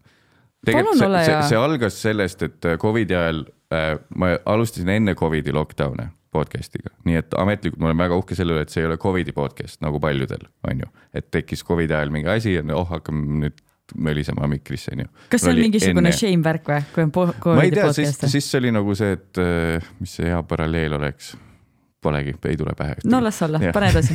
[0.68, 5.54] Palun see, see, see algas sellest, et äh, Covidi ajal äh, ma alustasin enne Covidi
[5.56, 9.00] lockdown'e podcast'iga, nii et ametlikult ma olen väga uhke selle üle, et see ei ole
[9.02, 10.92] Covidi podcast nagu paljudel, on ju.
[11.18, 13.66] et tekkis Covidi ajal mingi asi ja oh, hakkame nüüd
[13.96, 15.10] mölisema mikrisse, on ju.
[15.32, 18.16] kas see on mingisugune shame värk või, kui on po- ma ei Covidi tea, siis,
[18.36, 21.36] siis see oli nagu see, et äh, mis see hea paralleel oleks.
[22.08, 22.94] Polegi, ei tule pähe.
[23.10, 24.14] no las olla pane edasi.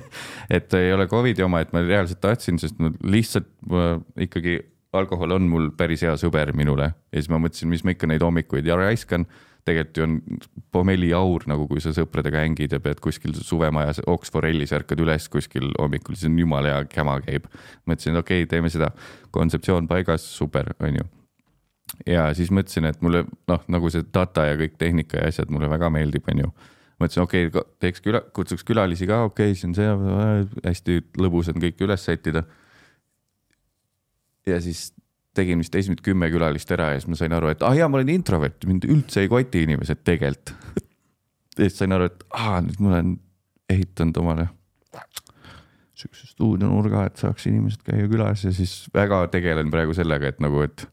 [0.56, 3.90] et ei ole Covidi oma, et ma reaalselt tahtsin, sest ma lihtsalt ma
[4.24, 4.56] ikkagi
[4.96, 8.24] alkohol on mul päris hea sõber minule ja siis ma mõtlesin, mis ma ikka neid
[8.24, 9.26] hommikuid ja raiskan.
[9.68, 10.16] Tegelikult ju on
[10.74, 16.16] pommelliaur nagu, kui sa sõpradega hängid ja pead kuskil suvemajas Oxforellis ärkad üles kuskil hommikul,
[16.16, 17.46] siis on jumala hea käma käib.
[17.84, 18.90] mõtlesin, et okei okay,, teeme seda,
[19.34, 21.08] kontseptsioon paigas, super, on ju
[22.06, 25.70] ja siis mõtlesin, et mulle noh, nagu see data ja kõik tehnika ja asjad mulle
[25.70, 26.52] väga meeldib, on ju.
[27.00, 31.52] mõtlesin, okei okay,, teeks küla, kutsuks külalisi ka, okei okay,, siis on see hästi lõbus
[31.52, 32.44] on kõik üles sättida.
[34.46, 34.92] ja siis
[35.38, 38.00] tegin vist esimesed kümme külalist ära ja siis ma sain aru, et ah jaa, ma
[38.00, 40.54] olen introvert, mind üldse ei koti inimesed tegelikult.
[41.58, 43.16] ja siis sain aru, et aa, nüüd ma olen
[43.68, 44.48] ehitanud omale
[45.98, 50.62] sihukese stuudionurga, et saaks inimesed käia külas ja siis väga tegelen praegu sellega, et nagu,
[50.62, 50.84] et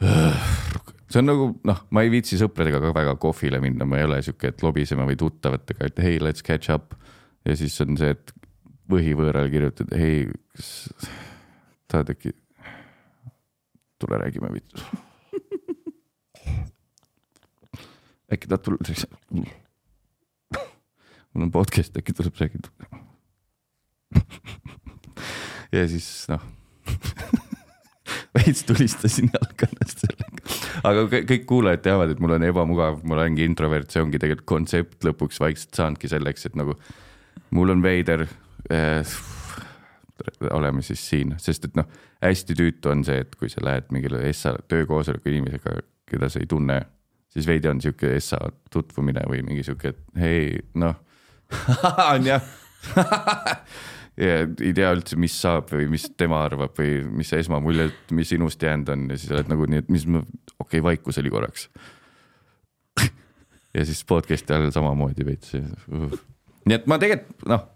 [1.10, 4.20] see on nagu noh, ma ei viitsi sõpradega ka väga kohvile minna, ma ei ole
[4.24, 6.94] sihuke, et lobiseme või tuttavatega, et hei, let's catch up.
[7.46, 8.34] ja siis on see, et
[8.90, 10.24] põhivõõrale kirjutad, hei,
[10.54, 10.70] kas
[11.90, 12.34] tahad äkki,
[14.00, 14.62] tule räägime või.
[18.34, 18.78] äkki tahad tulla,
[21.32, 22.68] mul on podcast, äkki tuleb räägida.
[25.72, 26.42] ja siis noh
[28.34, 33.46] veits tulistasin jalga ennast sellega, aga kõik kuulajad teavad, et mul on ebamugav, ma olengi
[33.46, 36.78] introvert, see ongi tegelikult kontsept lõpuks vaikselt saanudki selleks, et nagu
[37.56, 38.28] mul on veider
[38.70, 39.18] äh,.
[40.50, 41.88] Oleme siis siin, sest et noh,
[42.24, 45.76] hästi tüütu on see, et kui sa lähed mingile Essa töökoosoleku inimesega,
[46.10, 46.80] keda sa ei tunne,
[47.30, 48.40] siis veidi on sihuke Essa
[48.72, 50.98] tutvumine või mingi sihuke, et hei, noh,
[52.12, 52.44] on jah
[54.20, 58.32] ja ei tea üldse, mis saab või mis tema arvab või mis see esmamulje, mis
[58.32, 60.22] sinust jäänud on ja siis oled nagu nii, et mis ma,
[60.58, 61.68] okei okay,, vaikus oli korraks.
[63.76, 65.54] ja siis podcast'i all samamoodi veits.
[65.56, 67.68] nii et ma tegelikult noh,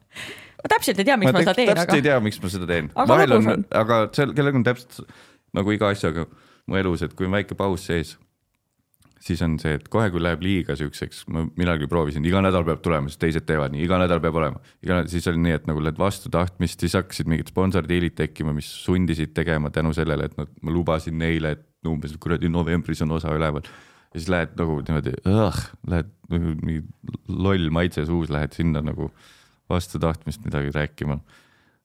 [0.65, 2.51] ma täpselt ei tea, miks ma, ma seda teen, täpselt aga ei tea, miks ma
[2.57, 2.91] seda teen.
[2.95, 5.17] Aga vahel on on., aga seal kellega on täpselt
[5.55, 6.27] nagu iga asjaga
[6.71, 8.15] mu elus, et kui on väike paus sees,
[9.25, 12.83] siis on see, et kohe, kui läheb liiga siukseks, ma millalgi proovisin, iga nädal peab
[12.85, 14.61] tulema, sest teised teevad nii, iga nädal peab olema.
[14.85, 18.69] iga, siis oli nii, et nagu lähed vastu tahtmist, siis hakkasid mingid sponsordiilid tekkima, mis
[18.85, 23.33] sundisid tegema tänu sellele, et nad, ma lubasin neile, et umbes kuradi novembris on osa
[23.37, 23.65] üleval.
[24.15, 25.15] ja siis lähed nagu niimoodi,
[25.91, 26.85] lähed nagu mingi
[27.29, 29.11] loll maitse suus, lähed sinna nagu
[29.71, 31.19] vastu tahtmist midagi rääkima.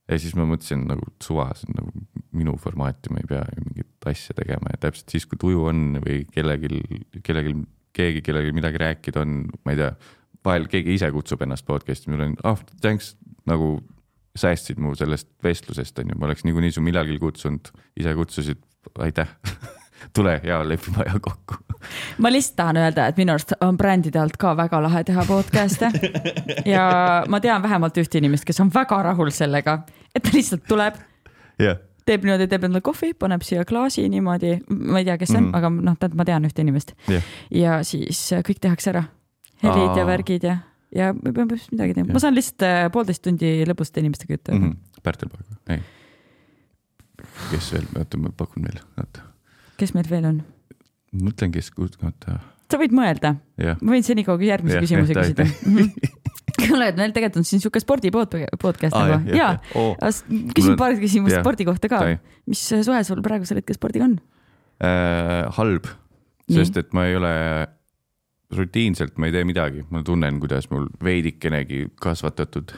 [0.09, 1.91] Ja siis ma mõtlesin nagu suva, see on nagu
[2.33, 4.71] minu formaat ja ma ei pea mingit asja tegema.
[4.73, 6.81] Ja täpselt siis, kui tuju on või kellelgi,
[7.25, 7.53] kellelgi,
[7.93, 9.91] keegi, kellelgi midagi rääkida on, ma ei tea,
[10.45, 13.13] vahel keegi ise kutsub ennast podcast'i, mul on ah oh, thanks
[13.49, 13.75] nagu
[14.39, 18.61] säästsid mu sellest vestlusest on ju, ma oleks niikuinii su millalgi kutsunud, ise kutsusid,
[19.05, 19.29] aitäh
[20.15, 21.59] tule ja lepime aja kokku.
[22.23, 25.91] ma lihtsalt tahan öelda, et minu arust on brändide alt ka väga lahe teha podcast'e
[26.75, 26.87] ja
[27.27, 29.79] ma tean vähemalt ühte inimest, kes on väga rahul sellega,
[30.15, 30.97] et ta lihtsalt tuleb,
[31.59, 31.79] jah,
[32.09, 35.49] teeb niimoodi, teeb endale kohvi, paneb siia klaasi niimoodi, ma ei tea, kes see on
[35.49, 39.05] mm., aga noh, tead, ma tean ühte inimest jah, ja siis äh, kõik tehakse ära,
[39.63, 40.01] helid Aa.
[40.01, 40.57] ja värgid ja,
[40.95, 42.17] ja ma ei pea päris midagi tegema, Jah.
[42.17, 45.01] ma saan lihtsalt äh, poolteist tundi lõbuste inimestega juttu mm -hmm.
[45.03, 45.83] Pärtel Paegu, ei.
[47.51, 49.27] kes veel, oota ma pakun veel, oota,
[49.77, 50.41] kes meil veel on?
[51.15, 53.33] mõtlen, kes, oota, sa võid mõelda,
[53.81, 55.45] ma võin senikaua järgmise Jah, küsimuse jah, küsida.
[55.45, 56.17] tohib..
[56.59, 59.33] kuule, et meil tegelikult on siin sihuke spordi pod- podcast nagu.
[59.37, 59.95] ja oh..
[60.55, 62.03] küsin paar küsimust jah, spordi kohta ka.
[62.49, 64.19] mis suhe sul praegusel hetkel spordiga on?
[64.83, 65.89] äh, halb,
[66.51, 67.33] sest et ma ei ole
[68.55, 72.73] rutiinselt, ma ei tee midagi, ma tunnen, kuidas mul veidikenegi kasvatatud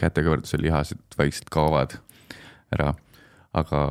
[0.00, 1.94] kätekõverduse lihased vaikselt kaovad
[2.74, 2.94] ära,
[3.54, 3.82] aga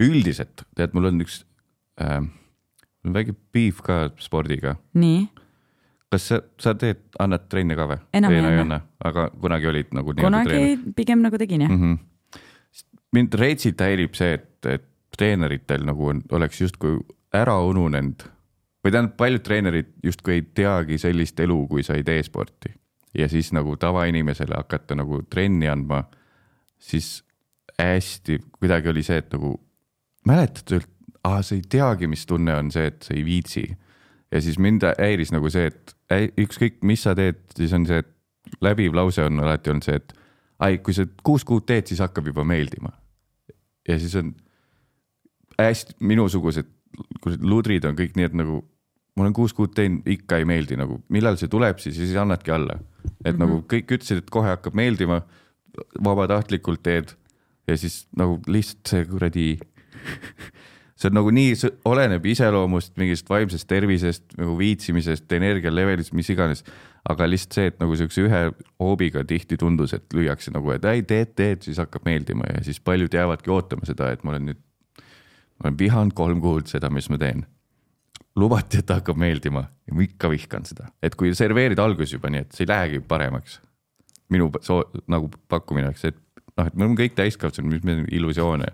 [0.00, 1.42] üldiselt tead, mul on üks
[2.00, 2.20] äh,
[3.04, 4.76] väike beef ka spordiga.
[4.94, 5.26] nii,
[6.14, 8.00] kas sa, sa teed, annad trenne ka või?
[8.14, 8.60] Enam ei anna.
[8.64, 10.14] anna, aga kunagi olid nagu.
[10.20, 11.70] kunagi pigem nagu tegin jah.
[11.70, 11.82] mm.
[11.82, 12.42] -hmm.
[13.12, 16.98] mind reetsilt häirib see, et, et treeneritel nagu on, oleks justkui
[17.34, 18.24] ära ununenud
[18.84, 22.74] või tähendab, paljud treenerid justkui ei teagi sellist elu, kui sa ei tee sporti
[23.14, 26.04] ja siis nagu tavainimesele hakata nagu trenni andma,
[26.78, 27.22] siis
[27.78, 29.54] hästi kuidagi oli see, et nagu
[30.26, 30.86] mäletad,
[31.24, 33.64] aa, sa ei teagi, mis tunne on see, et sa ei viitsi
[34.32, 35.94] ja siis mind häiris nagu see, et
[36.40, 40.14] ükskõik, mis sa teed, siis on see, et läbiv lause on alati olnud see, et
[40.64, 42.92] ai, kui sa kuus kuud teed, siis hakkab juba meeldima.
[43.88, 44.32] ja siis on
[45.60, 46.70] hästi minusugused
[47.20, 48.60] kuradi ludrid on kõik nii, et nagu
[49.14, 52.18] ma olen kuus kuud teinud, ikka ei meeldi nagu, millal see tuleb siis ja siis
[52.20, 52.78] annadki alla.
[52.78, 53.38] et mm -hmm.
[53.38, 55.22] nagu kõik ütlesid, et kohe hakkab meeldima,
[56.04, 57.14] vabatahtlikult teed
[57.66, 59.58] ja siis nagu lihtsalt see kuradi
[60.94, 66.30] see on nagu nii, see oleneb iseloomust, mingist vaimsest tervisest, nagu viitsimisest, energia levelist, mis
[66.30, 66.64] iganes.
[67.04, 68.38] aga lihtsalt see, et nagu siukse ühe
[68.80, 72.78] hoobiga tihti tundus, et lüüakse nagu, et ei teed, teed, siis hakkab meeldima ja siis
[72.80, 74.62] paljud jäävadki ootama seda, et ma olen nüüd,
[75.60, 77.44] ma olen vihanud kolm kuud seda, mis ma teen.
[78.40, 82.46] lubati, et hakkab meeldima ja ma ikka vihkan seda, et kui serveerid alguses juba nii,
[82.46, 83.60] et see ei lähegi paremaks.
[84.32, 86.16] minu soo- nagu pakkumine oleks, et
[86.56, 88.70] noh, et me oleme kõik täiskasvanud, mis meil on illusioone.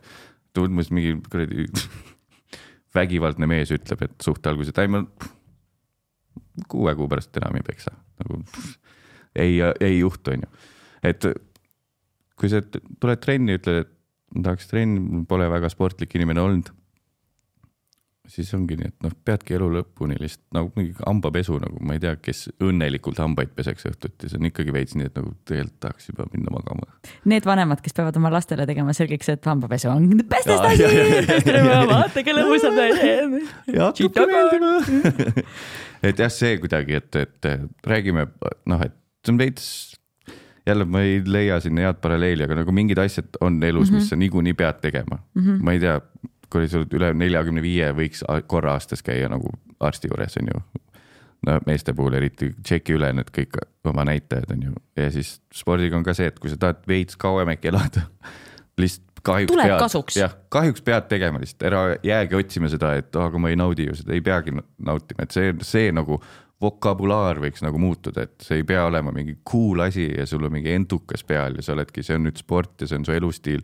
[0.56, 1.66] Tundmus mingi kuradi
[2.96, 5.04] vägivaldne mees ütleb, et suht alguses, et ei ma
[6.70, 8.40] kuue kuu pärast enam ei peksa, nagu
[9.38, 10.50] ei, ei juhtu, onju.
[11.06, 11.28] et
[12.40, 16.70] kui sa tuled trenni, ütled, et tahaks trenni, pole väga sportlik inimene olnud.
[18.30, 22.02] Siis ongi nii, et noh, peadki elu lõpuni lihtsalt nagu mingi hambapesu nagu ma ei
[22.02, 26.10] tea, kes õnnelikult hambaid peseks õhtuti, see on ikkagi veits nii, et nagu tegelikult tahaks
[26.10, 26.88] juba minna magama.
[27.30, 30.86] Need vanemad, kes peavad oma lastele tegema selgeks, et hambapesu on Jaa, asi
[31.90, 33.38] vaata kelle mõisad on.
[33.74, 34.74] ja hakkabki meeldima.
[36.10, 37.50] et jah, see kuidagi, et, et
[37.86, 38.28] räägime
[38.70, 38.94] noh, et
[39.24, 39.70] see on veits,
[40.68, 44.00] jälle ma ei leia sinna head paralleeli, aga nagu mingid asjad on elus mm, -hmm.
[44.00, 45.42] mis sa niikuinii pead tegema mm.
[45.42, 45.62] -hmm.
[45.64, 46.00] ma ei tea,
[46.50, 50.62] kui sa oled üle neljakümne viie, võiks korra aastas käia nagu arsti juures on ju.
[51.46, 53.56] no meeste puhul eriti tšeki üle need kõik
[53.88, 57.16] oma näitajad on ju ja siis spordiga on ka see, et kui sa tahad veits
[57.16, 58.02] kauem äkki elada,
[58.80, 60.16] lihtsalt kahjuks Tuleb pead, kasuks.
[60.16, 63.86] jah, kahjuks pead tegema lihtsalt, ära jäägi otsima seda, et "Ah, aga ma ei naudi
[63.86, 66.20] ju seda, ei peagi na- nautima, et see, see nagu
[66.60, 70.52] vokabulaar võiks nagu muutuda, et see ei pea olema mingi cool asi ja sul on
[70.52, 73.62] mingi entukas peal ja sa oledki, see on nüüd sport ja see on su elustiil.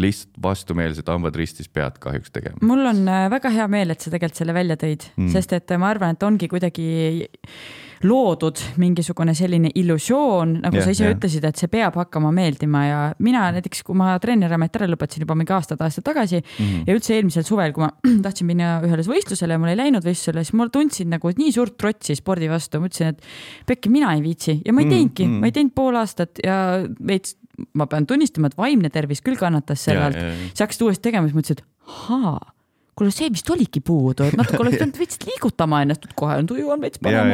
[0.00, 2.60] Lihtsalt vastumeelsed hambad ristis pead kahjuks tegema.
[2.66, 5.76] mul on äh, väga hea meel, et sa tegelikult selle välja tõid mm., sest et
[5.80, 6.88] ma arvan, et ongi kuidagi
[8.04, 11.16] loodud mingisugune selline illusioon, nagu Jah, sa ise jah.
[11.16, 15.36] ütlesid, et see peab hakkama meeldima ja mina näiteks, kui ma treeneriameti ära lõpetasin juba
[15.38, 16.84] mingi aasta-aastad tagasi mm -hmm.
[16.86, 17.90] ja üldse eelmisel suvel, kui ma
[18.26, 21.76] tahtsin minna ühele võistlusele ja mul ei läinud võistlusele, siis ma tundsin nagu nii suurt
[21.80, 23.24] trotsi spordi vastu, ma ütlesin, et
[23.66, 25.40] Pekki, mina ei viitsi ja ma ei Mm, teinudki mm.
[25.40, 26.56] ma ei teinud pool aastat ja
[27.06, 27.36] veits,
[27.76, 31.36] ma pean tunnistama, et vaimne tervis küll kannatas selle alt siis hakkasid uuesti tegema, siis
[31.36, 32.52] mõtlesin, et ahaa,
[32.98, 36.72] kuule see vist oligi puudu, et natuke oleks pidanud veits liigutama ennast, kohe on tuju
[36.74, 37.30] on veits parem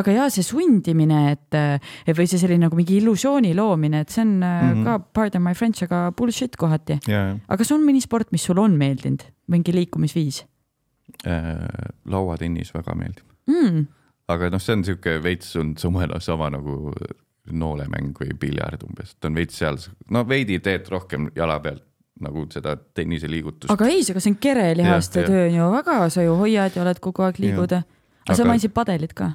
[0.00, 4.24] aga ja see sundimine, et et või see selline nagu mingi illusiooni loomine, et see
[4.24, 4.74] on mm.
[4.74, 4.84] -hmm.
[4.88, 7.00] ka pardon my french, aga bullshit kohati.
[7.08, 10.44] aga kas on mõni sport, mis sul on meeldinud, mingi liikumisviis
[11.26, 11.56] äh,.
[12.04, 13.86] lauatennis väga meeldib, mm,?
[14.28, 16.92] aga noh, see on sihuke veits on sama, sama nagu
[17.50, 19.78] noolemäng või piljard umbes, ta on veits seal,
[20.10, 21.80] no veidi teed rohkem jala peal
[22.20, 23.70] nagu seda tenniseliigutust.
[23.72, 26.98] aga ei, aga see on kerelihaste töö on ju väga, sa ju hoiad ja oled
[27.02, 27.72] kogu aeg liigud.
[27.78, 29.30] aga sa Aga- mainisid padelit ka.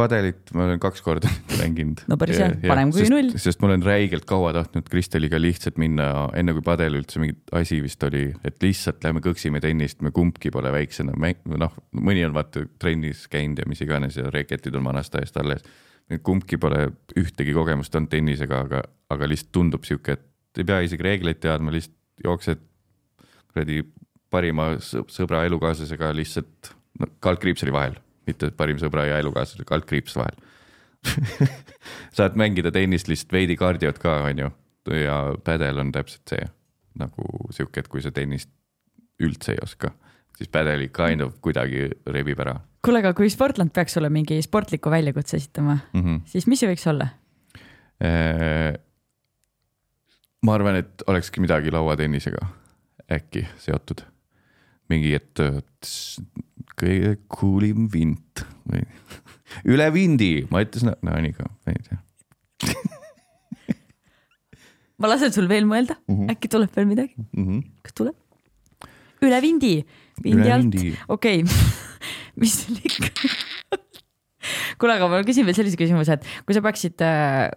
[0.00, 1.28] padelit ma olen kaks korda
[1.60, 2.00] mänginud.
[2.08, 3.34] No päris hea, parem kui null.
[3.36, 7.82] sest ma olen räigelt kaua tahtnud Kristeliga lihtsalt minna, enne kui padel üldse mingi asi
[7.84, 11.12] vist oli, et lihtsalt lähme kõksime tennist, me kumbki pole väiksena
[11.60, 15.66] noh, mõni on vaata trennis käinud ja mis iganes ja reketid on vanast ajast alles.
[16.22, 16.88] kumbki pole
[17.18, 21.70] ühtegi kogemust olnud tennisega, aga, aga lihtsalt tundub sihuke, et ei pea isegi reegleid teadma,
[21.74, 22.62] lihtsalt jooksed
[23.50, 23.82] kuradi
[24.30, 27.98] parima sõ- sõbra elukaaslasega lihtsalt no,, kaldkriips oli vahel,
[28.28, 30.38] mitte parim sõbra ja elukaaslasega, kaldkriips vahel
[32.16, 34.50] saad mängida tennist lihtsalt veidi kardiot ka, onju.
[35.00, 36.48] ja pädel on täpselt see
[37.00, 37.24] nagu
[37.54, 38.50] sihuke, et kui sa tennist
[39.20, 39.92] üldse ei oska,
[40.36, 44.92] siis pädeli kind of kuidagi rebib ära kuule, aga kui Sportland peaks sulle mingi sportliku
[44.92, 46.00] väljakutse esitama, mm.
[46.00, 46.20] -hmm.
[46.26, 47.10] siis mis see võiks olla?
[50.46, 52.46] Ma arvan, et olekski midagi lauatennisega
[53.10, 54.04] äkki seotud.
[54.90, 55.38] mingi, et
[56.80, 58.82] kõige coolim vint või
[59.74, 62.00] üle vindi, ma ütlesin, no nii ka, ma ei tea.
[65.00, 66.16] ma lasen sul veel mõelda mm.
[66.16, 66.34] -hmm.
[66.34, 67.44] äkki tuleb veel midagi mm.
[67.44, 67.62] -hmm.
[67.86, 68.16] kas tuleb?
[69.20, 69.74] üle vindi,
[70.24, 70.76] vindi alt
[71.08, 71.44] okei okay.
[72.40, 73.78] mis sul ikka.
[74.80, 77.50] kuule, aga ma küsin veel sellise küsimuse, et kui sa peaksid äh,,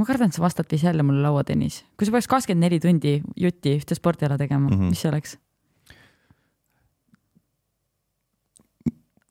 [0.00, 3.18] ma kardan, et sa vastad vist jälle mulle lauatennis, kui sa peaks kakskümmend neli tundi
[3.36, 4.76] jutti ühte spordiala tegema mm.
[4.76, 4.94] -hmm.
[4.94, 5.38] mis see oleks?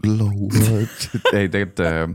[0.08, 0.96] lauad.
[1.34, 2.06] ei, tegelikult äh,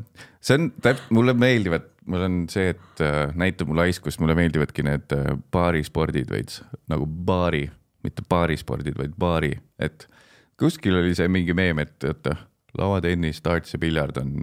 [0.40, 4.84] see on täp-, mulle meeldivad, mul on see, et äh, näitab mu laiskust, mulle meeldivadki
[4.86, 6.62] need äh, baarispordid veits
[6.92, 7.66] nagu baari,
[8.04, 10.08] mitte baarispordid, vaid baari, et
[10.60, 12.36] kuskil oli see mingi meem, et oota,
[12.78, 14.38] lauatennis, darts ja piljard on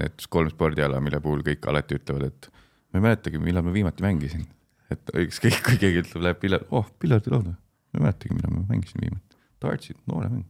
[0.00, 2.50] need kolm spordiala, mille puhul kõik alati ütlevad, et
[2.96, 4.46] ma ei mäletagi, millal ma viimati mängisin.
[4.90, 9.02] et ükskõik, kui keegi ütleb, läheb piljard, oh piljardilaud, ma ei mäletagi, millal ma mängisin
[9.02, 9.40] viimati.
[9.62, 10.46] dartsid, noore mäng.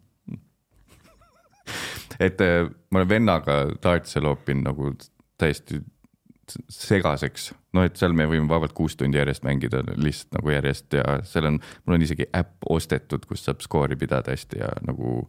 [2.23, 4.93] Et äh, ma olen vennaga dartse loopinud nagu
[5.41, 5.83] täiesti
[6.71, 11.19] segaseks, noh, et seal me võime vabalt kuus tundi järjest mängida lihtsalt nagu järjest ja
[11.27, 15.25] seal on, mul on isegi äpp ostetud, kus saab skoori pidada hästi ja nagu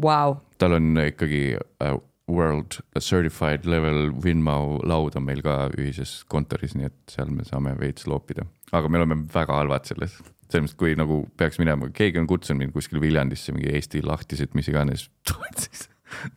[0.00, 1.98] Vau, tal on ikkagi uh,
[2.30, 7.74] world certified level Winmau laud on meil ka ühises kontoris, nii et seal me saame
[7.80, 10.18] veits loopida, aga me oleme väga halvad selles.
[10.50, 14.54] selles mõttes, kui nagu peaks minema, keegi on kutsunud mind kuskile Viljandisse mingi Eesti lahtised,
[14.58, 15.06] mis iganes,
[15.62, 15.86] siis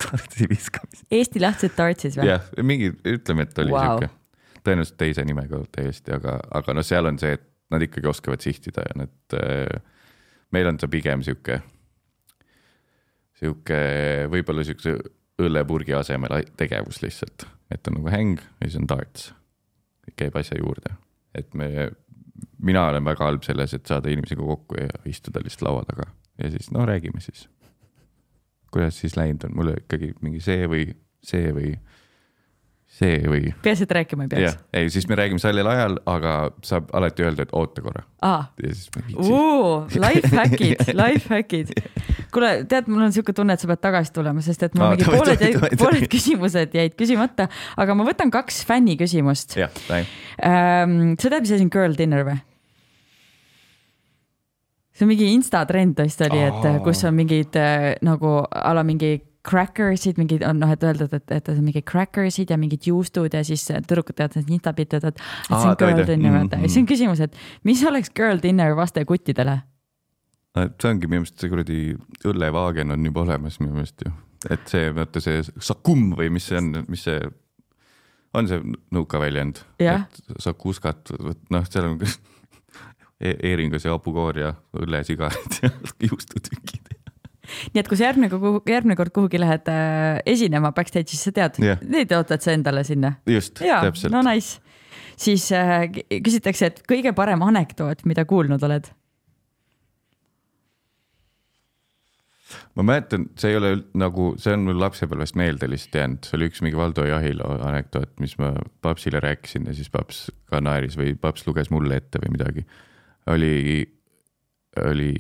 [0.02, 1.08] tartsi viskamist.
[1.12, 2.30] Eesti lahtised dartsis või?
[2.30, 3.98] jah, mingi, ütleme, et oli wow.
[3.98, 8.44] sihuke, tõenäoliselt teise nimega täiesti, aga, aga noh, seal on see, et nad ikkagi oskavad
[8.46, 9.82] sihtida ja need äh,,
[10.54, 11.60] meil on see pigem sihuke,
[13.42, 13.80] sihuke
[14.32, 14.98] võib-olla siukse
[15.42, 19.32] õllepurgi asemel tegevus lihtsalt, et on nagu häng ja siis on darts,
[20.20, 20.94] käib asja juurde,
[21.36, 21.90] et me,
[22.62, 26.10] mina olen väga halb selles, et saada inimesega kokku ja istuda lihtsalt laua taga.
[26.42, 27.48] Ja siis no räägime siis.
[28.74, 30.88] kuidas siis läinud on, mul ikkagi mingi see või
[31.24, 31.76] see või
[32.94, 36.34] see või peaasi, et rääkima ei peaks., ei siis me räägime sellel ajal, aga
[36.66, 38.04] saab alati öelda, et oota korra
[38.94, 40.02] me ei viitsi.
[40.04, 41.74] lifehackid, lifehackid.
[42.36, 44.94] kuule, tead, mul on siuke tunne, et sa pead tagasi tulema, sest et mul Aa,
[44.94, 47.50] mingi davai, pooled davai,, davai, pooled küsimused jäid küsimata,
[47.82, 49.58] aga ma võtan kaks fänni küsimust.
[49.58, 50.10] jah, näin.
[50.38, 52.40] sa tead, mis asi on girl dinner või?
[54.94, 58.86] see on mingi insta trend vist oli, et kus on mingid äh, nagu a la
[58.86, 63.34] mingi crackersid, mingid on noh, et öeldud, et, et on mingid crackersid ja mingid juustud
[63.36, 66.78] ja siis tüdrukud teevad neid instapitud, et, et see on girl dinner, vaata ja siis
[66.80, 66.92] on Mhm.
[66.94, 67.36] küsimus, et
[67.68, 69.62] mis oleks girl dinner vaste kuttidele?
[70.54, 71.78] see ongi minu meelest see kuradi
[72.30, 74.12] õllevaagen on juba olemas minu meelest ju,
[74.54, 77.20] et see vaata see sakum või mis see on, mis see
[78.38, 78.62] on see
[78.94, 80.06] nõukaväljend, Jah.
[80.08, 81.12] et sakuskat,
[81.54, 82.00] noh, seal on
[83.24, 85.70] e eeringas ja hapukoor ja õllesigarid ja
[86.10, 86.93] juustutükid.
[87.74, 88.30] Nii et kui sa järgmine
[88.70, 91.82] järgmine kord kuhugi lähed äh, esinema backstage, siis sa tead Jah.
[91.84, 93.16] neid ootad sa endale sinna.
[93.30, 94.60] just, täpselt no nice.
[95.20, 98.92] siis äh, küsitakse, et kõige parem anekdoot, mida kuulnud oled?
[102.78, 106.50] ma mäletan, see ei ole nagu, see on mul lapsepõlvest meelde lihtsalt jäänud, see oli
[106.52, 108.54] üks mingi Valdo Jahilo anekdoot, mis ma
[108.86, 112.66] papsile rääkisin ja siis paps ka naeris või paps luges mulle ette või midagi.
[113.34, 113.56] oli,
[114.84, 115.14] oli,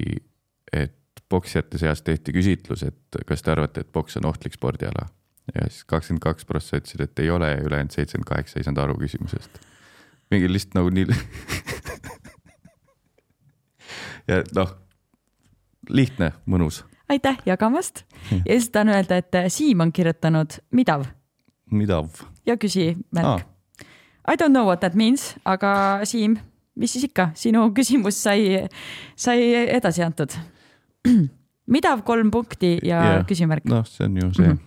[0.73, 0.97] et
[1.29, 5.07] poksijate seas tehti küsitlus, et kas te arvate, et poks on ohtlik spordiala
[5.53, 8.83] ja siis kakskümmend kaks prossa ütlesid, et ei ole ja ülejäänud seitsekümmend kaheksa ei saanud
[8.83, 9.59] aru küsimusest.
[10.31, 11.05] mingi lihtsalt nagu nii.
[14.29, 14.75] ja noh,
[15.89, 16.83] lihtne, mõnus
[17.13, 21.05] aitäh jagamast ja siis tahan öelda, et äh, Siim on kirjutanud midav
[21.71, 22.09] midav
[22.45, 23.49] ja küsi märk ah,.
[24.23, 26.37] I don't know what that means, aga Siim,
[26.79, 28.69] mis siis ikka, sinu küsimus sai,
[29.19, 30.31] sai edasi antud.
[31.73, 33.25] midav kolm punkti ja yeah.
[33.27, 33.79] küsimärk no..
[33.79, 34.57] noh, see on ju see mm.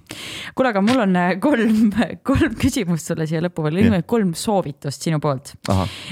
[0.56, 1.90] kuule, aga mul on äh, kolm,
[2.30, 5.52] kolm küsimust sulle siia lõppu veel Jah., kolm soovitust sinu poolt.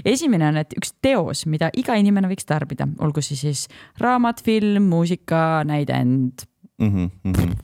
[0.04, 3.66] esimene on, et üks teos, mida iga inimene võiks tarbida, olgu see siis
[4.02, 6.44] raamat, film, muusika, näidend,
[6.82, 7.54] mm -hmm.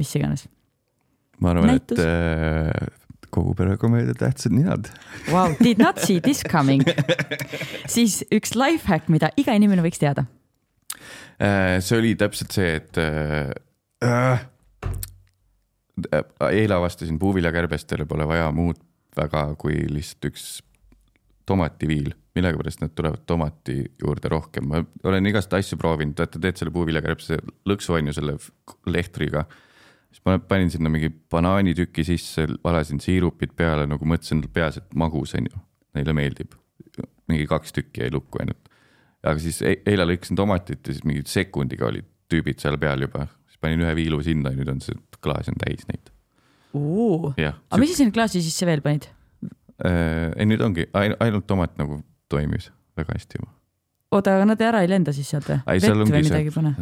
[0.00, 0.48] mis iganes
[1.40, 2.88] ma arvan, et äh,
[3.30, 4.88] kogu perekomöödia Tähtsad ninad.
[5.30, 5.54] wow,.
[5.62, 6.82] Did not see this coming.
[7.94, 10.26] siis üks lifehack, mida iga inimene võiks teada.
[11.38, 13.52] Äh, see oli täpselt see, et äh,
[14.02, 14.40] äh,
[16.50, 18.80] eile avastasin puuviljakärbestele pole vaja muud
[19.18, 20.46] väga kui lihtsalt üks
[21.48, 26.74] tomativiil, millegipärast nad tulevad tomati juurde rohkem, ma olen igast asju proovinud, vaata teed selle
[26.74, 27.38] puuviljakärbse
[27.70, 28.36] lõksu on ju selle
[28.90, 29.46] lehtriga.
[30.10, 35.34] siis ma panin sinna mingi banaanitüki sisse, valasin siirupid peale nagu mõtlesin peas, et magus
[35.38, 35.62] on ju,
[35.94, 36.58] neile meeldib.
[37.28, 38.68] mingi kaks tükki jäi lukku ainult.
[39.28, 43.26] Aga siis e- eile lõikasin tomatit ja siis mingi sekundiga olid tüübid seal peal juba,
[43.48, 46.10] siis panin ühe viilu sinna ja nüüd on see klaas on täis neid.
[46.74, 49.08] aga mis sa sinna klaasi sisse veel panid?
[49.84, 52.02] äh, ei nüüd ongi Ain, ainult tomat nagu
[52.32, 53.52] toimis väga hästi juba.
[54.12, 55.60] oota, aga nad ära ei lenda siis sealt või?
[55.66, 56.74] Ei, vett või midagi pane?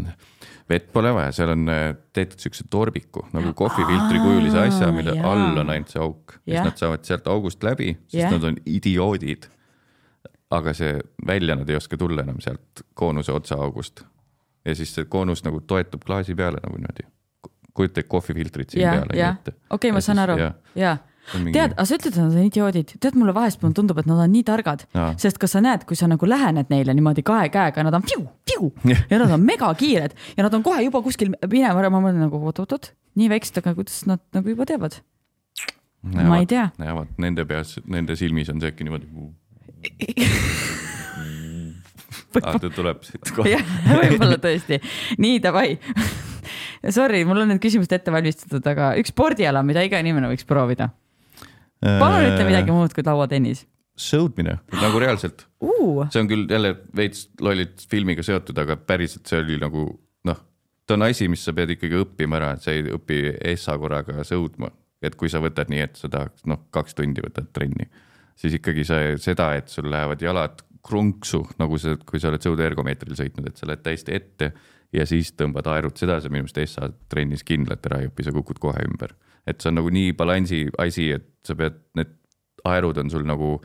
[0.71, 5.33] vett pole vaja, seal on äh, tehtud siukse torbiku nagu kohvifiltri kujulise asja, mille jaa.
[5.33, 6.67] all on ainult see auk, siis Jah.
[6.67, 8.35] nad saavad sealt august läbi, sest Jah.
[8.35, 9.51] nad on idioodid.
[10.57, 14.05] Aga see välja nad ei oska tulla enam sealt koonuse otsaaugust
[14.67, 17.07] ja siis see koonus nagu toetub klaasi peale nagu niimoodi.
[17.77, 19.19] kujuta ette kohvifiltrit siin ja, peale.
[19.21, 19.35] ja,
[19.71, 20.39] okei, ma saan aru,
[20.75, 20.97] ja
[21.27, 24.31] tead, aga sa ütled, et nad on idioodid, tead mulle vahest tundub, et nad on
[24.33, 27.85] nii targad Jaa., sest kas sa näed, kui sa nagu lähened neile niimoodi kahe käega,
[27.87, 29.03] nad on piu-piu Jah.
[29.11, 32.93] ja nad on megakiired ja nad on kohe juba kuskil minema, ma mõtlen nagu oot-oot-oot,
[33.19, 35.01] nii väiksed, aga kuidas nad nagu juba teavad?
[36.07, 36.69] ma ei tea.
[36.79, 39.11] näevad nende peas, nende silmis on see äkki niimoodi.
[42.43, 43.53] ah, ta tuleb siit kohe.
[43.55, 43.63] jah,
[44.03, 44.81] võib-olla tõesti,
[45.23, 45.77] nii davai.
[46.93, 50.91] Sorry, mul on need küsimused ette valmistatud, aga üks spordiala, mida iga inimene võiks proovida.
[51.81, 52.49] palun ütle Äh.
[52.51, 53.65] midagi muud kui lauatennis
[53.97, 56.05] sõudmine nagu reaalselt, uh,.
[56.13, 59.89] see on küll jälle veits lollilt filmiga seotud, aga päriselt see oli nagu
[60.29, 60.41] noh,
[60.87, 63.23] ta on asi, mis sa pead ikkagi õppima ära, et sa ei õpi
[63.53, 64.71] ESA korraga sõudma.
[65.05, 67.89] et kui sa võtad nii, et sa tahaks noh, kaks tundi võtad trenni,
[68.37, 73.17] siis ikkagi see seda, et sul lähevad jalad krunksu, nagu sa, kui sa oled sõudeergomeetril
[73.19, 74.53] sõitnud, et sa lähed täiesti ette
[74.95, 78.35] ja siis tõmbad aerud, seda sa minu arust ESA trennis kindlalt ära ei õpi, sa
[78.35, 79.17] kukud kohe ümber.
[79.47, 82.17] et see on nagu nii balansi asi, et sa pead, need
[82.67, 83.61] aerud on sul nagu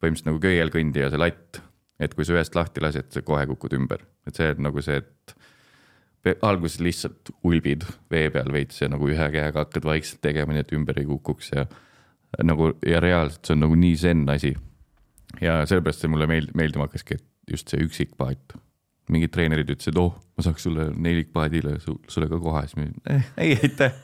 [0.00, 1.60] põhimõtteliselt nagu köielkõndija see latt,
[2.00, 5.00] et kui sa ühest lahti lased, sa kohe kukud ümber, et see on nagu see,
[5.02, 10.64] et alguses lihtsalt ulbid vee peal veits ja nagu ühe käega hakkad vaikselt tegema, nii
[10.64, 11.66] et ümber ei kukuks ja
[12.46, 14.54] nagu ja reaalselt see on nagu nii zen asi.
[15.40, 18.56] ja sellepärast see mulle meeld-, meeldima hakkaski, et just see üksikpaat.
[19.10, 23.30] mingid treenerid ütlesid, oh, ma saaks sulle nelikpaadile su, sulle ka kohe, siis ma eh,
[23.42, 23.96] ei aitäh.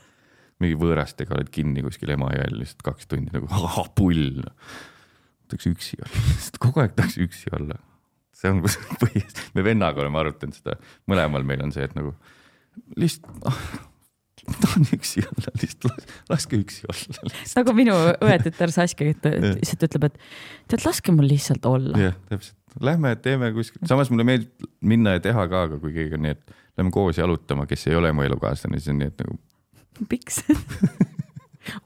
[0.63, 4.41] mingi võõrastega oled kinni kuskil Emajõel lihtsalt kaks tundi nagu ah, pull.
[5.47, 7.79] tahaks üksi olla, lihtsalt kogu aeg tahaks üksi olla.
[8.35, 8.63] see on
[9.03, 9.23] põhi,
[9.55, 10.75] me vennaga oleme arutanud seda,
[11.07, 12.15] mõlemal meil on see, et nagu
[12.99, 13.47] lihtsalt
[14.51, 17.31] ah, tahan üksi olla, lihtsalt las- laske üksi olla.
[17.57, 20.21] nagu minu õetütar Saskia lihtsalt ütleb, et
[20.71, 21.97] tead, laske mul lihtsalt olla.
[22.07, 26.17] jah, täpselt, lähme teeme kuskil, samas mulle meeldib minna ja teha ka, aga kui keegi
[26.19, 29.23] on nii, et lähme koos jalutama, kes ei ole mu elukaaslane, siis on nii, et
[29.25, 29.39] nagu
[30.13, 30.41] miks?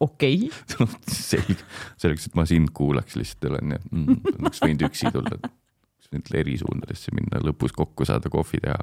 [0.03, 0.51] okei,
[1.09, 1.57] selge,
[1.97, 5.39] selleks, et ma sind kuulaks lihtsalt ei ole nii, et mm, oleks võinud üksi tulla.
[5.41, 8.77] oleks võinud eri suundadesse minna, lõpus kokku saada, kohvi teha.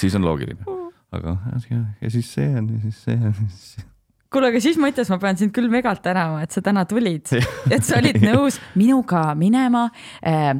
[0.00, 0.79] siis on loogiline,
[1.12, 1.36] aga
[1.70, 3.86] ja, siis see on ja siis see on ja siis
[4.30, 7.32] kuule, aga siis mõttes ma pean sind küll megalt tänama, et sa täna tulid,
[7.74, 9.88] et sa olid nõus minuga minema
[10.22, 10.54] äh,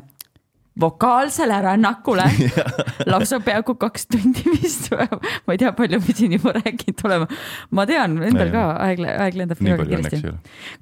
[0.80, 2.26] vokaalsele rännakule.
[3.10, 7.28] Lausa peaaegu kaks tundi vist, ma ei tea, palju siin juba rääkinud oleme.
[7.76, 10.34] ma tean endal ka aeg, aeg lendab väga kiiresti.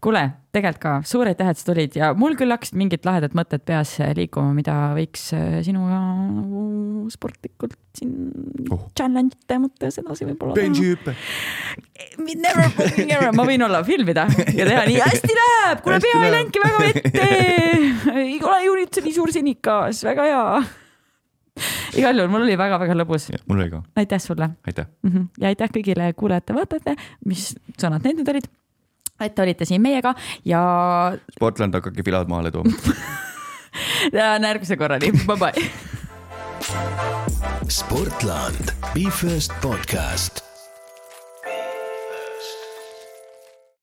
[0.05, 3.65] kuule, tegelikult ka suur aitäh, et sa tulid ja mul küll hakkasid mingid lahedad mõtted
[3.69, 8.29] peas liikuma, mida võiks äh, sinuga nagu sportlikult siin
[8.69, 8.81] Oh.
[8.99, 10.73] challenge ide mõttes edasi võib-olla teha.
[10.77, 11.15] hüpe.
[12.19, 14.99] Never fucking ever, ma võin olla, filmida ja teha nii.
[15.01, 17.29] Hästi läheb, kuule pea ei läinudki väga vette.
[18.13, 19.33] ei ole ju nüüd nii suur
[19.93, 20.63] sinikas, väga hea.
[21.99, 24.87] igal juhul mul oli väga-väga lõbus, mul oli ka, aitäh sulle aitäh.
[25.41, 26.95] ja aitäh kõigile kuulajate-vaatajate,
[27.27, 28.49] mis sõnad need nüüd olid,
[29.21, 30.63] et olite siin meiega ja
[31.35, 32.71] Sportland, hakake filad maale tooma.
[34.17, 35.71] ja järgmise korrani, bye bye.
[37.69, 40.48] Sportland, Be First podcast